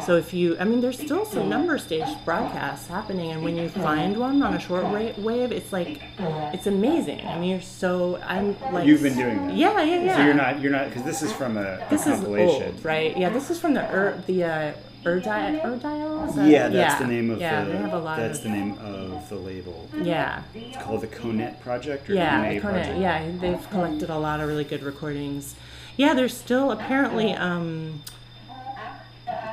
so 0.04 0.16
if 0.16 0.34
you, 0.34 0.58
I 0.60 0.64
mean, 0.64 0.82
there's 0.82 0.98
still 0.98 1.26
some 1.26 1.48
number 1.48 1.78
stage 1.78 2.08
broadcasts 2.26 2.88
happening, 2.88 3.32
and 3.32 3.44
when 3.44 3.56
you 3.56 3.70
find 3.70 4.18
one 4.18 4.42
on 4.42 4.56
a 4.56 4.60
short 4.60 4.84
ra- 4.86 5.14
wave, 5.18 5.52
it's 5.52 5.72
like 5.72 6.02
it's 6.18 6.66
amazing. 6.66 7.22
I 7.28 7.38
mean, 7.38 7.52
you're 7.52 7.62
so 7.62 8.20
I'm 8.26 8.60
like 8.72 8.88
You've 8.88 9.04
been 9.04 9.16
doing 9.16 9.48
that. 9.48 9.56
Yeah, 9.56 9.82
yeah, 9.84 10.04
yeah. 10.04 10.16
So 10.18 10.26
you're 10.26 10.34
not 10.34 10.60
you're 10.60 10.72
not 10.72 10.90
because 10.90 11.04
this 11.04 11.22
is 11.22 11.32
from 11.32 11.58
a, 11.58 11.78
a 11.86 11.88
This 11.92 12.08
is 12.08 12.24
old, 12.24 12.84
right? 12.84 13.16
Yeah, 13.16 13.30
this 13.30 13.52
is 13.52 13.60
from 13.60 13.76
the 13.76 13.86
Ur, 13.94 14.24
the 14.26 14.44
uh, 14.44 14.74
Irdial. 15.06 15.62
Irdial? 15.62 16.36
That- 16.36 16.48
Yeah, 16.48 16.68
that's 16.70 16.96
the 17.00 17.08
name 17.08 17.30
of 17.32 17.40
yeah, 17.40 17.64
the. 17.64 17.72
they 17.72 17.78
have 17.78 17.94
a 17.94 18.00
lot 18.00 18.18
that's 18.18 18.38
of 18.40 18.44
the 18.46 18.50
name 18.50 18.78
of 18.80 19.28
the 19.30 19.36
label. 19.36 19.90
yeah, 20.02 20.44
It's 20.54 20.78
called 20.78 21.02
the 21.02 21.08
Conet 21.08 21.62
Project 21.62 22.10
or 22.10 22.14
yeah, 22.14 22.38
Conet 22.42 22.62
Project. 22.62 23.00
yeah. 23.00 23.30
They've 23.40 23.70
collected 23.70 24.10
a 24.10 24.18
lot 24.18 24.40
of 24.40 24.48
really 24.48 24.64
good 24.64 24.84
recordings. 24.84 25.56
Yeah, 25.98 26.14
there's 26.14 26.36
still 26.36 26.72
apparently. 26.72 27.34
Um, 27.34 28.02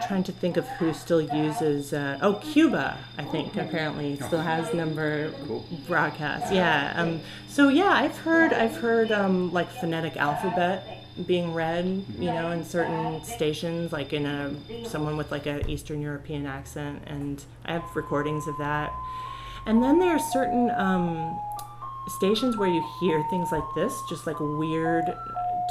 trying 0.07 0.23
to 0.25 0.33
think 0.33 0.57
of 0.57 0.67
who 0.71 0.93
still 0.93 1.21
uses. 1.21 1.93
Uh, 1.93 2.19
oh, 2.21 2.35
Cuba, 2.35 2.99
I 3.17 3.23
think 3.23 3.55
apparently 3.57 4.17
still 4.17 4.41
has 4.41 4.75
number 4.75 5.31
Cool. 5.47 5.65
broadcasts. 5.87 6.51
Yeah. 6.51 6.93
Um, 6.97 7.21
so 7.49 7.69
yeah, 7.69 7.91
I've 7.93 8.19
heard 8.19 8.53
I've 8.53 8.77
heard 8.77 9.13
um, 9.13 9.53
like 9.53 9.71
phonetic 9.71 10.17
alphabet 10.17 11.00
being 11.27 11.53
read, 11.55 12.05
you 12.19 12.27
know, 12.27 12.51
in 12.51 12.65
certain 12.65 13.23
stations, 13.25 13.93
like 13.93 14.13
in 14.13 14.27
a 14.27 14.55
someone 14.89 15.17
with 15.17 15.31
like 15.31 15.47
a 15.47 15.69
Eastern 15.71 16.01
European 16.01 16.47
accent, 16.47 17.03
and 17.07 17.43
I 17.65 17.73
have 17.75 17.85
recordings 17.95 18.47
of 18.47 18.57
that. 18.59 18.93
And 19.67 19.83
then 19.83 19.99
there 19.99 20.13
are 20.13 20.19
certain 20.19 20.71
um, 20.71 21.39
stations 22.19 22.57
where 22.57 22.69
you 22.69 22.85
hear 23.01 23.23
things 23.31 23.53
like 23.53 23.65
this, 23.75 23.95
just 24.09 24.27
like 24.27 24.37
weird 24.41 25.05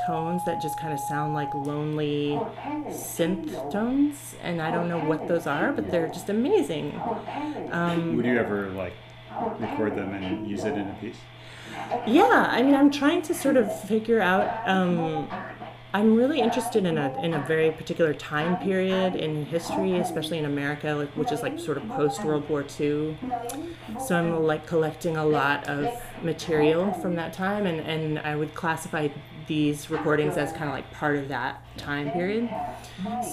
tones 0.05 0.43
that 0.45 0.61
just 0.61 0.79
kind 0.79 0.93
of 0.93 0.99
sound 0.99 1.33
like 1.33 1.53
lonely 1.53 2.39
synth 2.87 3.71
tones, 3.71 4.35
and 4.41 4.61
I 4.61 4.71
don't 4.71 4.87
know 4.87 4.99
what 4.99 5.27
those 5.27 5.47
are, 5.47 5.71
but 5.71 5.89
they're 5.91 6.07
just 6.07 6.29
amazing. 6.29 6.99
Um, 7.71 8.15
Would 8.15 8.25
you 8.25 8.37
ever 8.37 8.69
like 8.69 8.93
record 9.59 9.95
them 9.95 10.13
and 10.13 10.47
use 10.47 10.63
it 10.63 10.73
in 10.73 10.87
a 10.87 10.97
piece? 11.01 11.17
Yeah, 12.05 12.47
I 12.49 12.61
mean, 12.61 12.75
I'm 12.75 12.91
trying 12.91 13.21
to 13.23 13.33
sort 13.33 13.57
of 13.57 13.67
figure 13.83 14.21
out. 14.21 14.67
Um, 14.67 15.27
I'm 15.91 16.15
really 16.15 16.39
interested 16.39 16.85
in 16.85 16.99
a 16.99 17.19
in 17.23 17.33
a 17.33 17.39
very 17.39 17.71
particular 17.71 18.13
time 18.13 18.57
period 18.57 19.15
in 19.15 19.45
history, 19.45 19.97
especially 19.97 20.37
in 20.37 20.45
America, 20.45 20.93
like 20.93 21.09
which 21.17 21.31
is 21.31 21.41
like 21.41 21.59
sort 21.59 21.77
of 21.77 21.87
post 21.89 22.23
World 22.23 22.47
War 22.47 22.63
II. 22.79 23.17
So 24.05 24.15
I'm 24.15 24.43
like 24.43 24.67
collecting 24.67 25.17
a 25.17 25.25
lot 25.25 25.67
of 25.67 25.89
material 26.21 26.93
from 26.93 27.15
that 27.15 27.33
time, 27.33 27.65
and 27.65 27.79
and 27.79 28.19
I 28.19 28.35
would 28.35 28.53
classify 28.53 29.07
these 29.47 29.89
recordings 29.89 30.37
as 30.37 30.51
kind 30.51 30.65
of 30.65 30.75
like 30.75 30.91
part 30.93 31.17
of 31.17 31.27
that 31.29 31.63
time 31.77 32.11
period. 32.11 32.49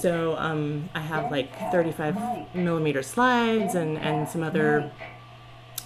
So 0.01 0.35
um, 0.39 0.89
I 0.95 1.01
have 1.01 1.31
like 1.31 1.55
35 1.71 2.55
millimeter 2.55 3.03
slides 3.03 3.75
and 3.75 3.99
and 3.99 4.27
some 4.27 4.43
other 4.43 4.91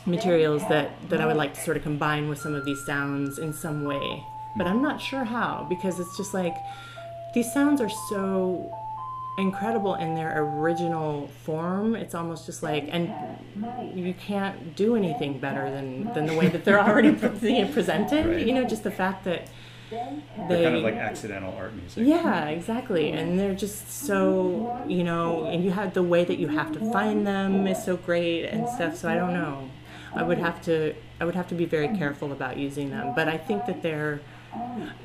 materials 0.06 0.62
that 0.68 0.90
that 1.10 1.20
I 1.20 1.26
would 1.26 1.36
like 1.36 1.54
to 1.54 1.60
sort 1.60 1.76
of 1.76 1.82
combine 1.82 2.28
with 2.28 2.38
some 2.40 2.54
of 2.54 2.64
these 2.64 2.84
sounds 2.86 3.38
in 3.38 3.52
some 3.52 3.84
way. 3.84 4.24
But 4.56 4.66
I'm 4.66 4.82
not 4.82 5.00
sure 5.00 5.24
how 5.24 5.66
because 5.68 6.00
it's 6.00 6.16
just 6.16 6.34
like 6.34 6.56
these 7.34 7.52
sounds 7.52 7.80
are 7.80 7.90
so 8.08 8.76
incredible 9.38 9.94
in 9.94 10.14
their 10.14 10.42
original 10.42 11.28
form. 11.44 11.94
It's 11.94 12.14
almost 12.14 12.46
just 12.46 12.62
like 12.62 12.88
and 12.90 13.12
you 13.94 14.12
can't 14.14 14.74
do 14.76 14.96
anything 14.96 15.38
better 15.38 15.70
than 15.70 16.12
than 16.14 16.26
the 16.26 16.34
way 16.34 16.48
that 16.48 16.64
they're 16.64 16.80
already 16.80 17.12
presented. 17.72 18.26
Right. 18.26 18.46
You 18.46 18.54
know, 18.54 18.64
just 18.64 18.82
the 18.82 18.90
fact 18.90 19.24
that 19.24 19.48
They're 19.90 20.22
they 20.48 20.64
kind 20.64 20.76
of 20.76 20.82
like 20.82 20.94
accidental 20.94 21.54
art 21.54 21.74
music. 21.74 22.06
yeah, 22.06 22.46
exactly. 22.48 23.12
And 23.12 23.38
they're 23.38 23.54
just 23.54 23.90
so, 23.90 24.82
you 24.88 25.04
know, 25.04 25.44
and 25.46 25.64
you 25.64 25.70
have 25.70 25.94
the 25.94 26.02
way 26.02 26.24
that 26.24 26.38
you 26.38 26.48
have 26.48 26.72
to 26.72 26.80
find 26.92 27.26
them 27.26 27.66
is 27.66 27.82
so 27.84 27.96
great 27.96 28.44
and 28.46 28.68
stuff. 28.68 28.96
So 28.96 29.08
I 29.08 29.14
don't 29.14 29.32
know. 29.32 29.68
I 30.14 30.22
would 30.22 30.38
have 30.38 30.60
to 30.62 30.94
I 31.20 31.24
would 31.24 31.34
have 31.34 31.48
to 31.48 31.54
be 31.54 31.64
very 31.66 31.88
careful 31.96 32.32
about 32.32 32.56
using 32.56 32.90
them. 32.90 33.12
But 33.14 33.28
I 33.28 33.36
think 33.38 33.66
that 33.66 33.82
they're 33.82 34.20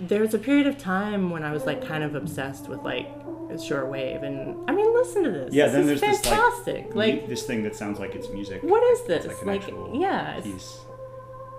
there's 0.01 0.34
a 0.34 0.39
period 0.39 0.66
of 0.68 0.78
time 0.78 1.30
when 1.30 1.43
I 1.43 1.51
was 1.51 1.66
like 1.66 1.86
kind 1.88 2.03
of 2.03 2.16
obsessed 2.16 2.68
with 2.68 2.82
like 2.82 3.08
shortwave 3.56 4.24
and 4.24 4.58
I 4.70 4.74
mean 4.74 4.93
listen 4.93 5.24
to 5.24 5.32
this. 5.32 5.53
Yeah, 5.53 5.66
this 5.68 5.74
then 5.74 5.89
is 5.95 6.01
there's 6.01 6.20
fantastic. 6.22 6.88
this 6.88 6.95
like, 6.95 7.14
like 7.14 7.22
mu- 7.24 7.28
this 7.28 7.43
thing 7.43 7.64
that 7.64 7.76
sounds 7.76 7.99
like 7.99 8.16
it's 8.16 8.30
music. 8.30 8.64
what 8.64 8.84
is 8.84 9.06
this? 9.08 9.26
It's 9.26 9.43
like 9.43 9.68
an 9.68 9.91
Like, 9.91 10.01
yeah, 10.01 10.38
it's- 10.38 10.43
piece. 10.53 10.80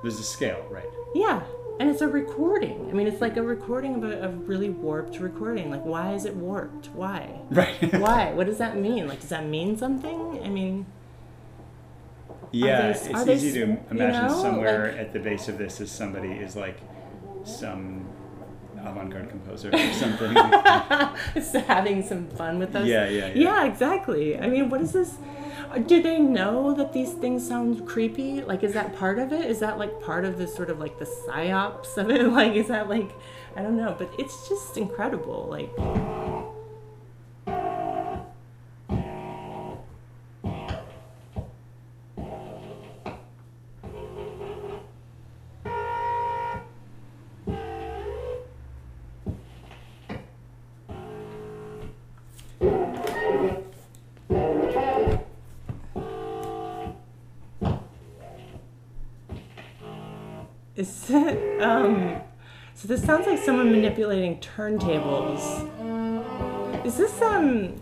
There's 0.03 0.19
a 0.21 0.25
scale, 0.25 0.65
right? 0.71 0.85
Yeah, 1.15 1.43
and 1.81 1.89
it's 1.89 2.03
a 2.03 2.07
recording. 2.09 2.89
I 2.91 2.93
mean, 2.93 3.07
it's 3.07 3.21
like 3.23 3.37
a 3.39 3.43
recording 3.43 3.95
of 3.97 4.05
a, 4.05 4.27
a 4.27 4.29
really 4.29 4.69
warped 4.69 5.19
recording. 5.21 5.71
Like, 5.71 5.85
why 5.85 6.13
is 6.13 6.27
it 6.27 6.37
warped? 6.37 6.89
Why? 6.91 7.41
Right. 7.51 7.93
Why? 7.99 8.33
What 8.33 8.47
does 8.47 8.59
that 8.59 8.77
mean? 8.77 9.09
Like, 9.09 9.21
does 9.21 9.31
that 9.31 9.47
mean 9.47 9.77
something? 9.79 10.41
I 10.45 10.49
mean, 10.49 10.87
Yeah, 12.53 12.83
they- 12.83 12.89
it's 12.91 13.09
are 13.09 13.25
they 13.25 13.35
easy 13.35 13.53
to 13.53 13.63
s- 13.63 13.69
you 13.69 13.79
imagine 13.91 14.27
know, 14.27 14.43
somewhere 14.43 14.89
like- 14.93 15.01
at 15.01 15.13
the 15.13 15.19
base 15.19 15.49
of 15.49 15.59
this 15.59 15.81
is 15.81 15.91
somebody 15.91 16.29
is 16.33 16.57
like 16.57 16.79
some 17.45 18.07
avant-garde 18.81 19.29
composer 19.31 19.71
or 19.73 19.79
something. 19.93 20.33
it's 21.35 21.53
having 21.53 22.03
some 22.07 22.29
fun 22.29 22.59
with 22.59 22.75
us. 22.77 22.87
Yeah, 22.87 23.09
yeah, 23.09 23.27
yeah. 23.29 23.33
Yeah, 23.35 23.65
exactly. 23.65 24.39
I 24.39 24.47
mean, 24.49 24.71
what 24.71 24.81
is 24.81 24.93
this? 24.93 25.15
Do 25.87 26.01
they 26.01 26.19
know 26.21 26.73
that 26.75 26.93
these 26.93 27.13
things 27.13 27.47
sound 27.47 27.87
creepy? 27.87 28.43
Like, 28.43 28.63
is 28.63 28.75
that 28.75 28.95
part 28.97 29.19
of 29.19 29.33
it? 29.33 29.45
Is 29.47 29.59
that 29.61 29.79
like 29.79 30.01
part 30.01 30.25
of 30.25 30.39
the 30.39 30.47
sort 30.47 30.71
of 30.71 30.79
like 30.79 30.99
the 30.99 31.05
psyops 31.07 31.97
of 31.97 32.11
it? 32.11 32.27
Like, 32.31 32.55
is 32.55 32.69
that 32.69 32.89
like, 32.89 33.11
I 33.57 33.63
don't 33.63 33.77
know, 33.77 33.95
but 33.99 34.11
it's 34.19 34.49
just 34.49 34.77
incredible. 34.77 35.49
Like, 35.51 35.71
um, 61.61 62.21
so 62.75 62.89
this 62.89 63.05
sounds 63.05 63.27
like 63.29 63.39
someone 63.39 63.71
manipulating 63.71 64.41
turntables. 64.41 65.65
Is 66.85 66.97
this, 66.97 67.23
um, 67.23 67.75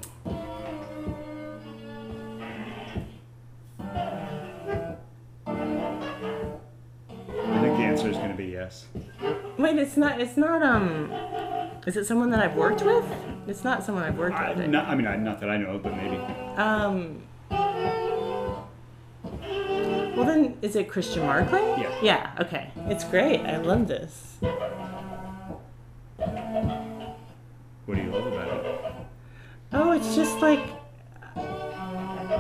I 7.38 7.60
think 7.60 7.76
the 7.78 7.84
answer 7.84 8.10
is 8.10 8.16
going 8.16 8.30
to 8.30 8.36
be 8.36 8.46
yes. 8.46 8.86
wait, 9.56 9.78
it's 9.78 9.96
not, 9.96 10.20
it's 10.20 10.36
not, 10.36 10.62
um, 10.62 11.10
is 11.86 11.96
it 11.96 12.04
someone 12.04 12.28
that 12.30 12.40
I've 12.40 12.56
worked 12.56 12.82
with? 12.82 13.04
It's 13.46 13.64
not 13.64 13.82
someone 13.84 14.04
I've 14.04 14.18
worked 14.18 14.36
I, 14.36 14.50
with. 14.50 14.74
I 14.74 14.94
mean, 14.94 15.06
I, 15.06 15.16
not 15.16 15.40
that 15.40 15.48
I 15.48 15.56
know 15.56 15.76
of, 15.76 15.82
but 15.82 15.96
maybe. 15.96 16.16
Um, 16.56 17.22
well 20.16 20.24
then, 20.24 20.56
is 20.62 20.76
it 20.76 20.88
Christian 20.88 21.22
Marclay? 21.22 21.60
Yeah. 21.80 22.00
Yeah, 22.02 22.30
okay. 22.40 22.70
It's 22.88 23.04
great. 23.04 23.40
I 23.40 23.56
love 23.58 23.88
this. 23.88 24.36
What 27.86 27.96
do 27.96 28.02
you 28.02 28.10
love 28.10 28.26
about 28.26 28.48
it? 28.48 28.94
Oh, 29.72 29.92
it's 29.92 30.14
just 30.14 30.38
like 30.40 30.60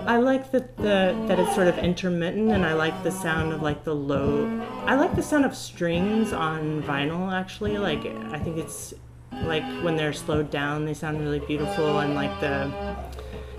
I 0.06 0.18
like 0.18 0.50
that 0.52 0.76
the 0.76 1.16
that 1.28 1.38
it's 1.38 1.54
sort 1.54 1.66
of 1.66 1.78
intermittent, 1.78 2.50
and 2.52 2.64
I 2.64 2.74
like 2.74 3.02
the 3.02 3.10
sound 3.10 3.52
of 3.52 3.62
like 3.62 3.84
the 3.84 3.94
low. 3.94 4.46
I 4.86 4.94
like 4.94 5.14
the 5.16 5.22
sound 5.22 5.44
of 5.44 5.54
strings 5.56 6.32
on 6.32 6.82
vinyl. 6.82 7.32
Actually, 7.32 7.78
like 7.78 8.04
I 8.06 8.38
think 8.38 8.58
it's 8.58 8.94
like 9.42 9.64
when 9.82 9.96
they're 9.96 10.12
slowed 10.12 10.50
down, 10.50 10.84
they 10.84 10.94
sound 10.94 11.20
really 11.20 11.40
beautiful, 11.40 11.98
and 11.98 12.14
like 12.14 12.38
the 12.40 12.70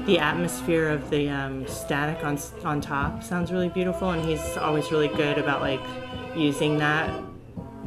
the 0.06 0.20
atmosphere 0.20 0.90
of 0.90 1.10
the 1.10 1.30
um, 1.30 1.68
static 1.68 2.24
on 2.24 2.40
on 2.64 2.82
top 2.82 3.24
sounds 3.24 3.52
really 3.52 3.70
beautiful. 3.70 4.12
And 4.12 4.24
he's 4.24 4.58
always 4.58 4.92
really 4.92 5.08
good 5.08 5.38
about 5.38 5.62
like 5.62 5.82
using 6.36 6.78
that 6.78 7.10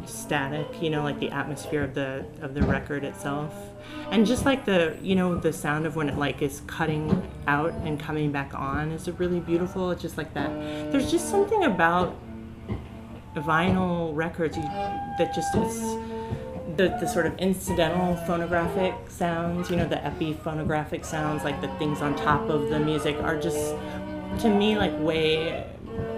static 0.06 0.66
you 0.80 0.88
know 0.88 1.02
like 1.02 1.18
the 1.20 1.30
atmosphere 1.30 1.82
of 1.82 1.94
the 1.94 2.24
of 2.40 2.54
the 2.54 2.62
record 2.62 3.04
itself 3.04 3.54
and 4.10 4.26
just 4.26 4.44
like 4.46 4.64
the 4.64 4.96
you 5.02 5.14
know 5.14 5.36
the 5.36 5.52
sound 5.52 5.86
of 5.86 5.96
when 5.96 6.08
it 6.08 6.16
like 6.16 6.40
is 6.40 6.62
cutting 6.66 7.30
out 7.46 7.72
and 7.84 8.00
coming 8.00 8.32
back 8.32 8.54
on 8.54 8.90
is 8.90 9.08
really 9.18 9.40
beautiful 9.40 9.90
it's 9.90 10.00
just 10.00 10.16
like 10.16 10.32
that 10.34 10.50
there's 10.90 11.10
just 11.10 11.28
something 11.28 11.64
about 11.64 12.16
vinyl 13.36 14.14
records 14.16 14.56
that 14.56 15.32
just 15.34 15.54
is 15.56 15.78
the, 16.78 16.96
the 17.00 17.06
sort 17.06 17.26
of 17.26 17.36
incidental 17.38 18.14
phonographic 18.24 18.94
sounds 19.08 19.68
you 19.68 19.76
know 19.76 19.86
the 19.86 19.96
epiphonographic 19.96 21.04
sounds 21.04 21.42
like 21.42 21.60
the 21.60 21.68
things 21.76 22.00
on 22.00 22.14
top 22.16 22.48
of 22.48 22.70
the 22.70 22.78
music 22.78 23.16
are 23.16 23.38
just 23.38 23.74
to 24.38 24.48
me 24.48 24.78
like 24.78 24.92
way 25.00 25.66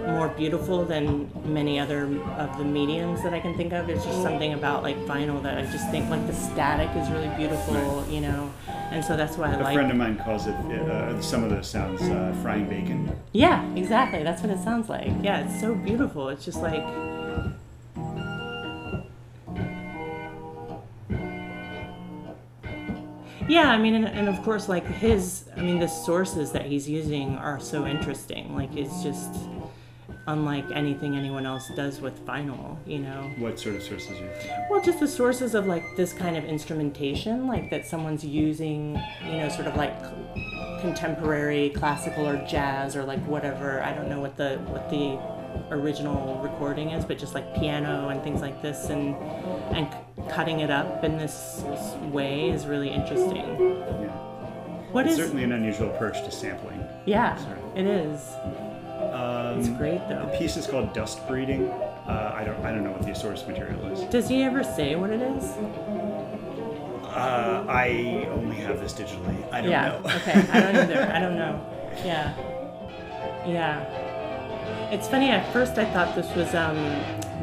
more 0.05 0.27
beautiful 0.29 0.85
than 0.85 1.31
many 1.45 1.79
other 1.79 2.03
of 2.37 2.55
the 2.59 2.63
mediums 2.63 3.23
that 3.23 3.33
I 3.33 3.39
can 3.39 3.55
think 3.57 3.73
of. 3.73 3.89
It's 3.89 4.05
just 4.05 4.21
something 4.21 4.53
about 4.53 4.83
like 4.83 4.97
vinyl 5.05 5.41
that 5.41 5.57
I 5.57 5.63
just 5.71 5.89
think 5.89 6.07
like 6.09 6.25
the 6.27 6.33
static 6.33 6.89
is 6.95 7.09
really 7.09 7.29
beautiful, 7.35 8.05
you 8.07 8.21
know, 8.21 8.51
and 8.91 9.03
so 9.03 9.17
that's 9.17 9.37
why 9.37 9.49
I 9.49 9.53
A 9.53 9.63
like. 9.63 9.71
A 9.71 9.73
friend 9.73 9.91
of 9.91 9.97
mine 9.97 10.17
calls 10.17 10.45
it 10.45 10.53
uh, 10.53 11.19
some 11.21 11.43
of 11.43 11.49
those 11.49 11.67
sounds 11.67 12.01
uh, 12.03 12.35
frying 12.43 12.67
bacon. 12.67 13.15
Yeah, 13.31 13.67
exactly. 13.73 14.21
That's 14.21 14.41
what 14.43 14.51
it 14.51 14.59
sounds 14.59 14.89
like. 14.89 15.11
Yeah, 15.23 15.45
it's 15.45 15.59
so 15.59 15.73
beautiful. 15.73 16.29
It's 16.29 16.45
just 16.45 16.61
like. 16.61 16.83
Yeah, 23.51 23.69
I 23.69 23.77
mean, 23.77 23.95
and, 23.95 24.07
and 24.07 24.29
of 24.29 24.41
course, 24.43 24.69
like 24.69 24.85
his, 24.85 25.43
I 25.57 25.61
mean, 25.61 25.77
the 25.77 25.87
sources 25.89 26.53
that 26.53 26.65
he's 26.67 26.87
using 26.87 27.35
are 27.35 27.59
so 27.59 27.85
interesting. 27.85 28.55
Like, 28.55 28.73
it's 28.77 29.03
just 29.03 29.29
unlike 30.25 30.63
anything 30.73 31.17
anyone 31.17 31.45
else 31.45 31.69
does 31.75 31.99
with 31.99 32.25
vinyl, 32.25 32.77
you 32.85 32.99
know? 32.99 33.29
What 33.39 33.59
sort 33.59 33.75
of 33.75 33.83
sources 33.83 34.11
are 34.11 34.23
you 34.23 34.29
thinking? 34.35 34.65
Well, 34.69 34.81
just 34.81 35.01
the 35.01 35.07
sources 35.07 35.53
of 35.53 35.67
like 35.67 35.83
this 35.97 36.13
kind 36.13 36.37
of 36.37 36.45
instrumentation, 36.45 37.45
like 37.45 37.69
that 37.71 37.85
someone's 37.85 38.23
using, 38.23 38.95
you 39.25 39.33
know, 39.33 39.49
sort 39.49 39.67
of 39.67 39.75
like 39.75 39.99
contemporary 40.79 41.71
classical 41.71 42.25
or 42.25 42.37
jazz 42.47 42.95
or 42.95 43.03
like 43.03 43.19
whatever. 43.25 43.83
I 43.83 43.93
don't 43.93 44.07
know 44.07 44.21
what 44.21 44.37
the 44.37 44.59
what 44.67 44.89
the 44.89 45.19
original 45.71 46.39
recording 46.43 46.91
is, 46.91 47.05
but 47.05 47.17
just 47.17 47.33
like 47.33 47.55
piano 47.55 48.09
and 48.09 48.21
things 48.23 48.41
like 48.41 48.61
this, 48.61 48.89
and 48.89 49.15
and 49.75 49.87
cutting 50.29 50.59
it 50.61 50.69
up 50.71 51.03
in 51.03 51.17
this 51.17 51.63
way 52.11 52.49
is 52.49 52.65
really 52.65 52.89
interesting. 52.89 53.35
Yeah. 53.37 54.11
What 54.91 55.05
It's 55.05 55.13
is? 55.13 55.19
certainly 55.21 55.43
an 55.43 55.53
unusual 55.53 55.89
approach 55.89 56.21
to 56.23 56.31
sampling. 56.31 56.83
Yeah, 57.05 57.37
Sorry. 57.37 57.59
it 57.75 57.87
is. 57.87 58.27
Um, 59.13 59.59
It's 59.59 59.69
great 59.69 59.99
though. 60.09 60.29
The 60.31 60.37
piece 60.37 60.57
is 60.57 60.67
called 60.67 60.93
Dust 60.93 61.25
Breeding. 61.27 61.69
Uh, 61.69 62.33
I 62.35 62.43
don't 62.43 62.59
I 62.65 62.71
don't 62.71 62.83
know 62.83 62.91
what 62.91 63.03
the 63.03 63.13
source 63.15 63.45
material 63.47 63.85
is. 63.87 64.01
Does 64.11 64.27
he 64.27 64.43
ever 64.43 64.63
say 64.63 64.95
what 64.95 65.09
it 65.11 65.21
is? 65.21 65.43
Uh, 67.05 67.65
I 67.67 68.27
only 68.31 68.55
have 68.57 68.79
this 68.79 68.93
digitally. 68.93 69.35
I 69.51 69.61
don't 69.61 69.69
yeah. 69.71 69.87
know. 69.89 70.09
okay. 70.15 70.45
I 70.51 70.59
don't 70.61 70.75
either. 70.83 71.11
I 71.13 71.19
don't 71.19 71.35
know. 71.35 71.59
Yeah. 72.05 72.33
Yeah. 73.45 74.00
It's 74.91 75.07
funny. 75.07 75.29
At 75.29 75.51
first, 75.53 75.77
I 75.77 75.85
thought 75.85 76.15
this 76.15 76.33
was 76.35 76.53
um, 76.55 76.75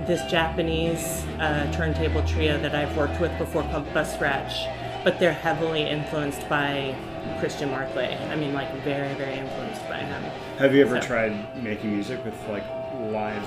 this 0.06 0.22
Japanese 0.30 1.24
uh, 1.38 1.70
turntable 1.72 2.22
trio 2.26 2.58
that 2.60 2.74
I've 2.74 2.96
worked 2.96 3.20
with 3.20 3.36
before 3.38 3.62
called 3.64 3.86
Busratch, 3.94 5.02
but 5.04 5.18
they're 5.18 5.32
heavily 5.32 5.82
influenced 5.82 6.48
by 6.48 6.94
Christian 7.40 7.70
Marclay. 7.70 8.16
I 8.30 8.36
mean, 8.36 8.52
like 8.54 8.72
very, 8.82 9.12
very 9.14 9.34
influenced 9.38 9.86
by 9.88 9.98
him. 9.98 10.22
Have 10.58 10.74
you 10.74 10.82
ever 10.82 11.00
So- 11.00 11.06
tried 11.06 11.62
making 11.62 11.92
music 11.92 12.24
with 12.24 12.34
like 12.48 12.64
live 13.10 13.46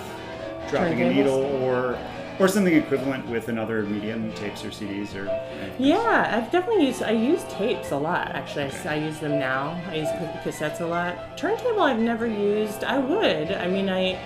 dropping 0.70 1.02
a 1.02 1.10
needle 1.14 1.44
or 1.64 1.98
or 2.40 2.48
something 2.48 2.74
equivalent 2.74 3.28
with 3.28 3.50
another 3.50 3.84
medium, 3.84 4.32
tapes 4.34 4.64
or 4.64 4.70
CDs 4.70 5.16
or? 5.16 5.30
anything? 5.30 5.86
Yeah, 5.86 6.38
I've 6.38 6.52
definitely 6.52 6.88
used. 6.88 7.04
I 7.04 7.12
use 7.12 7.44
tapes 7.50 7.92
a 7.92 7.98
lot. 7.98 8.30
Actually, 8.30 8.72
I 8.88 8.96
use 8.96 9.20
them 9.20 9.40
now. 9.40 9.82
I 9.90 9.96
use 9.96 10.10
cassettes 10.44 10.82
a 10.82 10.86
lot. 10.86 11.38
Turntable, 11.38 11.82
I've 11.82 12.00
never 12.00 12.26
used. 12.28 12.84
I 12.84 12.98
would. 12.98 13.52
I 13.52 13.68
mean, 13.68 13.90
I. 13.90 14.20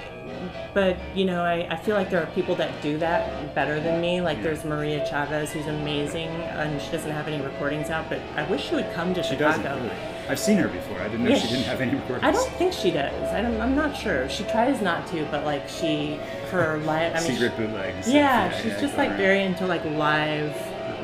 But 0.74 0.98
you 1.14 1.26
know, 1.26 1.44
I, 1.44 1.68
I 1.70 1.78
feel 1.78 1.96
like 1.96 2.10
there 2.10 2.22
are 2.22 2.32
people 2.32 2.56
that 2.56 2.82
do 2.82 2.98
that 2.98 3.54
better 3.56 3.80
than 3.80 4.02
me. 4.02 4.22
Like 4.22 4.42
there's 4.42 4.66
Maria 4.66 5.06
Chavez, 5.06 5.52
who's 5.52 5.68
amazing, 5.68 6.30
and 6.30 6.82
she 6.82 6.92
doesn't 6.92 7.12
have 7.12 7.28
any 7.28 7.44
recordings 7.44 7.90
out. 7.90 8.10
But 8.10 8.22
I 8.36 8.50
wish 8.50 8.70
she 8.70 8.76
would 8.76 8.92
come 8.94 9.14
to 9.14 9.24
She 9.24 9.30
Chicago. 9.36 9.90
I've 10.28 10.40
seen 10.40 10.58
her 10.58 10.68
before. 10.68 11.00
I 11.00 11.08
didn't 11.08 11.24
know 11.26 11.30
Yeah, 11.32 11.38
she 11.38 11.48
didn't 11.50 11.66
have 11.66 11.82
any 11.82 11.94
recordings. 11.96 12.24
I 12.24 12.32
don't 12.32 12.52
think 12.54 12.74
she 12.74 12.92
does. 12.92 13.32
I 13.34 13.42
don't, 13.42 13.60
I'm 13.62 13.76
not 13.76 13.96
sure. 13.96 14.28
She 14.30 14.44
tries 14.46 14.82
not 14.82 15.06
to, 15.08 15.26
but 15.32 15.46
like 15.46 15.68
she, 15.70 16.16
her 16.52 16.78
live, 16.80 17.16
I 17.16 17.20
mean, 17.22 17.32
Secret 17.32 17.56
bootlegs. 17.58 18.08
yeah, 18.10 18.50
she's 18.58 18.74
yeah, 18.74 18.82
just 18.82 18.98
like 18.98 19.10
around. 19.10 19.18
very 19.18 19.44
into 19.44 19.66
like 19.68 19.86
live. 19.86 20.54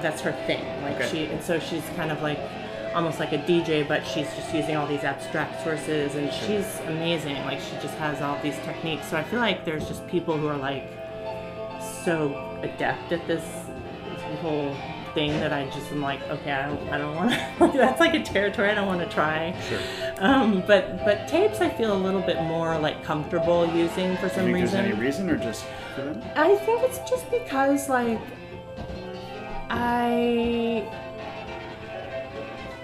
That's 0.02 0.22
her 0.22 0.32
thing. 0.48 0.64
Like 0.82 0.96
Okay. 0.96 1.10
she, 1.10 1.26
and 1.26 1.44
so 1.44 1.60
she's 1.60 1.84
kind 1.96 2.12
of 2.12 2.22
like 2.24 2.40
almost 2.96 3.20
like 3.20 3.32
a 3.32 3.38
DJ, 3.38 3.88
but 3.88 4.06
she's 4.06 4.28
just 4.36 4.54
using 4.54 4.76
all 4.76 4.88
these 4.88 5.04
abstract 5.04 5.64
sources, 5.64 6.16
and 6.16 6.32
she's 6.34 6.80
amazing. 6.88 7.36
Like 7.46 7.60
she 7.60 7.74
just 7.82 7.94
has 8.00 8.22
all 8.22 8.40
these 8.42 8.56
techniques. 8.66 9.08
So 9.08 9.18
I 9.18 9.24
feel 9.24 9.40
like 9.40 9.64
there's 9.66 9.88
just 9.88 10.06
people 10.08 10.36
who 10.38 10.48
are 10.48 10.58
like 10.58 10.90
so 12.04 12.34
adept 12.64 13.12
at 13.12 13.26
this 13.28 13.44
whole 14.42 14.76
thing 15.14 15.32
that 15.40 15.54
I 15.54 15.66
just 15.66 15.92
am 15.92 16.02
like, 16.02 16.22
okay, 16.30 16.52
I 16.52 16.68
don't, 16.68 16.90
I 16.90 16.98
don't 16.98 17.16
want 17.16 17.32
to. 17.32 17.78
that's 17.78 18.00
like 18.00 18.14
a 18.14 18.24
territory 18.24 18.70
I 18.70 18.76
don't 18.76 18.88
want 18.88 19.02
to 19.02 19.10
try. 19.10 19.56
Sure. 19.70 19.80
Um, 20.20 20.64
but 20.68 21.04
but 21.06 21.28
tapes 21.28 21.62
I 21.62 21.70
feel 21.70 21.94
a 21.94 21.98
little 21.98 22.22
bit 22.22 22.42
more 22.44 22.78
like 22.80 23.04
comfortable 23.04 23.66
using 23.76 24.18
for 24.18 24.30
some 24.30 24.48
you 24.48 24.54
think 24.54 24.64
reason. 24.64 24.84
there's 24.84 24.94
any 24.94 24.94
reason 24.94 25.30
or 25.30 25.38
just? 25.38 25.66
I 26.36 26.56
think 26.56 26.84
it's 26.84 27.00
just 27.10 27.30
because 27.30 27.90
like 27.90 28.20
I 29.70 30.88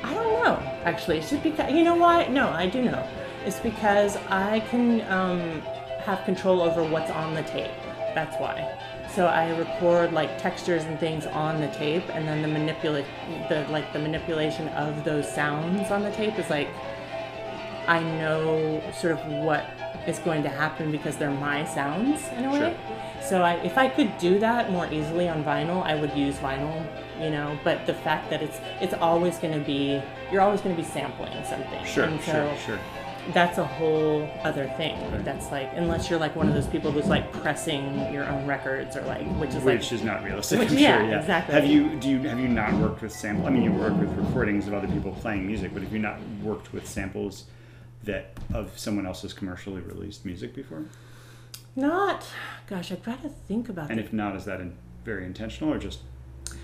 I 0.03 0.13
don't 0.13 0.43
know 0.43 0.55
actually. 0.83 1.19
It's 1.19 1.29
just 1.29 1.43
because 1.43 1.71
you 1.71 1.83
know 1.83 1.95
why? 1.95 2.27
No, 2.27 2.49
I 2.49 2.67
do 2.67 2.81
know. 2.83 3.07
It's 3.45 3.59
because 3.59 4.17
I 4.29 4.59
can 4.71 5.01
um, 5.11 5.61
have 6.01 6.23
control 6.25 6.61
over 6.61 6.83
what's 6.83 7.11
on 7.11 7.33
the 7.33 7.43
tape. 7.43 7.71
That's 8.13 8.35
why. 8.41 8.77
So 9.17 9.25
I 9.25 9.49
record 9.57 10.13
like 10.13 10.37
textures 10.37 10.83
and 10.83 10.99
things 10.99 11.25
on 11.25 11.59
the 11.59 11.69
tape, 11.69 12.07
and 12.13 12.27
then 12.27 12.43
the 12.43 12.47
manipulate 12.47 13.07
the 13.49 13.65
like 13.71 13.91
the 13.91 13.97
manipulation 13.97 14.67
of 14.67 15.03
those 15.03 15.27
sounds 15.27 15.89
on 15.89 16.03
the 16.03 16.11
tape 16.11 16.37
is 16.37 16.51
like 16.51 16.67
I 17.87 17.99
know 17.99 18.79
sort 18.95 19.13
of 19.13 19.25
what 19.25 19.65
is 20.05 20.19
going 20.19 20.43
to 20.43 20.49
happen 20.49 20.91
because 20.91 21.17
they're 21.17 21.31
my 21.31 21.65
sounds 21.65 22.27
in 22.37 22.45
a 22.45 22.51
way. 22.51 22.77
So 23.27 23.41
I, 23.41 23.53
if 23.63 23.75
I 23.79 23.89
could 23.89 24.15
do 24.19 24.37
that 24.37 24.71
more 24.71 24.85
easily 24.93 25.27
on 25.27 25.43
vinyl, 25.43 25.83
I 25.83 25.99
would 25.99 26.15
use 26.15 26.35
vinyl, 26.35 26.85
you 27.19 27.31
know. 27.31 27.57
But 27.63 27.87
the 27.87 27.95
fact 27.95 28.29
that 28.29 28.43
it's 28.43 28.59
it's 28.81 28.93
always 28.93 29.39
going 29.39 29.57
to 29.59 29.65
be 29.65 29.99
you're 30.31 30.41
always 30.41 30.61
going 30.61 30.75
to 30.75 30.79
be 30.79 30.87
sampling 30.87 31.43
something. 31.43 31.83
Sure, 31.85 32.07
so 32.19 32.21
sure, 32.21 32.57
sure. 32.67 32.79
That's 33.33 33.57
a 33.57 33.65
whole 33.65 34.29
other 34.43 34.67
thing. 34.77 34.99
Right. 35.11 35.23
That's 35.23 35.51
like 35.51 35.69
unless 35.75 36.09
you're 36.09 36.19
like 36.19 36.35
one 36.35 36.47
of 36.47 36.53
those 36.53 36.67
people 36.67 36.91
who's 36.91 37.07
like 37.07 37.31
pressing 37.33 38.11
your 38.13 38.25
own 38.25 38.47
records 38.47 38.95
or 38.95 39.01
like 39.03 39.25
which 39.39 39.49
is 39.49 39.55
like 39.63 39.79
Which 39.79 39.91
is 39.91 40.03
not 40.03 40.23
realistic. 40.23 40.59
Which- 40.59 40.71
I'm 40.71 40.77
yeah, 40.77 40.99
sure, 40.99 41.09
yeah. 41.09 41.19
exactly. 41.19 41.55
Have 41.55 41.65
you 41.65 41.95
do 41.99 42.09
you 42.09 42.19
have 42.27 42.39
you 42.39 42.47
not 42.47 42.73
worked 42.73 43.01
with 43.01 43.11
sample? 43.11 43.47
I 43.47 43.49
mean, 43.49 43.63
you 43.63 43.71
work 43.71 43.97
with 43.99 44.09
recordings 44.17 44.67
of 44.67 44.73
other 44.73 44.87
people 44.87 45.11
playing 45.13 45.45
music, 45.47 45.73
but 45.73 45.83
have 45.83 45.93
you 45.93 45.99
not 45.99 46.19
worked 46.41 46.73
with 46.73 46.87
samples 46.87 47.45
that 48.03 48.31
of 48.53 48.77
someone 48.77 49.05
else's 49.05 49.33
commercially 49.33 49.81
released 49.81 50.25
music 50.25 50.53
before? 50.53 50.85
not. 51.75 52.25
Gosh, 52.67 52.91
I've 52.91 53.03
got 53.03 53.21
to 53.21 53.29
think 53.29 53.69
about 53.69 53.87
that. 53.87 53.91
And 53.97 53.99
if 53.99 54.11
not, 54.11 54.35
is 54.35 54.45
that 54.45 54.59
in, 54.59 54.75
very 55.05 55.25
intentional 55.25 55.71
or 55.73 55.77
just 55.77 55.99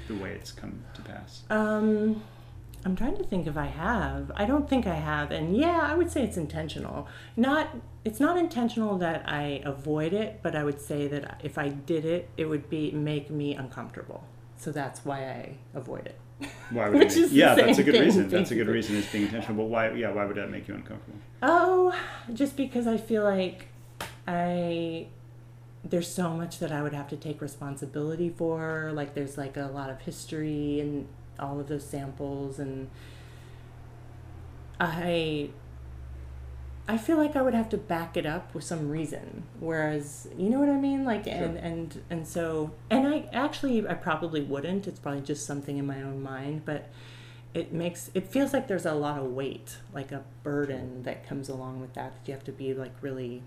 the 0.08 0.16
way 0.16 0.32
it's 0.32 0.52
come 0.52 0.84
to 0.96 1.02
pass? 1.02 1.44
Um, 1.50 2.22
I'm 2.86 2.96
trying 2.96 3.18
to 3.18 3.24
think 3.24 3.48
if 3.48 3.56
I 3.56 3.68
have. 3.68 4.32
I 4.36 4.46
don't 4.46 4.70
think 4.70 4.86
I 4.88 4.96
have, 4.96 5.32
and 5.32 5.56
yeah, 5.56 5.80
I 5.82 5.96
would 5.96 6.12
say 6.12 6.24
it's 6.24 6.38
intentional. 6.38 7.08
Not, 7.38 7.70
it's 8.04 8.20
not 8.20 8.38
intentional 8.38 8.98
that 8.98 9.24
I 9.28 9.62
avoid 9.64 10.12
it, 10.12 10.42
but 10.44 10.56
I 10.56 10.64
would 10.64 10.82
say 10.82 11.08
that 11.08 11.40
if 11.44 11.58
I 11.58 11.70
did 11.70 12.04
it, 12.04 12.30
it 12.36 12.46
would 12.46 12.70
be 12.70 12.92
make 12.92 13.30
me 13.30 13.56
uncomfortable. 13.56 14.26
So 14.58 14.72
that's 14.72 15.06
why 15.06 15.20
I 15.26 15.56
avoid 15.74 16.08
it. 16.08 16.20
Why 16.72 16.90
would 16.90 17.00
Which 17.00 17.16
is 17.16 17.32
yeah, 17.32 17.56
that's 17.56 17.78
a 17.78 17.84
good 17.84 17.94
thing, 17.94 18.04
reason. 18.04 18.30
That's 18.30 18.52
a 18.52 18.56
good 18.56 18.68
reason. 18.68 18.98
It's 18.98 19.12
being 19.12 19.26
intentional. 19.26 19.64
But 19.64 19.70
why? 19.70 19.92
Yeah, 19.92 20.12
why 20.12 20.26
would 20.26 20.36
that 20.38 20.50
make 20.50 20.68
you 20.68 20.76
uncomfortable? 20.76 21.20
Oh, 21.42 21.98
just 22.34 22.58
because 22.58 22.88
I 22.88 22.98
feel 22.98 23.24
like 23.24 23.68
I 24.28 25.08
there's 25.84 26.08
so 26.08 26.30
much 26.30 26.60
that 26.60 26.72
I 26.72 26.82
would 26.82 26.94
have 26.94 27.10
to 27.10 27.18
take 27.18 27.42
responsibility 27.42 28.30
for. 28.30 28.92
Like 28.94 29.14
there's 29.14 29.38
like 29.38 29.58
a 29.58 29.70
lot 29.74 29.90
of 29.90 30.02
history 30.02 30.80
and 30.80 31.08
all 31.40 31.60
of 31.60 31.68
those 31.68 31.84
samples 31.86 32.60
and 32.60 32.90
I 34.80 35.50
I 36.86 36.98
feel 36.98 37.16
like 37.16 37.38
I 37.38 37.42
would 37.42 37.54
have 37.54 37.70
to 37.70 37.78
back 37.78 38.18
it 38.18 38.26
up 38.26 38.54
with 38.54 38.66
some 38.66 38.90
reason. 38.90 39.44
Whereas, 39.62 40.28
you 40.38 40.50
know 40.50 40.60
what 40.60 40.68
I 40.68 40.76
mean? 40.78 41.06
Like 41.06 41.28
and 41.28 41.54
Sure. 41.56 41.64
and 41.64 42.02
and 42.10 42.28
so 42.28 42.72
and 42.90 43.08
I 43.08 43.30
actually 43.32 43.88
I 43.88 43.94
probably 43.94 44.42
wouldn't. 44.42 44.88
It's 44.88 45.00
probably 45.00 45.22
just 45.22 45.46
something 45.46 45.78
in 45.78 45.86
my 45.86 46.02
own 46.02 46.22
mind, 46.22 46.64
but 46.66 46.90
it 47.54 47.72
makes 47.72 48.12
it 48.14 48.28
feels 48.28 48.52
like 48.52 48.68
there's 48.68 48.86
a 48.86 48.94
lot 48.96 49.20
of 49.20 49.32
weight, 49.32 49.78
like 49.94 50.12
a 50.12 50.24
burden 50.44 51.04
that 51.04 51.26
comes 51.26 51.48
along 51.48 51.80
with 51.80 51.94
that. 51.94 52.16
That 52.16 52.28
you 52.28 52.34
have 52.34 52.44
to 52.46 52.52
be 52.52 52.74
like 52.74 52.94
really 53.02 53.44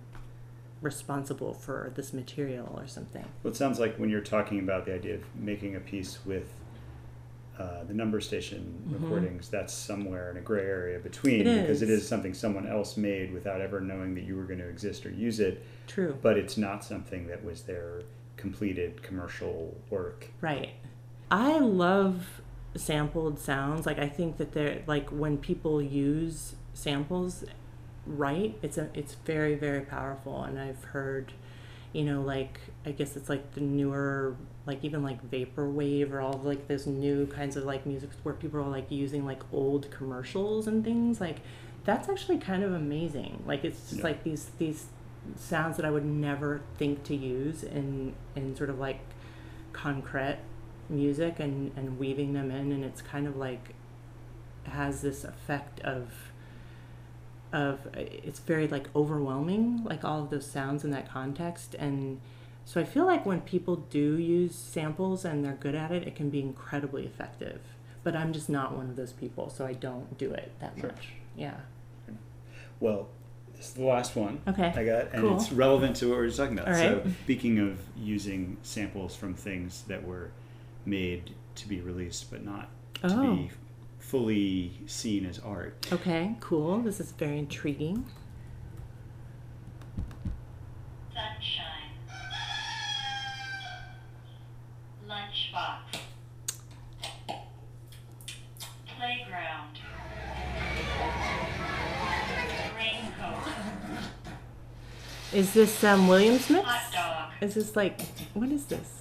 responsible 0.81 1.53
for 1.53 1.93
this 1.95 2.13
material 2.15 2.75
or 2.79 2.87
something. 2.87 3.25
Well, 3.43 3.53
it 3.53 3.57
sounds 3.57 3.79
like 3.79 3.97
when 3.97 4.09
you're 4.09 4.21
talking 4.21 4.61
about 4.61 4.87
the 4.87 4.95
idea 4.95 5.17
of 5.17 5.23
making 5.35 5.75
a 5.75 5.81
piece 5.81 6.19
with 6.25 6.53
uh, 7.59 7.85
the 7.85 7.95
number 7.95 8.21
station 8.21 8.75
recordings, 8.87 9.49
that's 9.49 9.73
somewhere 9.73 10.31
in 10.31 10.37
a 10.37 10.41
gray 10.41 10.65
area 10.65 10.99
between 10.99 11.41
Mm-hmm. 11.45 11.49
It 11.49 11.63
because 11.63 11.83
it 11.83 11.89
is. 11.91 12.03
is 12.03 12.09
something 12.09 12.35
someone 12.35 12.67
else 12.67 12.97
made 12.97 13.33
without 13.33 13.61
ever 13.61 13.81
knowing 13.81 14.15
that 14.15 14.25
you 14.25 14.37
were 14.37 14.45
going 14.45 14.59
to 14.59 14.69
exist 14.69 15.07
or 15.07 15.11
use 15.11 15.41
it, 15.41 15.65
True. 15.87 16.17
but 16.21 16.37
it's 16.37 16.57
not 16.57 16.85
something 16.85 17.27
that 17.29 17.45
was 17.45 17.63
their 17.63 18.03
completed 18.37 19.03
commercial 19.03 19.77
work. 19.91 20.29
Right. 20.41 20.71
I 21.31 21.59
love 21.59 22.43
sampled 22.77 23.39
sounds. 23.39 23.87
Like 23.87 23.99
I 23.99 24.09
think 24.09 24.37
that 24.37 24.53
they're 24.53 24.83
like 24.87 25.09
when 25.11 25.39
people 25.39 25.81
use 25.83 26.55
samples, 26.75 27.45
right, 28.07 28.57
it's 28.63 28.79
a 28.79 28.89
it's 28.95 29.15
very 29.25 29.55
very 29.55 29.81
powerful. 29.81 30.43
And 30.45 30.59
I've 30.59 30.85
heard, 30.85 31.33
you 31.93 32.05
know, 32.05 32.21
like 32.23 32.61
I 32.87 32.93
guess 32.93 33.17
it's 33.17 33.29
like 33.29 33.53
the 33.55 33.61
newer, 33.61 34.37
like 34.65 34.85
even 34.85 35.03
like 35.03 35.29
vaporwave 35.31 36.13
or 36.13 36.21
all 36.21 36.35
of 36.37 36.45
like 36.47 36.69
those 36.69 36.87
new 36.87 37.27
kinds 37.27 37.57
of 37.57 37.65
like 37.65 37.85
music 37.85 38.11
where 38.23 38.35
people 38.35 38.61
are 38.61 38.69
like 38.69 38.91
using 38.91 39.27
like 39.27 39.43
old 39.53 39.91
commercials 39.91 40.67
and 40.67 40.85
things 40.85 41.21
like. 41.21 41.39
That's 41.85 42.09
actually 42.09 42.39
kind 42.39 42.65
of 42.65 42.73
amazing. 42.73 43.45
Like 43.47 43.65
it's 43.65 43.79
just 43.91 43.99
Yeah. 43.99 44.05
like 44.05 44.25
these 44.25 44.51
these 44.59 44.87
sounds 45.37 45.77
that 45.77 45.87
I 45.87 45.91
would 45.91 46.05
never 46.05 46.61
think 46.79 47.05
to 47.05 47.15
use 47.15 47.63
in 47.63 48.15
in 48.35 48.57
sort 48.57 48.71
of 48.71 48.79
like 48.81 48.99
concrete 49.73 50.39
music 50.89 51.39
and 51.39 51.71
and 51.77 51.99
weaving 51.99 52.33
them 52.33 52.51
in 52.51 52.73
and 52.73 52.85
it's 52.85 53.03
kind 53.03 53.27
of 53.29 53.37
like 53.37 53.75
has 54.65 55.03
this 55.03 55.23
effect 55.25 55.81
of 55.81 56.13
of 57.53 57.87
it's 57.95 58.41
very 58.41 58.67
like 58.67 58.89
overwhelming 58.97 59.83
like 59.85 60.05
all 60.05 60.23
of 60.23 60.31
those 60.31 60.47
sounds 60.47 60.85
in 60.85 60.91
that 60.91 61.09
context 61.09 61.75
and 61.79 62.21
so 62.69 62.81
I 62.81 62.85
feel 62.85 63.07
like 63.07 63.25
when 63.25 63.41
people 63.43 63.77
do 63.77 64.19
use 64.19 64.55
samples 64.55 65.25
and 65.25 65.43
they're 65.45 65.55
good 65.55 65.75
at 65.75 65.91
it 65.93 66.03
it 66.07 66.15
can 66.17 66.29
be 66.31 66.41
incredibly 66.41 67.05
effective 67.07 67.61
but 68.03 68.15
I'm 68.17 68.33
just 68.33 68.49
not 68.51 68.77
one 68.77 68.91
of 68.91 68.97
those 68.97 69.13
people 69.13 69.49
so 69.51 69.65
I 69.65 69.73
don't 69.73 70.19
do 70.19 70.31
it 70.33 70.53
that 70.61 70.75
Sure. 70.79 70.91
much 70.91 71.09
yeah 71.37 71.55
Well, 72.81 73.09
this 73.57 73.69
is 73.69 73.73
the 73.75 73.85
last 73.85 74.15
one 74.17 74.41
Okay, 74.47 74.67
I 74.77 74.85
got, 74.85 75.13
and 75.13 75.23
cool. 75.23 75.37
it's 75.37 75.51
relevant 75.53 75.97
to 75.97 76.09
what 76.09 76.17
we 76.17 76.21
were 76.23 76.27
just 76.27 76.39
talking 76.39 76.59
about. 76.59 76.69
All 76.69 76.75
So, 76.75 77.03
speaking 77.25 77.59
of 77.59 77.79
using 77.97 78.59
samples 78.63 79.17
from 79.17 79.33
things 79.35 79.83
that 79.89 80.05
were 80.05 80.31
made 80.85 81.33
to 81.57 81.69
be 81.69 81.81
released 81.81 82.31
but 82.31 82.45
not 82.45 82.69
to 83.03 83.09
Oh. 83.17 83.37
be 83.37 83.51
fully 83.99 84.73
seen 84.87 85.25
as 85.27 85.39
art. 85.41 85.87
okay 85.93 86.37
cool 86.41 86.79
this 86.81 87.01
is 87.01 87.13
very 87.13 87.39
intriguing 87.39 88.05
is 105.37 105.53
this 105.53 105.85
um 105.85 106.09
William 106.09 106.39
Smith? 106.39 106.65
Is 107.43 107.55
this 107.55 107.77
like 107.77 108.01
what 108.33 108.51
is 108.51 108.65
this 108.65 108.96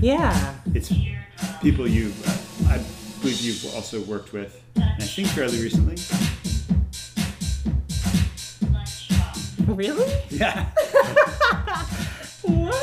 yeah 0.00 0.54
It's 0.74 0.92
people 1.62 1.86
you, 1.88 2.12
uh, 2.26 2.36
I 2.68 2.84
believe 3.20 3.40
you've 3.40 3.74
also 3.74 4.00
worked 4.02 4.32
with, 4.32 4.62
and 4.76 4.84
I 4.84 5.06
think 5.06 5.28
fairly 5.28 5.60
recently. 5.62 5.96
Really 9.66 10.12
Yeah. 10.30 10.66
what 12.42 12.74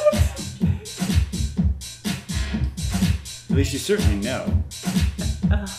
At 3.49 3.55
least 3.57 3.73
you 3.73 3.79
certainly 3.79 4.17
know. 4.17 4.45
Dog. 5.49 5.69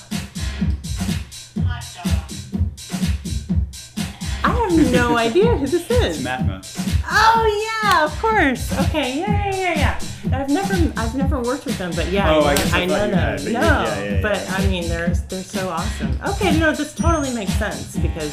I 4.43 4.51
have 4.70 4.93
no 4.93 5.16
idea 5.26 5.57
who 5.57 5.66
this 5.66 5.91
is. 5.91 5.91
It's. 5.91 6.18
Matmos. 6.26 7.03
Oh 7.09 7.68
yeah, 7.84 8.05
of 8.05 8.18
course. 8.20 8.72
Okay, 8.89 9.18
yeah, 9.20 9.51
yeah, 9.51 9.57
yeah, 9.57 9.74
yeah. 9.74 9.99
I've 10.32 10.48
never, 10.50 10.92
I've 10.96 11.14
never 11.14 11.40
worked 11.40 11.64
with 11.66 11.78
them, 11.78 11.92
but 11.94 12.10
yeah, 12.10 12.34
Oh, 12.34 12.44
I, 12.44 12.54
know, 12.54 12.62
I 12.72 12.80
I 12.82 12.84
know 12.86 12.94
them. 12.94 13.12
had, 13.12 13.36
but 13.44 13.52
no, 13.52 13.60
yeah, 13.60 13.84
yeah, 14.04 14.10
yeah. 14.16 14.22
but 14.22 14.50
I 14.50 14.66
mean, 14.66 14.88
they're 14.88 15.08
they're 15.28 15.42
so 15.42 15.68
awesome. 15.68 16.18
Okay, 16.28 16.58
no, 16.58 16.72
this 16.72 16.94
totally 16.94 17.32
makes 17.34 17.52
sense 17.54 17.96
because 17.96 18.32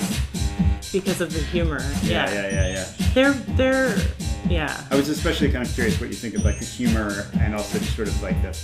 because 0.91 1.21
of 1.21 1.33
the 1.33 1.39
humor. 1.39 1.79
Yeah, 2.03 2.31
Yeah, 2.31 2.33
yeah, 2.33 2.49
yeah, 2.51 2.67
yeah. 2.73 3.07
they're 3.13 3.33
they're 3.57 3.97
yeah. 4.49 4.83
I 4.91 4.95
was 4.95 5.09
especially 5.09 5.51
kind 5.51 5.65
of 5.65 5.73
curious 5.73 5.99
what 5.99 6.09
you 6.09 6.15
think 6.15 6.35
of 6.35 6.43
like 6.45 6.59
the 6.59 6.65
humor 6.65 7.25
and 7.39 7.55
also 7.55 7.79
just 7.79 7.95
sort 7.95 8.07
of 8.07 8.21
like 8.21 8.39
the 8.41 8.57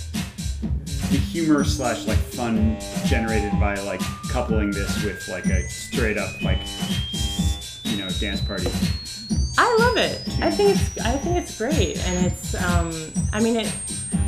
the 1.10 1.16
humor 1.18 1.64
slash 1.64 2.06
like 2.06 2.18
fun 2.18 2.78
generated 3.06 3.52
by 3.58 3.74
like 3.76 4.00
coupling 4.30 4.70
this 4.70 5.02
with 5.02 5.26
like 5.28 5.46
a 5.46 5.68
straight 5.68 6.18
up 6.18 6.30
like 6.42 6.60
you 7.84 7.96
know 7.96 8.08
dance 8.20 8.40
party. 8.40 8.68
I 9.62 9.76
love 9.76 9.98
it. 9.98 10.22
I 10.40 10.50
think 10.50 10.70
it's 10.70 10.98
I 11.04 11.18
think 11.18 11.36
it's 11.36 11.58
great, 11.58 11.98
and 12.06 12.24
it's 12.24 12.54
um 12.54 12.90
I 13.30 13.40
mean 13.42 13.56
it. 13.56 13.70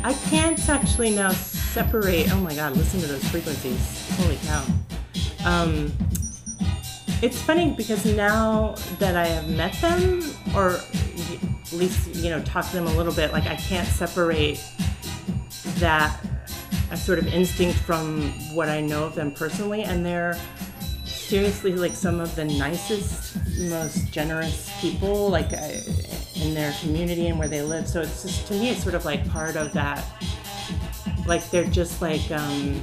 I 0.03 0.13
can't 0.13 0.69
actually 0.69 1.09
now 1.09 1.31
separate. 1.31 2.31
Oh 2.31 2.39
my 2.39 2.53
God! 2.53 2.77
Listen 2.77 3.01
to 3.01 3.07
those 3.07 3.27
frequencies. 3.29 4.07
Holy 4.15 4.37
cow. 4.45 4.63
Um, 5.43 5.91
it's 7.23 7.41
funny 7.41 7.73
because 7.75 8.05
now 8.05 8.75
that 8.99 9.15
I 9.15 9.25
have 9.25 9.49
met 9.49 9.73
them, 9.81 10.21
or 10.55 10.73
at 10.73 11.73
least 11.73 12.15
you 12.15 12.29
know 12.29 12.39
talked 12.43 12.69
to 12.69 12.75
them 12.75 12.85
a 12.85 12.93
little 12.95 13.13
bit, 13.13 13.33
like 13.33 13.47
I 13.47 13.55
can't 13.55 13.87
separate 13.87 14.63
that 15.79 16.15
a 16.91 16.97
sort 16.97 17.17
of 17.17 17.25
instinct 17.33 17.79
from 17.79 18.29
what 18.53 18.69
I 18.69 18.81
know 18.81 19.03
of 19.03 19.15
them 19.15 19.31
personally, 19.31 19.81
and 19.81 20.05
they're 20.05 20.37
seriously 21.27 21.73
like 21.73 21.95
some 21.95 22.19
of 22.19 22.35
the 22.35 22.45
nicest, 22.45 23.37
most 23.69 24.11
generous 24.11 24.69
people 24.79 25.29
like 25.29 25.53
uh, 25.53 25.71
in 26.35 26.53
their 26.53 26.73
community 26.81 27.27
and 27.27 27.39
where 27.39 27.47
they 27.47 27.61
live. 27.61 27.87
So 27.87 28.01
it's 28.01 28.23
just 28.23 28.47
to 28.47 28.53
me, 28.53 28.69
it's 28.69 28.83
sort 28.83 28.95
of 28.95 29.05
like 29.05 29.27
part 29.29 29.55
of 29.55 29.73
that. 29.73 30.05
Like 31.25 31.49
they're 31.51 31.63
just 31.65 32.01
like 32.01 32.29
um, 32.31 32.81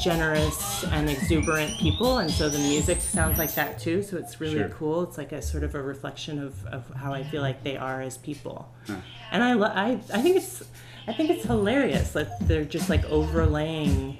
generous 0.00 0.84
and 0.84 1.10
exuberant 1.10 1.76
people, 1.78 2.18
and 2.18 2.30
so 2.30 2.48
the 2.48 2.58
music 2.58 3.00
sounds 3.02 3.36
like 3.38 3.54
that 3.56 3.78
too. 3.78 4.02
So 4.02 4.16
it's 4.16 4.40
really 4.40 4.54
Sure. 4.58 4.68
cool. 4.70 5.02
It's 5.02 5.18
like 5.18 5.32
a 5.32 5.42
sort 5.42 5.62
of 5.62 5.74
a 5.74 5.82
reflection 5.82 6.42
of, 6.42 6.64
of 6.66 6.88
how 6.96 7.12
I 7.12 7.22
feel 7.24 7.42
like 7.42 7.62
they 7.62 7.76
are 7.76 8.00
as 8.00 8.16
people, 8.16 8.72
and 9.30 9.44
I, 9.44 9.52
lo- 9.52 9.72
I 9.74 9.98
I 10.14 10.22
think 10.22 10.36
it's 10.36 10.64
I 11.06 11.12
think 11.12 11.28
it's 11.28 11.44
hilarious 11.44 12.12
that 12.12 12.46
they're 12.48 12.64
just 12.64 12.88
like 12.88 13.04
overlaying 13.04 14.16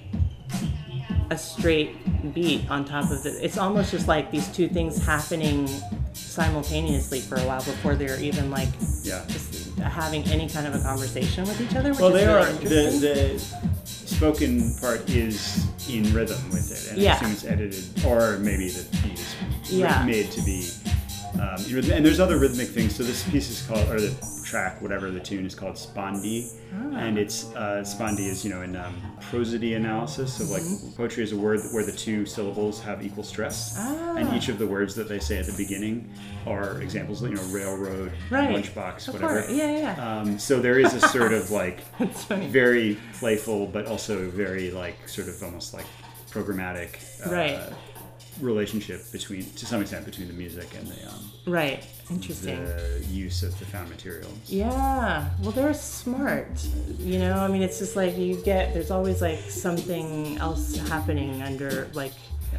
a 1.31 1.39
straight 1.39 2.35
beat 2.35 2.69
on 2.71 2.85
top 2.85 3.11
of 3.11 3.25
it. 3.27 3.35
It's 3.43 3.59
almost 3.59 3.91
just 3.91 4.09
like 4.09 4.31
these 4.31 4.49
two 4.49 4.69
things 4.69 5.05
happening 5.05 5.69
simultaneously 6.15 7.21
for 7.21 7.37
a 7.37 7.43
while 7.43 7.63
before 7.63 7.95
they're 7.95 8.21
even 8.21 8.51
like 8.51 8.69
Yeah. 9.03 9.23
just 9.29 9.77
having 9.79 10.25
any 10.25 10.49
kind 10.49 10.67
of 10.67 10.75
a 10.75 10.81
conversation 10.81 11.45
with 11.45 11.61
each 11.61 11.75
other. 11.75 11.91
Which 11.91 12.01
Well, 12.01 12.11
they 12.11 12.27
really 12.27 12.41
are 12.41 12.53
the 12.53 12.99
the 13.01 13.45
spoken 13.85 14.75
part 14.81 15.09
is 15.11 15.67
in 15.89 16.13
rhythm 16.15 16.39
with 16.51 16.71
it, 16.71 16.91
and 16.93 17.01
I 17.01 17.03
Yeah. 17.03 17.17
assume 17.17 17.33
it's 17.33 17.45
edited, 17.45 17.85
or 18.05 18.39
maybe 18.39 18.69
the 18.69 18.85
beat 19.03 19.19
is 19.19 19.35
Yeah. 19.71 20.05
made 20.05 20.31
to 20.33 20.43
be. 20.43 20.69
Um, 21.35 21.91
and 21.91 22.05
there's 22.05 22.21
other 22.21 22.39
rhythmic 22.39 22.69
things. 22.69 22.95
So 22.95 23.03
this 23.03 23.23
piece 23.25 23.51
is 23.51 23.63
called, 23.67 23.89
or 23.89 24.01
the 24.01 24.11
track, 24.53 24.83
whatever 24.83 25.11
the 25.11 25.19
tune 25.19 25.47
is 25.47 25.55
called, 25.55 25.77
Spondee, 25.77 26.53
Ah. 26.75 26.99
and 27.05 27.17
it's 27.19 27.39
uh, 27.55 27.83
Spondee 27.93 28.29
is 28.35 28.45
you 28.45 28.51
know 28.53 28.61
in 28.61 28.77
um, 28.77 28.95
prosody 29.31 29.73
analysis 29.75 30.41
of 30.41 30.51
like 30.51 30.63
Mm-hmm. 30.63 30.93
poetry 30.99 31.25
is 31.25 31.33
a 31.33 31.37
word 31.37 31.61
where 31.73 31.85
the 31.91 31.97
two 32.07 32.27
syllables 32.27 32.77
have 32.83 33.03
equal 33.09 33.25
stress, 33.25 33.59
and 34.19 34.29
Ah. 34.29 34.37
each 34.37 34.49
of 34.51 34.59
the 34.59 34.67
words 34.67 34.95
that 34.99 35.09
they 35.09 35.19
say 35.29 35.39
at 35.39 35.47
the 35.47 35.57
beginning 35.65 35.97
are 36.47 36.83
examples. 36.83 37.23
You 37.23 37.31
know, 37.31 37.43
railroad, 37.61 38.13
Right. 38.31 38.51
lunchbox, 38.55 39.09
Of 39.09 39.15
whatever. 39.15 39.41
course. 39.41 39.51
Yeah, 39.59 39.71
yeah, 39.71 39.79
yeah. 39.97 40.07
Um, 40.21 40.39
so 40.39 40.61
there 40.61 40.79
is 40.85 40.93
a 40.93 41.01
sort 41.17 41.33
of 41.33 41.51
like 41.51 41.79
very 42.61 42.99
playful, 43.21 43.61
but 43.77 43.87
also 43.87 44.29
very 44.45 44.71
like 44.71 44.97
sort 45.09 45.29
of 45.29 45.43
almost 45.43 45.73
like 45.73 45.87
programmatic 46.31 46.91
uh, 47.27 47.31
Right. 47.39 47.59
relationship 48.41 49.01
between, 49.13 49.45
to 49.61 49.65
some 49.67 49.81
extent, 49.83 50.05
between 50.05 50.29
the 50.29 50.35
music 50.35 50.69
and 50.79 50.87
the 50.89 51.01
um, 51.09 51.23
Right. 51.47 51.85
Interesting. 52.15 52.65
the 52.65 53.05
use 53.11 53.43
of 53.43 53.59
the 53.59 53.65
found 53.65 53.89
materials. 53.89 54.33
Yeah, 54.47 55.31
well, 55.41 55.53
they're 55.53 55.75
smart. 55.75 56.49
You 56.99 57.19
know, 57.19 57.39
I 57.39 57.49
mean, 57.49 57.63
it's 57.63 57.79
just 57.79 57.97
like 57.97 58.17
you 58.17 58.37
get, 58.43 58.75
there's 58.75 58.91
always 58.91 59.21
like 59.21 59.39
something 59.39 60.37
else 60.39 60.77
happening 60.89 61.43
under, 61.43 61.89
like, 61.95 62.13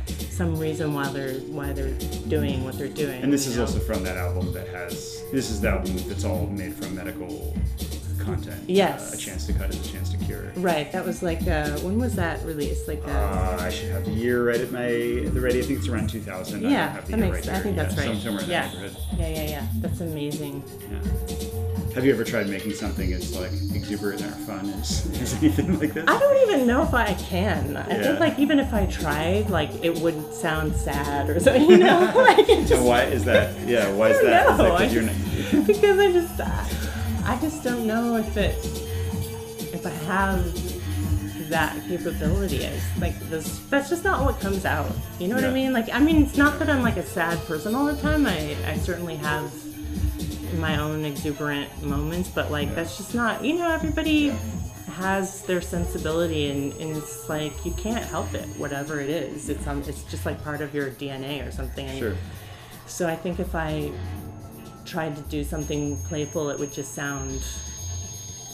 some 0.07 0.57
reason 0.57 0.93
why 0.93 1.07
they're 1.11 1.35
why 1.41 1.71
they're 1.71 1.93
doing 2.27 2.63
what 2.63 2.77
they're 2.77 2.87
doing. 2.87 3.21
And 3.21 3.31
this 3.31 3.47
is 3.47 3.55
know? 3.55 3.61
also 3.61 3.79
from 3.79 4.03
that 4.03 4.17
album 4.17 4.51
that 4.53 4.67
has. 4.67 5.23
This 5.31 5.49
is 5.49 5.61
the 5.61 5.69
album 5.69 5.95
that's 6.07 6.25
all 6.25 6.47
made 6.47 6.73
from 6.73 6.95
medical 6.95 7.55
content. 8.23 8.61
Yes. 8.67 9.11
Uh, 9.11 9.15
a 9.15 9.17
chance 9.19 9.45
to 9.47 9.53
cut 9.53 9.69
is 9.69 9.87
a 9.87 9.91
chance 9.91 10.09
to 10.11 10.17
cure. 10.17 10.51
right. 10.57 10.91
That 10.91 11.05
was 11.05 11.21
like, 11.23 11.41
uh, 11.47 11.77
when 11.79 11.97
was 11.99 12.15
that 12.15 12.43
released? 12.45 12.87
Like, 12.87 13.03
uh, 13.07 13.11
Uh, 13.11 13.57
I 13.61 13.69
should 13.69 13.89
have 13.91 14.05
the 14.05 14.11
year 14.11 14.47
right 14.47 14.59
at 14.61 14.71
my 14.71 14.87
the 14.87 15.39
ready. 15.41 15.59
I 15.59 15.63
think 15.63 15.79
it's 15.79 15.87
around 15.87 16.09
2000. 16.09 16.59
I 16.59 16.61
don't 16.61 16.71
yeah, 16.71 17.01
that 17.01 17.17
makes. 17.19 17.47
right 17.47 17.57
I 17.57 17.59
think 17.59 17.75
that's 17.75 17.95
yeah, 17.95 18.05
right. 18.09 18.21
Somewhere 18.21 18.43
in 18.43 18.49
yeah. 18.49 18.61
that 18.67 18.73
neighborhood. 18.73 18.97
yeah, 19.17 19.27
yeah, 19.29 19.49
yeah. 19.49 19.67
That's 19.81 20.01
amazing. 20.01 20.63
Yeah. 20.91 21.93
Have 21.95 22.03
you 22.05 22.11
ever 22.13 22.23
tried 22.23 22.49
making 22.49 22.73
something 22.73 23.13
as 23.13 23.35
like 23.37 23.51
exuberant 23.75 24.21
or 24.23 24.29
fun 24.47 24.67
as, 24.81 25.05
as 25.21 25.33
anything 25.35 25.79
like 25.79 25.93
this? 25.93 26.05
I 26.07 26.17
don't 26.17 26.49
even 26.49 26.65
know 26.67 26.81
if 26.83 26.93
I 26.93 27.13
can. 27.15 27.77
I 27.77 27.87
Yeah. 27.87 28.01
think 28.03 28.19
like 28.19 28.39
even 28.39 28.59
if 28.59 28.73
I 28.73 28.85
tried, 28.87 29.49
like 29.51 29.69
it 29.83 29.99
would 29.99 30.33
sound 30.33 30.75
sad 30.75 31.29
or 31.29 31.39
something. 31.43 31.69
You 31.69 31.77
know, 31.77 32.11
like 32.15 32.45
So 32.47 32.65
just 32.65 32.81
why 32.83 33.03
is 33.03 33.25
that? 33.25 33.55
Yeah, 33.67 33.91
why 33.93 34.09
is 34.09 34.21
that? 34.21 34.51
Is 34.51 34.57
that 34.57 34.63
know. 34.63 34.75
I 34.75 34.87
just- 34.87 35.67
because 35.67 35.99
I 35.99 36.11
just 36.11 36.35
I 37.25 37.37
just 37.41 37.63
don't 37.63 37.87
know 37.87 38.17
if 38.17 38.35
it 38.37 38.55
if 39.73 39.85
I 39.85 39.89
have 39.89 41.49
that 41.49 41.75
capability. 41.87 42.57
It's 42.63 42.99
like 42.99 43.17
this 43.29 43.59
that's 43.69 43.89
just 43.89 44.03
not 44.03 44.25
what 44.25 44.39
comes 44.39 44.65
out. 44.65 44.91
You 45.19 45.27
know 45.27 45.35
what 45.35 45.45
I 45.45 45.51
mean? 45.51 45.73
Like 45.73 45.89
I 45.91 45.99
mean 45.99 46.23
it's 46.23 46.37
not 46.37 46.59
that 46.59 46.69
I'm 46.69 46.81
like 46.81 46.97
a 46.97 47.05
sad 47.05 47.37
person 47.45 47.75
all 47.75 47.85
the 47.85 47.99
time. 48.01 48.25
I, 48.25 48.55
I 48.65 48.77
certainly 48.77 49.15
have 49.17 49.51
my 50.59 50.79
own 50.79 51.05
exuberant 51.05 51.83
moments, 51.83 52.29
but 52.29 52.51
like 52.51 52.73
that's 52.75 52.97
just 52.97 53.15
not 53.15 53.43
you 53.43 53.57
know, 53.57 53.69
everybody 53.69 54.33
has 54.95 55.41
their 55.43 55.61
sensibility 55.61 56.51
and, 56.51 56.73
and 56.73 56.97
it's 56.97 57.27
like 57.27 57.65
you 57.65 57.71
can't 57.73 58.05
help 58.05 58.33
it, 58.33 58.45
whatever 58.57 58.99
it 58.99 59.09
is. 59.09 59.49
It's 59.49 59.65
um 59.67 59.81
it's 59.87 60.03
just 60.03 60.25
like 60.25 60.43
part 60.43 60.61
of 60.61 60.73
your 60.73 60.91
DNA 60.91 61.47
or 61.47 61.51
something. 61.51 61.87
Sure. 61.97 62.15
so 62.85 63.07
I 63.07 63.15
think 63.15 63.39
if 63.39 63.55
I 63.55 63.91
tried 64.85 65.15
to 65.15 65.21
do 65.23 65.43
something 65.43 65.97
playful, 66.03 66.49
it 66.49 66.59
would 66.59 66.71
just 66.73 66.93
sound. 66.93 67.41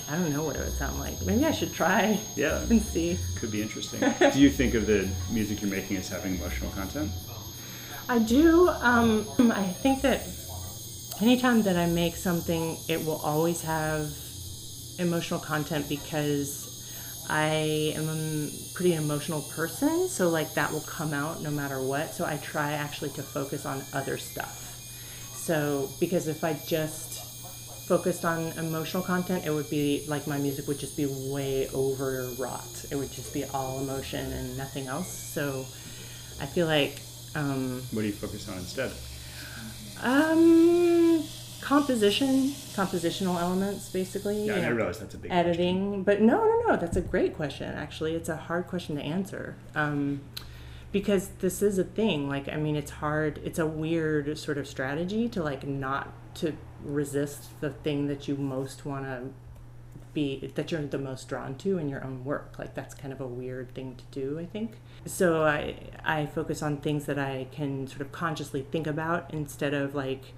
I 0.10 0.14
don't 0.16 0.32
know 0.34 0.44
what 0.44 0.56
it 0.56 0.60
would 0.60 0.74
sound 0.74 1.00
like. 1.00 1.22
Maybe 1.24 1.46
I 1.46 1.52
should 1.52 1.72
try 1.74 2.20
Yeah, 2.36 2.60
and 2.70 2.82
see. 2.82 3.18
could 3.36 3.52
be 3.52 3.62
interesting. 3.62 4.00
Do 4.34 4.40
you 4.40 4.50
think 4.50 4.74
of 4.74 4.88
the 4.88 5.08
music 5.32 5.62
you're 5.62 5.70
making 5.70 5.98
as 5.98 6.10
having 6.10 6.36
emotional 6.36 6.72
content? 6.72 7.12
I 8.08 8.18
do. 8.18 8.70
Um, 8.70 9.28
I 9.52 9.64
think 9.68 10.02
that 10.02 10.22
anytime 11.22 11.62
that 11.62 11.76
I 11.76 11.86
make 11.86 12.16
something, 12.16 12.76
it 12.88 13.06
will 13.06 13.22
always 13.24 13.62
have 13.62 14.10
emotional 14.98 15.40
content 15.40 15.88
because 15.88 16.66
I 17.30 17.94
am 17.96 18.10
a 18.10 18.50
pretty 18.74 18.96
emotional 18.96 19.44
person. 19.44 20.08
So, 20.10 20.30
like, 20.30 20.56
that 20.56 20.72
will 20.72 20.82
come 20.82 21.14
out 21.14 21.44
no 21.44 21.52
matter 21.52 21.80
what. 21.84 22.16
So, 22.16 22.26
I 22.26 22.38
try 22.38 22.72
actually 22.72 23.12
to 23.12 23.22
focus 23.22 23.68
on 23.68 23.84
other 23.94 24.18
stuff. 24.18 24.69
So, 25.50 25.90
because 26.00 26.28
if 26.28 26.44
I 26.44 26.54
just 26.68 27.26
focused 27.88 28.24
on 28.24 28.52
emotional 28.60 29.02
content, 29.02 29.48
it 29.48 29.50
would 29.50 29.68
be 29.72 30.06
like 30.08 30.28
my 30.28 30.38
music 30.38 30.68
would 30.68 30.78
just 30.78 30.96
be 30.96 31.08
way 31.08 31.68
overwrought. 31.74 32.86
It 32.92 32.96
would 32.96 33.12
just 33.12 33.34
be 33.34 33.46
all 33.46 33.80
emotion 33.80 34.32
and 34.32 34.56
nothing 34.56 34.86
else. 34.86 35.12
So, 35.12 35.66
I 36.40 36.46
feel 36.46 36.68
like. 36.68 37.02
Um, 37.34 37.82
What 37.94 38.02
do 38.04 38.08
you 38.08 38.14
focus 38.14 38.48
on 38.48 38.60
instead? 38.60 38.92
um, 40.04 41.24
composition, 41.62 42.50
compositional 42.76 43.42
elements, 43.42 43.90
basically. 43.90 44.46
Yeah, 44.46 44.60
you 44.60 44.66
I 44.68 44.70
realize 44.70 45.00
that's 45.00 45.16
a 45.16 45.18
big 45.18 45.32
editing. 45.32 46.04
But 46.04 46.22
no, 46.22 46.46
no, 46.46 46.62
no. 46.68 46.78
That's 46.78 46.98
a 46.98 47.02
great 47.02 47.36
question. 47.36 47.74
Actually, 47.74 48.14
it's 48.14 48.30
a 48.30 48.38
hard 48.38 48.68
question 48.68 48.98
to 48.98 49.02
answer. 49.02 49.56
Um, 49.74 50.22
because 50.92 51.30
this 51.40 51.62
is 51.62 51.78
a 51.78 51.84
thing. 51.84 52.30
Like, 52.30 52.50
I 52.50 52.58
mean, 52.58 52.76
it's 52.76 52.92
hard. 52.92 53.40
It's 53.44 53.60
a 53.60 53.66
weird 53.66 54.38
sort 54.38 54.58
of 54.58 54.68
strategy 54.68 55.30
to 55.30 55.44
like 55.44 55.66
not 55.66 56.14
to 56.36 56.56
resist 56.84 57.60
the 57.62 57.70
thing 57.70 58.08
that 58.08 58.28
you 58.28 58.36
most 58.36 58.86
want 58.86 59.06
to 59.06 59.30
be 60.14 60.52
that 60.56 60.72
you're 60.72 60.82
the 60.82 60.98
most 60.98 61.28
drawn 61.28 61.56
to 61.56 61.78
in 61.78 61.88
your 61.88 62.04
own 62.04 62.24
work 62.26 62.56
like 62.58 62.74
that's 62.74 62.96
kind 62.96 63.14
of 63.14 63.22
a 63.22 63.28
weird 63.28 63.74
thing 63.76 63.96
to 63.96 64.04
do 64.12 64.40
i 64.40 64.46
think 64.46 64.78
so 65.06 65.46
i 65.46 65.76
i 66.04 66.26
focus 66.26 66.64
on 66.64 66.78
things 66.78 67.06
that 67.06 67.20
i 67.20 67.46
can 67.52 67.86
sort 67.86 68.02
of 68.02 68.12
consciously 68.12 68.66
think 68.72 68.88
about 68.88 69.32
instead 69.34 69.74
of 69.74 69.94
like 69.94 70.34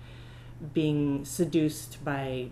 being 0.73 1.23
seduced 1.23 2.03
by 2.03 2.49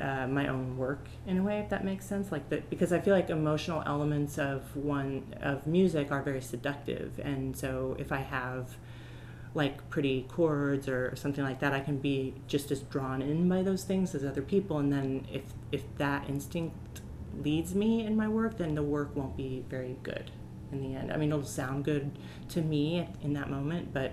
uh, 0.00 0.26
my 0.26 0.48
own 0.48 0.76
work 0.78 1.06
in 1.26 1.38
a 1.38 1.42
way 1.42 1.58
if 1.58 1.68
that 1.68 1.84
makes 1.84 2.06
sense. 2.06 2.32
Like 2.32 2.48
that 2.48 2.70
because 2.70 2.92
i 2.92 3.00
feel 3.00 3.14
like 3.14 3.30
emotional 3.30 3.82
elements 3.86 4.38
of 4.38 4.74
one 4.76 5.34
of 5.40 5.66
music 5.66 6.10
are 6.10 6.22
very 6.22 6.40
seductive. 6.40 7.20
And 7.22 7.56
so 7.56 7.96
if 7.98 8.12
i 8.12 8.18
have 8.18 8.76
like 9.54 9.88
pretty 9.90 10.26
chords 10.28 10.88
or 10.88 11.14
something 11.16 11.42
like 11.42 11.58
that 11.58 11.72
i 11.72 11.80
can 11.80 11.98
be 11.98 12.32
just 12.46 12.70
as 12.70 12.82
drawn 12.82 13.20
in 13.20 13.48
by 13.48 13.62
those 13.62 13.84
things 13.84 14.14
as 14.14 14.24
other 14.24 14.42
people. 14.42 14.78
And 14.78 14.92
then 14.92 15.26
if 15.30 15.42
if 15.70 15.82
that 15.98 16.28
instinct 16.28 17.02
leads 17.42 17.74
me 17.74 18.04
in 18.04 18.16
my 18.16 18.28
work 18.28 18.56
then 18.58 18.74
the 18.74 18.82
work 18.82 19.14
won't 19.14 19.36
be 19.36 19.64
very 19.68 19.96
good 20.02 20.30
in 20.72 20.80
the 20.82 20.98
end. 20.98 21.12
I 21.12 21.16
mean 21.16 21.30
it'll 21.30 21.44
sound 21.44 21.84
good 21.84 22.10
to 22.50 22.62
me 22.62 23.06
in 23.22 23.34
that 23.34 23.50
moment 23.50 23.92
but 23.92 24.12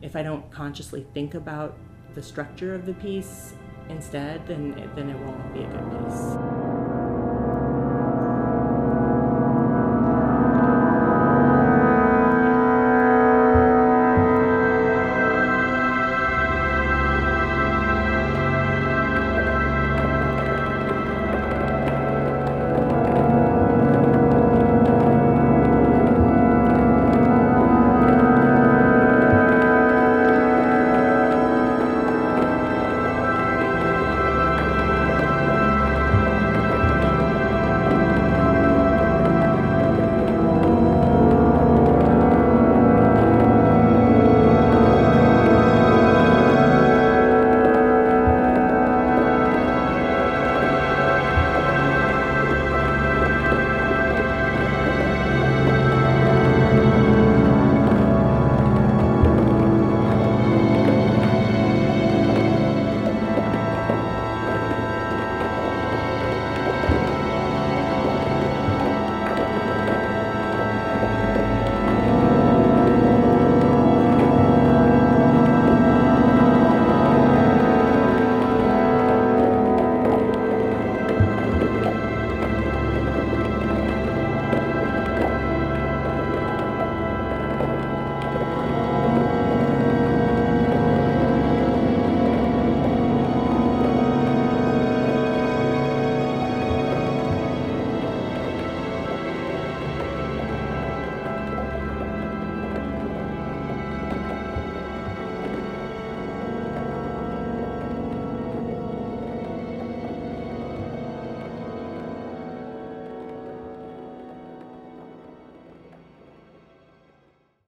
if 0.00 0.16
i 0.16 0.22
don't 0.22 0.50
consciously 0.50 1.06
think 1.14 1.34
about 1.34 1.76
the 2.14 2.22
structure 2.22 2.74
of 2.74 2.86
the 2.86 2.94
piece 2.94 3.54
instead, 3.88 4.46
then, 4.46 4.90
then 4.94 5.10
it 5.10 5.18
won't 5.18 5.54
be 5.54 5.60
a 5.60 5.66
good 5.66 6.04
piece. 6.04 6.71